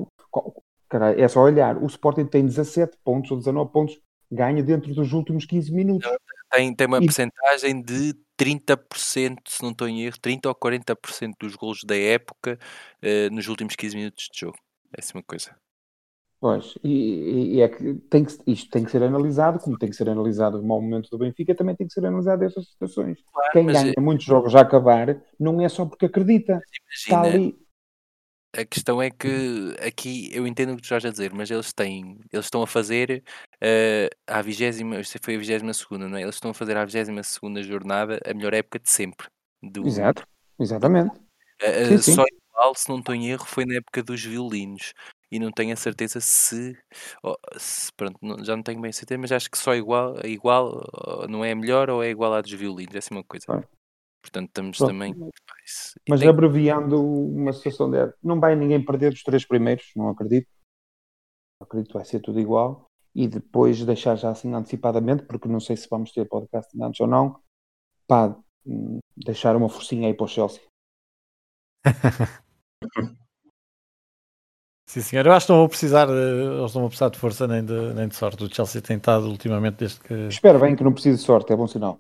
[0.89, 1.77] Cara, é só olhar.
[1.83, 3.99] O Sporting tem 17 pontos ou 19 pontos,
[4.31, 6.09] ganha dentro dos últimos 15 minutos.
[6.51, 11.35] Tem, tem uma E- percentagem de 30%, se não estou em erro, 30 ou 40%
[11.41, 12.59] dos golos da época
[13.03, 14.57] eh, nos últimos 15 minutos de jogo.
[14.97, 15.57] É assim uma coisa.
[16.45, 19.97] Pois, e, e- é que, tem que isto tem que ser analisado, como tem que
[19.97, 23.19] ser analisado o mau momento do Benfica, também tem que ser analisado estas situações.
[23.51, 26.61] Quem mas, ganha muitos jogos a acabar não é só porque acredita.
[26.93, 27.59] Está Imagina, ali.
[28.55, 31.73] a questão é que aqui eu entendo o que tu estás a dizer, mas eles
[31.73, 33.25] têm, eles estão a fazer
[33.59, 36.23] eh, à vigésima, isto foi a vigésima segunda, não é?
[36.25, 39.29] Eles estão a fazer à vigésima segunda jornada a melhor época de sempre.
[39.63, 40.29] Do, Exato,
[40.61, 41.19] exatamente.
[41.63, 42.15] Eh, Sim, sim.
[42.17, 42.25] Só
[42.55, 44.93] igual, se não estou em erro, foi na época dos violinos.
[45.35, 46.79] E não tenho a certeza se,
[47.21, 50.17] oh, se- pronto, não- já não tenho bem a certeza, mas acho que só igual,
[50.23, 50.81] é igual,
[51.29, 53.45] não é melhor ou é igual à dos violinos, é assim uma coisa.
[54.23, 55.13] Portanto, estamos Pronto, também.
[55.13, 55.31] e
[56.09, 60.47] Mas tem- abreviando uma situação dessa, não vai ninguém perder dos três primeiros, não acredito.
[61.61, 62.87] Acredito que vai ser tudo igual.
[63.13, 67.07] E depois deixar já assim antecipadamente, porque não sei se vamos ter podcast antes ou
[67.09, 67.41] não,
[68.07, 70.63] pá, hum, deixar uma forcinha aí para o Chelsea.
[74.95, 75.27] Sim, senhor.
[75.27, 78.07] Eu acho que não vou precisar, eles não vão precisar de força nem de, nem
[78.07, 78.45] de sorte.
[78.45, 81.57] O Chelsea tem estado ultimamente, desde que, Espero bem que não precise de sorte, é
[81.57, 81.99] bom sinal.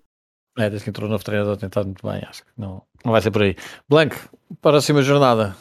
[0.57, 2.23] é, desde que entrou o novo treinador, tem estado muito bem.
[2.25, 3.57] Acho que não, não vai ser por aí.
[3.89, 4.15] Blanco,
[4.61, 5.57] para a próxima jornada,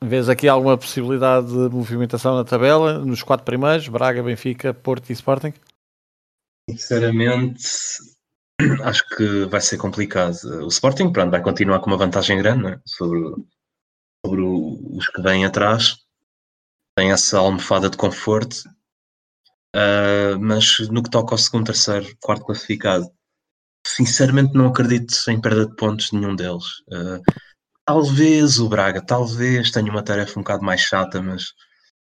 [0.00, 2.96] vês aqui alguma possibilidade de movimentação na tabela?
[3.00, 5.52] Nos quatro primeiros, Braga, Benfica, Porto e Sporting?
[6.70, 7.64] Sinceramente,
[8.84, 10.36] acho que vai ser complicado.
[10.62, 13.18] O Sporting, pronto, vai continuar com uma vantagem grande né, sobre,
[14.24, 16.01] sobre os que vêm atrás.
[16.94, 18.56] Tem essa almofada de conforto.
[19.74, 23.10] Ah, mas no que toca ao segundo, terceiro, quarto classificado,
[23.86, 26.64] sinceramente não acredito em perda de pontos de nenhum deles.
[26.92, 27.20] Ah,
[27.86, 31.44] talvez o Braga, talvez tenha uma tarefa um bocado mais chata, mas,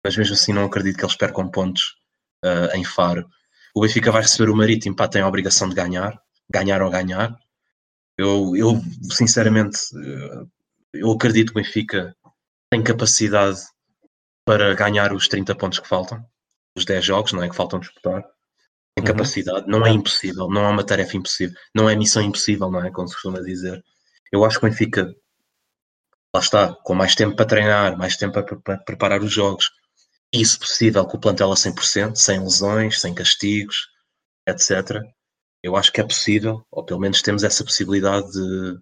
[0.03, 1.95] mas mesmo assim não acredito que eles percam pontos
[2.43, 3.27] ah, em Faro.
[3.75, 6.19] O Benfica vai receber o Marítimo, pá, tem a obrigação de ganhar,
[6.49, 7.37] ganhar ou ganhar.
[8.17, 8.81] Eu, eu
[9.11, 9.77] sinceramente,
[10.93, 12.15] eu acredito que o Benfica
[12.71, 13.59] tem capacidade
[14.47, 16.25] para ganhar os 30 pontos que faltam,
[16.73, 17.49] os 10 jogos, não é?
[17.49, 18.21] Que faltam disputar.
[18.95, 19.03] Tem Uhum.
[19.03, 22.89] capacidade, não é impossível, não é uma tarefa impossível, não é missão impossível, não é?
[22.89, 23.83] Como se costuma dizer.
[24.31, 25.13] Eu acho que o Benfica,
[26.33, 29.69] lá está, com mais tempo para treinar, mais tempo para, para preparar os jogos,
[30.33, 33.87] e se possível com o plantel a 100%, sem lesões, sem castigos,
[34.47, 35.01] etc.
[35.61, 38.79] Eu acho que é possível, ou pelo menos temos essa possibilidade de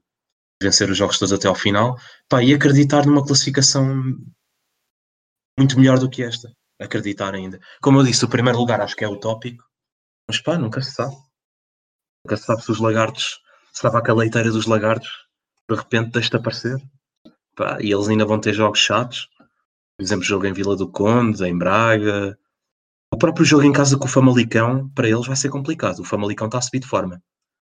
[0.61, 1.97] vencer os jogos todos até ao final,
[2.29, 4.03] pá, e acreditar numa classificação
[5.57, 6.51] muito melhor do que esta.
[6.79, 7.59] Acreditar ainda.
[7.81, 9.63] Como eu disse, o primeiro lugar acho que é utópico,
[10.27, 11.15] mas pá, nunca se sabe.
[12.25, 13.39] Nunca se sabe se os lagartos,
[13.71, 15.09] se estava aquela leiteira dos lagartos,
[15.69, 16.77] de repente deixa-te aparecer.
[17.55, 19.29] Pá, e eles ainda vão ter jogos chatos.
[19.97, 22.37] Por exemplo, jogo em Vila do Conde, em Braga.
[23.13, 25.99] O próprio jogo em casa com o Famalicão, para eles vai ser complicado.
[25.99, 27.23] O Famalicão está a subir de forma.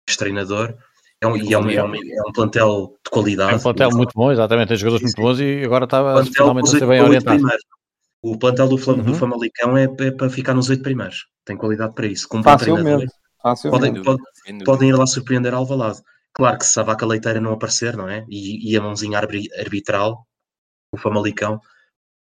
[0.07, 0.77] Este treinador
[1.21, 3.53] é um, e é um, é um, é um plantel de qualidade.
[3.53, 4.69] É um plantel muito bom, exatamente.
[4.69, 7.37] Tem jogadores muito bons e agora está plantel finalmente a ser bem orientado.
[7.37, 7.63] primeiros.
[8.23, 9.13] O plantel do, Flam- do Uhum.
[9.17, 11.25] Famalicão é, é para ficar nos oito primeiros.
[11.45, 12.27] Tem qualidade para isso.
[12.27, 13.07] Com Facilmente.
[13.41, 14.03] Facilmente.
[14.03, 15.99] Podem- pode- podem ir lá surpreender Alvalade.
[16.33, 18.25] Claro que se a vaca leiteira não aparecer, não é?
[18.29, 20.25] E, e a mãozinha arbitral,
[20.91, 21.59] o Famalicão,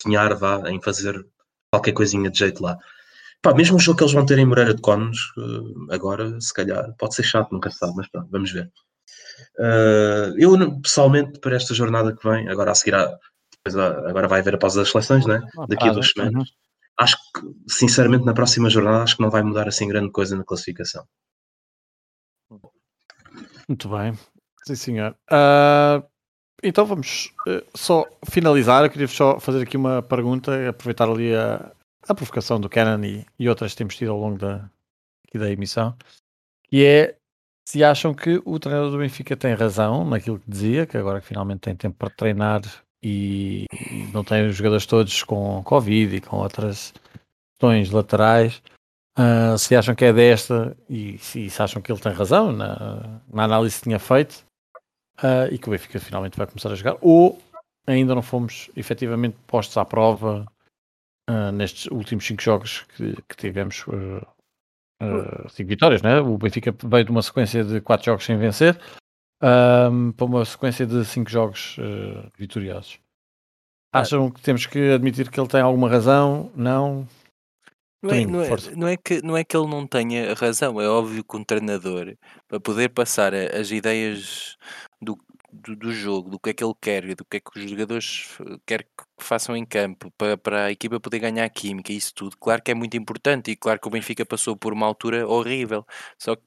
[0.02, 1.26] sonhar vá em fazer
[1.72, 2.78] qualquer coisinha de jeito lá.
[3.41, 6.54] Pá, mesmo o jogo que eles vão ter em Moreira de Conos, eh, agora, se
[6.54, 8.70] calhar, pode ser chato, nunca se sabe, mas pronto, vamos ver.
[9.60, 13.18] Eh, eu, pessoalmente, para esta jornada que vem, agora a seguir, há-
[14.08, 15.42] agora vai haver a pausa das seleções, né?
[15.68, 16.50] Daqui a duas semanas.
[16.98, 17.42] Acho que,
[17.74, 21.06] sinceramente, na próxima jornada, acho que não vai mudar assim grande coisa na classificação.
[23.68, 24.18] Muito bem,
[24.66, 25.16] sim senhor.
[25.30, 26.04] Ah,
[26.64, 28.84] então vamos eh, só finalizar.
[28.86, 31.72] Eu queria só fazer aqui uma pergunta, aproveitar ali a,
[32.08, 34.70] a provocação do Canon e, e outras que temos tido ao longo da,
[35.34, 35.98] da emissão,
[36.70, 37.18] que é
[37.68, 41.28] se acham que o treinador do Benfica tem razão naquilo que dizia, que agora que
[41.28, 42.61] finalmente tem tempo para treinar
[43.03, 43.66] e,
[44.13, 46.93] não tem os jogadores todos com Covid e com outras
[47.53, 48.61] questões laterais.
[49.18, 53.22] Ah, se acham que é desta e se, se acham que ele tem razão na,
[53.32, 54.45] na análise que tinha feito
[55.18, 57.41] ah, e que o Benfica finalmente vai começar a jogar, ou
[57.88, 60.45] ainda não fomos efetivamente postos à prova
[61.28, 63.86] ah, nestes últimos cinco jogos que, que tivemos
[65.00, 66.20] ah, ah, cinco vitórias, né?
[66.20, 68.80] O Benfica veio de uma sequência de quatro jogos sem vencer.
[69.41, 73.00] ahm, para uma sequência de 5 jogos eh, vitoriosos.
[73.93, 76.52] Acham que temos que admitir que ele tem alguma razão?
[76.56, 77.08] Não?
[78.02, 80.88] Não é, não, é, não, é que, não é que ele não tenha razão, é
[80.88, 82.16] óbvio que um treinador,
[82.48, 84.58] para poder passar as ideias
[85.02, 85.18] do,
[85.66, 87.70] do, do jogo, do que é que ele quer, e do que é que os
[87.70, 92.13] jogadores eh, quer que façam em campo, para, para a equipa poder ganhar química, isso
[92.13, 95.28] tudo, claro que é muito importante, e claro que o Benfica passou por uma altura
[95.28, 95.86] horrível,
[96.18, 96.43] só que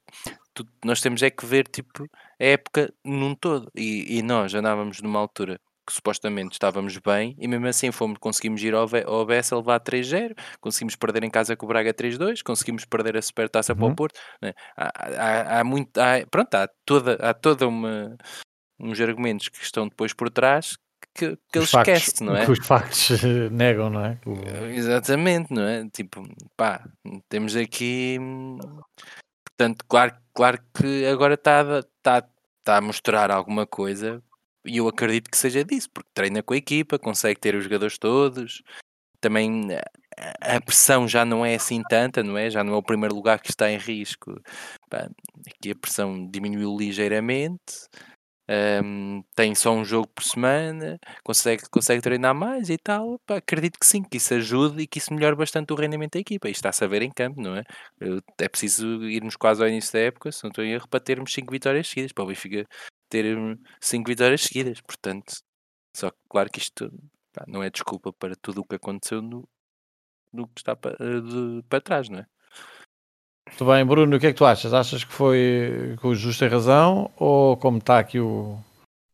[0.53, 2.07] tu- nós temos é que ver tipo,
[2.39, 7.47] a época num todo, e, e nós andávamos numa altura que supostamente estávamos bem e
[7.47, 11.65] mesmo assim fomos, conseguimos ir ao, ao Bessa levar 3-0 conseguimos perder em casa com
[11.65, 13.91] o Braga 3-2, conseguimis perder a supertaça para Uhum.
[13.93, 14.19] o Porto.
[14.39, 14.53] né?
[14.77, 14.91] Há,
[15.57, 18.15] há, há muito, há, pronto, há toda, há toda uma
[18.79, 20.77] uns argumentos que estão depois por trás
[21.15, 22.45] que, que ele Os factos- esquece, não é?
[22.45, 23.09] Que os factos
[23.51, 24.17] negam, não é?
[24.73, 25.87] Exatamente, não é?
[25.89, 26.23] Tipo,
[26.55, 26.83] pá,
[27.29, 28.17] temos aqui.
[29.45, 32.27] Portanto, claro, claro que agora está a- está
[32.59, 34.21] está a mostrar alguma coisa
[34.65, 37.97] e eu acredito que seja disso, porque treina com a equipa, consegue ter os jogadores
[37.97, 38.61] todos.
[39.21, 42.49] Também a- a pressão já não é assim tanta, não é?
[42.49, 44.39] Já não é o primeiro lugar que está em risco.
[44.89, 45.09] Pá,
[45.47, 47.87] aqui a pressão diminuiu ligeiramente.
[48.83, 53.19] Hum, tem só um jogo por semana, consegue, consegue treinar mais e tal.
[53.25, 56.19] Pá, acredito que sim, que isso ajude e que isso melhore bastante o rendimento da
[56.19, 56.47] equipa.
[56.49, 57.63] Isto está a saber em campo, não é?
[58.39, 61.33] É preciso irmos quase ao início da época, se não estou em erro, para termos
[61.33, 62.65] 5 vitórias seguidas, para o Benfica
[63.09, 63.25] ter
[63.81, 64.81] 5 vitórias seguidas.
[64.81, 65.33] Portanto,
[65.95, 66.91] só que claro que isto
[67.33, 69.47] pá, não é desculpa para tudo o que aconteceu no,
[70.33, 72.25] no que está para, de- para trás, não é?
[73.49, 74.73] Muito bem, Bruno, o que é que tu achas?
[74.73, 78.57] Achas que foi que o Justo tem razão ou como está aqui o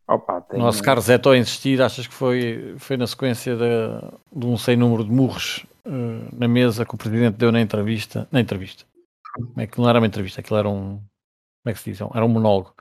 [0.07, 4.45] Opa, tem, nosso Carlos Zeto a insistir, achas que foi, foi na sequência de, de
[4.45, 8.27] um sem número de murros eh, na mesa que o Presidente deu na entrevista?
[8.31, 8.85] Na entrevista.
[9.33, 10.97] Como é que não era uma entrevista, aquilo era um.
[10.97, 12.01] Como é que se diz?
[12.01, 12.75] Era um monólogo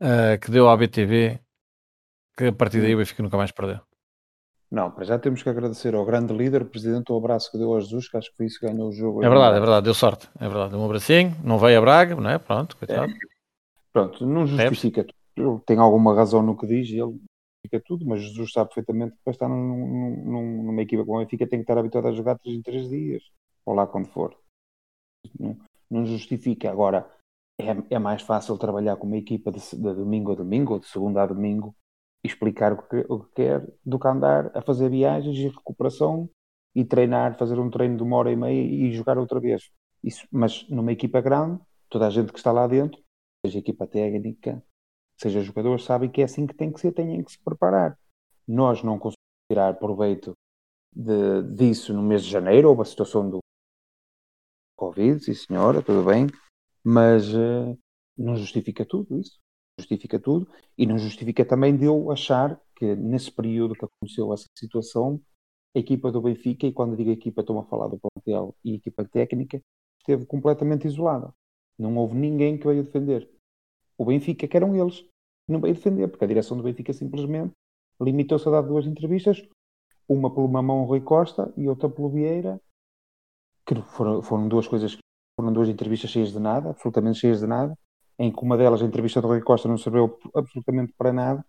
[0.00, 1.40] eh, que deu à BTV
[2.36, 3.80] que a partir daí o Benfica nunca mais perdeu.
[4.70, 7.80] Não, para já temos que agradecer ao grande líder, presidente, o abraço que deu ao
[7.80, 9.22] Jesus, que acho que foi isso que ganhou o jogo.
[9.24, 10.28] É verdade, é verdade, deu sorte.
[10.40, 12.38] É verdade, deu um abracinho, não veio a Braga, não é?
[12.38, 13.12] Pronto, coitado.
[13.92, 15.16] Pronto, não justifica tudo.
[15.36, 19.22] Ele tem alguma razão no que diz, ele justifica tudo, mas Jesus sabe perfeitamente que
[19.22, 22.12] para estar num, num- num- numa equipa como a Benfica tem que estar habituado a
[22.12, 23.22] jogar 3 em 3 dias,
[23.64, 24.34] ou lá quando for.
[25.38, 25.56] Não,
[25.90, 26.70] não justifica.
[26.70, 27.06] Agora,
[27.60, 30.86] é, é mais fácil trabalhar com uma equipa de, de domingo a domingo, ou de
[30.86, 31.74] segunda a domingo,
[32.26, 36.28] explicar o que, o que quer, do que andar a fazer viagens e recuperação
[36.74, 39.70] e treinar, fazer um treino de uma hora e meia e jogar outra vez.
[40.02, 43.00] Isso, mas numa equipa grande, toda a gente que está lá dentro,
[43.44, 44.62] seja equipa técnica,
[45.18, 47.98] seja jogadores, sabem que é assim que tem que ser, têm que se preparar.
[48.46, 49.16] Nós não conseguimos
[49.50, 50.34] tirar proveito
[50.92, 53.38] de, disso no mês de janeiro, houve a situação do
[54.76, 56.26] Covid, sim senhora, tudo bem,
[56.84, 57.76] mas eh,
[58.16, 59.38] não justifica tudo isso.
[59.78, 64.46] Justifica tudo e não justifica também de eu achar que nesse período que aconteceu essa
[64.56, 65.20] situação,
[65.74, 69.04] a equipa do Benfica, e quando digo equipa estou a falar do plantel e equipa
[69.04, 69.60] técnica,
[70.00, 71.32] esteve completamente isolada.
[71.78, 73.28] Não houve ninguém que veio defender.
[73.98, 75.04] O Benfica, que eram eles,
[75.48, 77.52] não veio defender, porque a direção do Benfica simplesmente
[78.00, 79.46] limitou-se a dar duas entrevistas,
[80.08, 82.60] uma pelo Mamão Rui Costa e outra pelo Vieira,
[83.66, 84.96] que foram, foram duas coisas
[85.38, 87.76] foram duas entrevistas cheias de nada, absolutamente cheias de nada,
[88.18, 91.44] em que uma delas, a entrevista do Rui Costa, não serviu absolutamente para nada,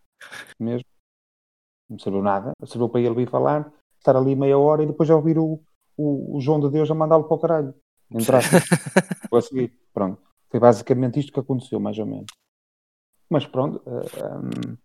[0.59, 0.88] mesmo,
[1.89, 5.15] não serviu nada, serviu para ele vir falar, estar ali meia hora e depois já
[5.15, 5.61] ouvir o,
[5.95, 7.73] o, o João de Deus a mandá-lo para o caralho.
[8.11, 8.56] Entraste
[9.34, 9.73] a seguir.
[9.94, 10.22] Pronto.
[10.49, 12.31] Foi basicamente isto que aconteceu, mais ou menos.
[13.30, 14.77] Mas pronto, eh, hum,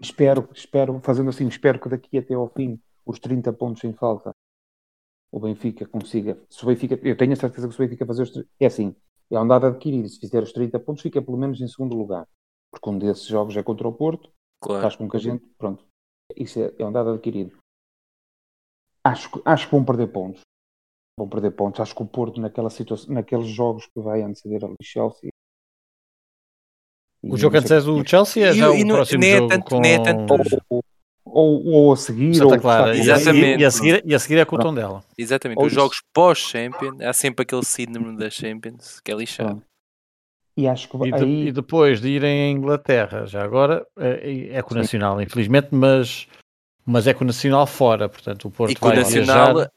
[0.00, 4.32] espero, espero, fazendo assim, espero que daqui até ao fim, os 30 pontos em falta,
[5.32, 6.38] o Benfica consiga.
[6.50, 8.44] Se o Benfica, eu tenho a certeza que o Benfica fazer os.
[8.60, 8.94] É assim,
[9.30, 10.08] é um dado adquirido.
[10.08, 12.26] Se fizer os 30 pontos, fica pelo menos em segundo lugar.
[12.72, 14.30] Porque um desses jogos é contra o Porto,
[14.62, 14.82] Claro.
[14.82, 15.44] faz com que a gente.
[15.58, 15.84] Pronto.
[16.36, 17.56] Isso é, é um dado adquirido.
[19.04, 20.40] Acho, que- acho que vão perder pontos.
[21.18, 21.80] Vão perder pontos.
[21.80, 25.30] Acho que o Porto, naquela situação, naqueles jogos que vai anteceder ali Chelsea.
[27.22, 29.36] O jogo antes é o Chelsea é E- já e o não- próximo nem é
[29.38, 30.34] jogo tanto- com nem é tanto-
[31.32, 32.96] Ou, ou, a seguir, Santa ou Clara.
[32.96, 33.60] E Exatamente.
[33.60, 35.02] e a seguir, e a seguir é com o tom dela.
[35.16, 35.80] Exatamente, Ou os isso.
[35.80, 39.48] jogos pós-Champions, há sempre aquele síndrome da Champions que é lixado.
[39.50, 39.64] Pronto.
[40.56, 44.48] E acho que E, de- aí e depois de irem à Inglaterra, já agora é,
[44.56, 44.78] é com o Sim.
[44.80, 46.26] Nacional, infelizmente, mas,
[46.84, 49.70] mas é com o Nacional fora, portanto o Porto E com o vai Nacional viajar.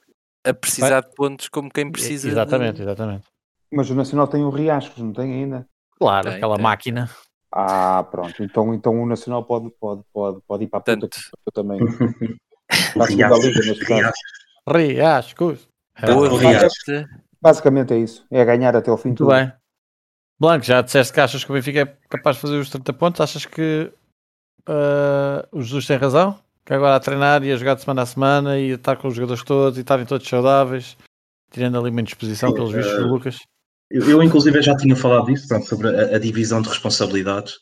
[0.44, 2.28] a precisar de pontos como quem precisa.
[2.28, 3.26] de- Exatamente, exatamente.
[3.72, 5.68] Mas o Nacional tem o Riascos, não tem ainda?
[6.00, 6.64] Claro, Tem, aquela tem.
[6.64, 7.10] máquina.
[7.52, 8.44] Ah, pronto.
[8.44, 11.82] Então, então o Nacional pode, pode, pode, pode ir para a puta que eu também.
[11.82, 11.88] O
[12.94, 14.02] Para a segunda Riascos, liga, neste caso.
[14.02, 14.22] Riascos.
[14.70, 15.70] Riascos.
[16.02, 17.06] Boa o sorte.
[17.42, 18.26] Basicamente é isso.
[18.32, 19.36] É ganhar até ao fim Muito tudo.
[19.36, 19.52] bem.
[20.40, 23.22] Blanco, já disseste que achas que o Benfica é capaz de fazer os 30 pontos.
[23.22, 23.92] Achas que
[24.68, 26.40] uh, o Jesus tem razão?
[26.66, 29.08] Que agora a treinar e a jogar de semana a semana e a estar com
[29.08, 30.96] os jogadores todos e estarem todos saudáveis,
[31.52, 33.40] tirando ali uma indisposição pelos vistos do Lucas.
[33.92, 37.56] Eu, eu, inclusive, já tinha falado disso, pronto, sobre a, a, divisão de responsabilidades.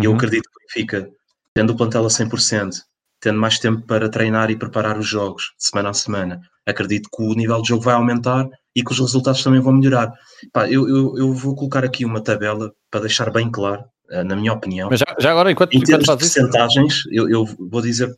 [0.00, 0.16] E eu Uhum.
[0.16, 1.10] acredito que o Benfica,
[1.54, 2.82] tendo o plantel a 100%,
[3.20, 7.22] tendo mais tempo para treinar e preparar os jogos de semana a semana, acredito que
[7.22, 10.12] o nível de jogo vai aumentar e que os resultados também vão melhorar.
[10.52, 14.36] Pá, eu, eu, eu vou colocar aqui uma tabela para deixar bem claro, eh, na
[14.36, 14.88] minha opinião.
[14.90, 18.14] Mas já, já agora, enquanto, Em termos de percentagens, eu, eu vou dizer,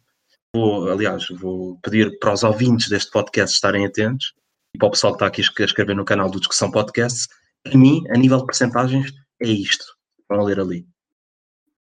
[0.55, 4.35] vou, aliás, vou pedir para os ouvintes deste podcast estarem atentos
[4.75, 7.27] e para o pessoal que está aqui a escrever no canal do Discussão Podcast,
[7.63, 9.85] para mim, a nível de percentagens, é isto.
[10.29, 10.87] Vão ler ali.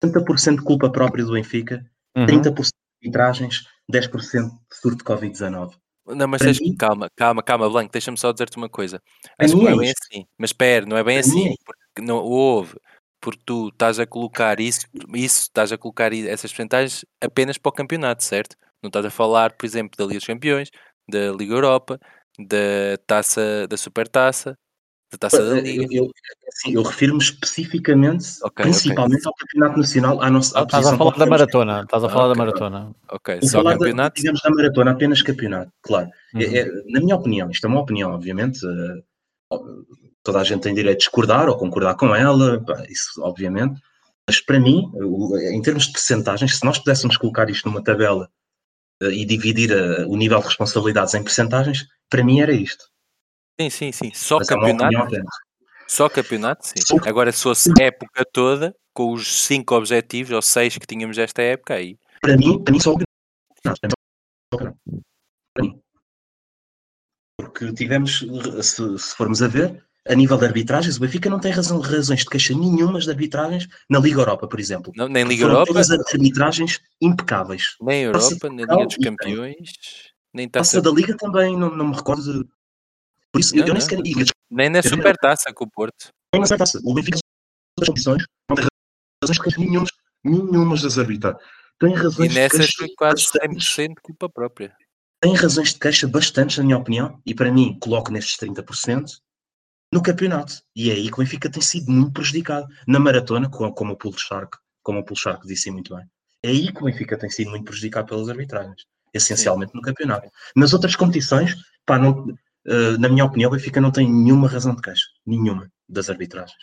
[0.04, 1.84] 70% de culpa própria do Benfica,
[2.16, 2.26] Uhum.
[2.26, 2.70] 30%
[3.02, 5.76] de arbitragens, 10% de surto de Covid-19.
[6.08, 9.02] Não, mas tens- mim- calma, calma, calma, Blanco, deixa-me só dizer-te uma coisa.
[9.36, 10.00] Para Acho que mim não é é bem isto.
[10.12, 10.26] assim.
[10.38, 11.50] Mas espera, não é bem Para é assim.
[11.50, 11.64] isto.
[11.66, 12.76] Porque não houve.
[13.20, 14.82] Porque tu estás a colocar isso,
[15.16, 18.56] isso estás a colocar essas percentagens apenas para o campeonato, certo?
[18.84, 20.70] Não estás a falar, por exemplo, da Liga dos Campeões,
[21.10, 22.00] da Liga Europa,
[22.38, 24.56] da taça, da Supertaça,
[25.16, 25.88] da taça da Eu, Liga.
[25.92, 26.12] eu,
[26.48, 31.18] assim, eu refiro-me especificamente, Ok, principalmente ao Campeonato Nacional, à nossa à Estás a falar
[31.18, 31.82] da maratona.
[31.82, 32.96] Estás a falar da maratona.
[33.12, 34.16] Ok, só falar da, campeonato.
[34.22, 36.10] digamos, da maratona, apenas campeonato, claro.
[36.34, 36.42] Uhum.
[36.42, 39.58] É- é- na minha opinião, isto é uma opinião, obviamente, eh,
[40.24, 43.80] toda a gente tem direito de discordar ou concordar com ela, isso obviamente,
[44.28, 44.92] mas para mim,
[45.52, 48.28] em termos de percentagens, se nós pudéssemos colocar isto numa tabela
[49.02, 52.86] eh, e dividir eh, o nível de responsabilidades em percentagens, para mim era isto.
[53.60, 54.12] Sim, sim, sim.
[54.14, 55.16] Só Mas é campeonato.
[55.88, 56.98] Só campeonato, sim.
[57.06, 61.76] Agora, se fosse época toda, com os cinco objetivos ou seis que tínhamos esta época,
[61.76, 61.98] aí.
[62.22, 63.96] Para mim, para mim só o campeonato.
[65.54, 65.80] Para mim.
[67.38, 68.26] Porque tivemos,
[68.62, 72.22] se, se formos a ver, a nível de arbitragens, o Benfica não tem razão, razões
[72.22, 74.94] de queixa nenhumas de arbitragens na Liga Europa, por exemplo.
[74.96, 77.76] Não, nem Liga Foram Europa, todas arbitragens impecáveis.
[77.82, 78.96] nem Europa, nem Liga dos.
[78.98, 79.74] Campeões,
[80.34, 82.48] nem Taça taça, da Liga também, não, não me recordo.
[83.36, 83.82] Por isso, Não, eu nem não.
[83.82, 84.00] sequer.
[84.06, 84.14] E
[84.50, 84.84] nem na Eu.
[84.84, 86.08] Supertaça com o Porto.
[86.34, 86.80] nem na taça.
[86.86, 87.18] O Benfica,
[87.78, 88.66] das competições, não tem
[89.22, 89.90] razões de queixa nenhumas,
[90.24, 91.44] nenhumas das arbitragens.
[91.80, 93.68] Tem E razões de nessas queixa foi quase bastantes.
[93.76, 94.74] 100% culpa própria.
[95.22, 99.20] tem razões de queixa bastantes, na minha opinião, e para mim coloco nestes 30%
[99.92, 100.62] no campeonato.
[100.76, 102.68] E é aí que o Benfica tem sido muito prejudicado.
[102.88, 106.06] Na maratona, co- como o Pulo Shark, como o Pulo Shark disse muito bem.
[106.44, 108.84] É aí que o Benfica tem sido muito prejudicado pelas arbitragens.
[109.14, 110.30] Essencialmente no campeonato.
[110.56, 111.56] Nas outras competições,
[111.86, 112.26] pá, não,
[112.66, 115.06] eh, na minha opinião, o Benfica não tem nenhuma razão de queixa.
[115.26, 116.58] Nenhuma das arbitragens.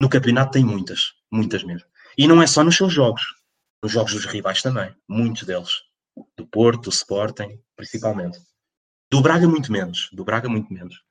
[0.00, 1.12] No campeonato tem muitas.
[1.30, 1.88] Muitas mesmo.
[2.18, 3.22] E não é só nos seus jogos.
[3.82, 4.94] Nos jogos dos rivais também.
[5.08, 5.70] Muitos deles
[6.36, 8.38] do Porto, do Sporting, principalmente.
[9.10, 10.08] Do Braga, muito menos.
[10.12, 11.02] Do Braga, muito menos.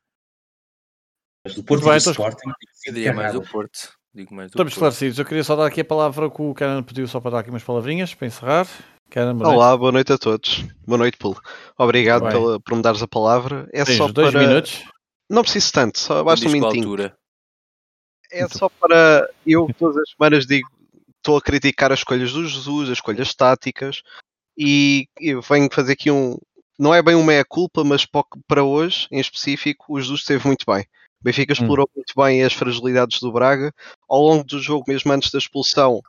[1.46, 2.50] Mas do Porto bem, e do então- Sporting.
[2.86, 3.42] Eu diria mais do.
[3.42, 3.94] Porto.
[4.14, 4.74] Digo mais do Estamos Porto.
[4.74, 5.20] esclarecidos.
[5.20, 7.50] Eu queria só dar aqui a palavra que o Karen pediu só para dar aqui
[7.50, 8.68] umas palavrinhas para encerrar.
[9.16, 9.44] Noite.
[9.44, 10.66] Olá, boa noite a todos.
[10.88, 11.40] Boa noite, Pulo.
[11.78, 13.70] Obrigado pela, por me dares a palavra.
[13.72, 14.48] É Tens só dois para.
[14.48, 14.84] minutos.
[15.30, 16.86] Não preciso tanto, só basta um minutinho.
[16.86, 17.16] altura.
[18.32, 19.30] É só para.
[19.46, 20.68] Eu todas as semanas digo.
[21.18, 24.02] Estou a criticar as escolhas do Jesus, as escolhas táticas,
[24.58, 26.38] e eu venho fazer aqui um.
[26.78, 28.08] Não é bem um meia-culpa, mas
[28.48, 30.82] para hoje, em específico, o Jesus esteve muito bem.
[30.82, 33.72] O Benfica explorou muito bem as fragilidades do Braga.
[34.10, 36.02] Ao longo do jogo, mesmo antes da expulsão,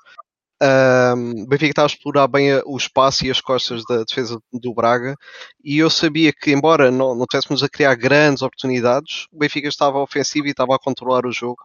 [0.65, 5.15] o Benfica estava a explorar bem o espaço e as costas da defesa do Braga.
[5.63, 9.99] E eu sabia que, embora não, não tivéssemos a criar grandes oportunidades, o Benfica estava
[9.99, 11.63] ofensivo e estava a controlar o jogo.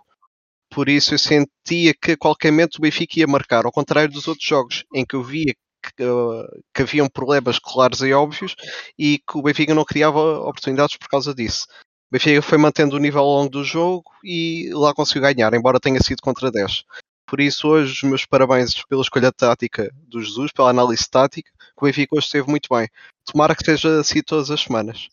[0.69, 4.27] Por isso eu sentia que a qualquer momento o Benfica ia marcar, ao contrário dos
[4.27, 8.55] outros jogos, em que eu via que, uh, que haviam problemas claros e óbvios
[8.97, 11.65] e que o Benfica não criava oportunidades por causa disso.
[12.09, 15.79] O Benfica foi mantendo o nível ao longo do jogo e lá conseguiu ganhar, embora
[15.79, 16.83] tenha sido contra 10.
[17.29, 21.83] Por isso, hoje, os meus parabéns pela escolha tática do Jesus, pela análise tática, que
[21.83, 22.87] o Benfica hoje esteve muito bem.
[23.23, 25.09] Tomara que seja assim todas as semanas.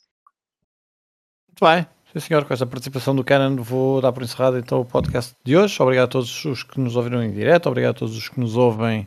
[1.48, 1.86] Muito bem.
[2.12, 5.56] Sim, senhor, com esta participação do Canon vou dar por encerrado então o podcast de
[5.56, 5.76] hoje.
[5.82, 8.56] Obrigado a todos os que nos ouviram em direto, obrigado a todos os que nos
[8.56, 9.06] ouvem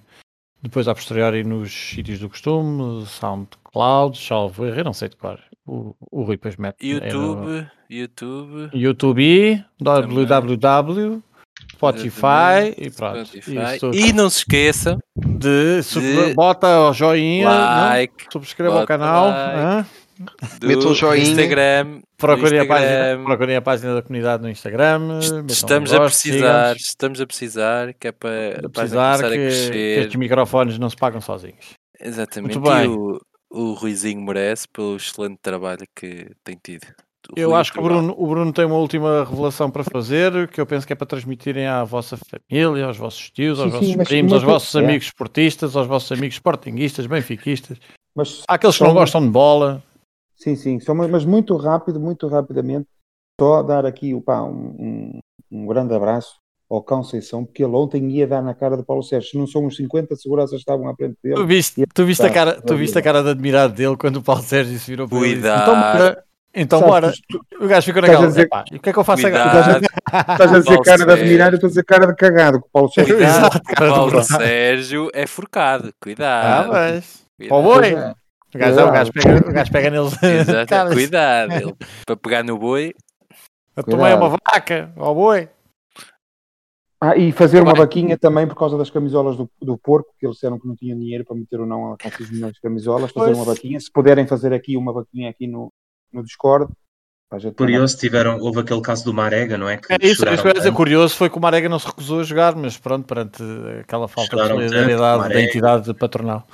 [0.62, 5.40] depois a posteriori nos sítios do costume, SoundCloud, salvo erro, não sei de cor.
[5.66, 6.78] O, o Rui depois mete.
[6.92, 11.24] é no YouTube, YouTube, YouTube, www,
[11.72, 13.26] Spotify e pronto.
[13.26, 13.76] Spotify.
[13.76, 13.92] Isso.
[13.94, 17.90] E não se esqueçam, de, de bota o joinha, não?
[17.90, 19.90] like subscreva o canal, like.
[20.62, 21.24] Meta um joinha.
[21.24, 22.02] Instagram.
[22.18, 22.68] procurem, a Instagram.
[22.68, 25.00] página, procurem a página da comunidade no Instagram.
[25.00, 29.26] metam um Estamos a precisar, estamos a precisar, que é para a a precisar começar
[29.26, 30.00] a que, que crescer.
[30.02, 31.74] estes microfones não se pagam sozinhos.
[32.02, 32.58] Exatamente.
[32.58, 32.86] Muito bem.
[32.86, 33.20] E o,
[33.50, 36.88] o Ruizinho merece pelo excelente trabalho que tem tido.
[37.36, 37.84] Eu acho que o.
[37.84, 41.06] Bruno, o Bruno tem uma última revelação para fazer, que eu penso que é para
[41.06, 44.76] transmitirem à vossa família, aos vossos tios, aos Sim, vossos sim, mas- primos, aos vossos
[44.76, 44.80] é.
[44.80, 47.78] amigos esportistas, aos vossos amigos sportinguistas, benfiquistas.
[48.16, 49.84] Mas Há aqueles que não gostam de bola.
[50.36, 52.88] Sim, sim, só, mas muito rápido, muito rapidamente,
[53.40, 55.20] só dar aqui pá, um, um,
[55.52, 56.36] um grande abraço
[56.70, 59.32] ao Conceição, porque ele ontem ia dar na cara do Paulo Sérgio.
[59.32, 61.46] Se não são os 50 seguranças que estavam à frente Tu dele.
[61.46, 64.18] viste, E- tu viste, a, tá, cara, tu viste a cara de admirado dele quando
[64.18, 65.62] o Paulo Sérgio se virou para ele Cuidado.
[65.62, 66.24] Então bora.
[66.54, 67.14] Então Sabes, bora.
[67.30, 68.28] tu- O gajo ficou estás a naquela.
[68.28, 69.50] dizer- "Epá, e o que é que eu faço Cuidado.
[69.50, 69.82] agora?
[70.34, 72.90] Estás a dizer cara admirar, eu estou a dizer cara de cagado, que o Paulo
[72.92, 73.16] Sérgio.
[73.16, 74.24] Cuidado, Exato, cara Paulo.
[74.24, 75.90] Sérgio é forcado.
[75.90, 76.70] Ah, Cuidado.
[76.72, 77.26] mas.
[77.38, 77.86] cuidado.
[77.86, 78.14] É.
[78.56, 80.24] O gajo, é, o gajo pega, o gajo pega neles.
[80.24, 81.54] Exato, cuidado.
[81.54, 82.96] Ele, para pegar no boi,
[83.78, 84.20] Eu tomei Cuidado.
[84.26, 85.48] uma vaca, ó boi.
[87.02, 90.36] Ah, e fazer uma vaquinha também por causa das camisolas do, do porco, que eles
[90.36, 91.98] disseram que não tinham dinheiro para meter ou não a
[92.62, 93.38] camisolas, fazer Pois.
[93.38, 93.80] uma vaquinha.
[93.80, 95.72] Se puderem fazer aqui uma vaquinha aqui no,
[96.12, 96.72] no Discord,
[97.56, 99.78] Curioso, tiveram, houve aquele caso do Marega, não é?
[99.78, 100.70] Que É isso, é isso que eu ia dizer.
[100.70, 100.78] tanto.
[100.78, 103.44] Curioso foi que o Marega não se recusou a jogar, mas pronto, perante
[103.82, 106.48] aquela falta de Choraram tanto, solidariedade da entidade patronal.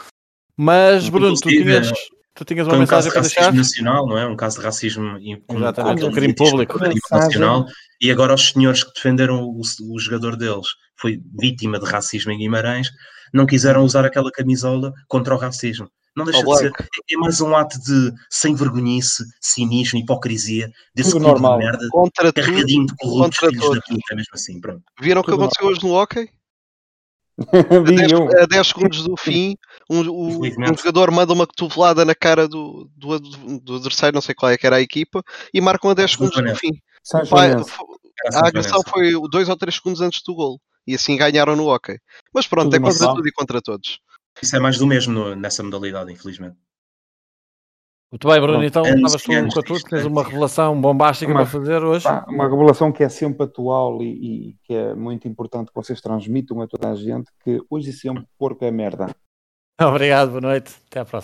[0.57, 1.91] Mas, Bruno, tu tinhas,
[2.33, 3.53] tu tinhas uma um caso mensagem de para racismo deixar?
[3.53, 4.27] nacional, não é?
[4.27, 5.17] Um caso de racismo
[5.49, 6.79] Exatamente, um crime elitismo público.
[7.09, 7.65] nacional.
[8.01, 10.67] E agora os senhores que defenderam o, o jogador deles
[10.97, 12.89] foi vítima de racismo em Guimarães,
[13.33, 15.89] não quiseram usar aquela camisola contra o racismo.
[16.15, 16.71] Não deixa de ser.
[17.11, 21.59] É mais um ato de sem vergonhice, cinismo, hipocrisia, desse Tudo clube normal.
[21.59, 23.87] de merda, Contra tudo, carregadinho de corruptos contra filhos da todos.
[23.89, 24.83] puta, mesmo assim, pronto.
[25.01, 26.29] Viram o que Tudo aconteceu hoje no hockey?
[27.51, 28.29] A Vi 10, eu.
[28.41, 29.57] a 10 segundos do fim,
[29.89, 33.19] um, o- um jogador manda uma cotovelada na cara do, do,
[33.59, 35.21] do adversário, não sei qual é que era a equipa,
[35.53, 36.69] e marcam a 10 São segundos do fim.
[38.27, 40.61] Assim, a agressão foi 2 ou 3 segundos antes do gol.
[40.87, 41.97] E assim ganharam no hockey.
[42.33, 43.99] Mas pronto, Tudo é contra tudo e contra todos.
[44.41, 46.57] Isso é mais do mesmo no- nessa modalidade, infelizmente.
[48.11, 50.07] Muito bem, Bruno, então estavas tu com a tua, disto, tens é.
[50.07, 52.03] uma revelação bombástica Uma- para fazer hoje.
[52.03, 55.99] Pá, uma revelação que é sempre atual e, e que é muito importante que vocês
[55.99, 59.07] transmitam a toda a gente que hoje e sempre porco é merda.
[59.81, 60.75] Obrigado, boa noite.
[60.87, 61.23] Até à próxima.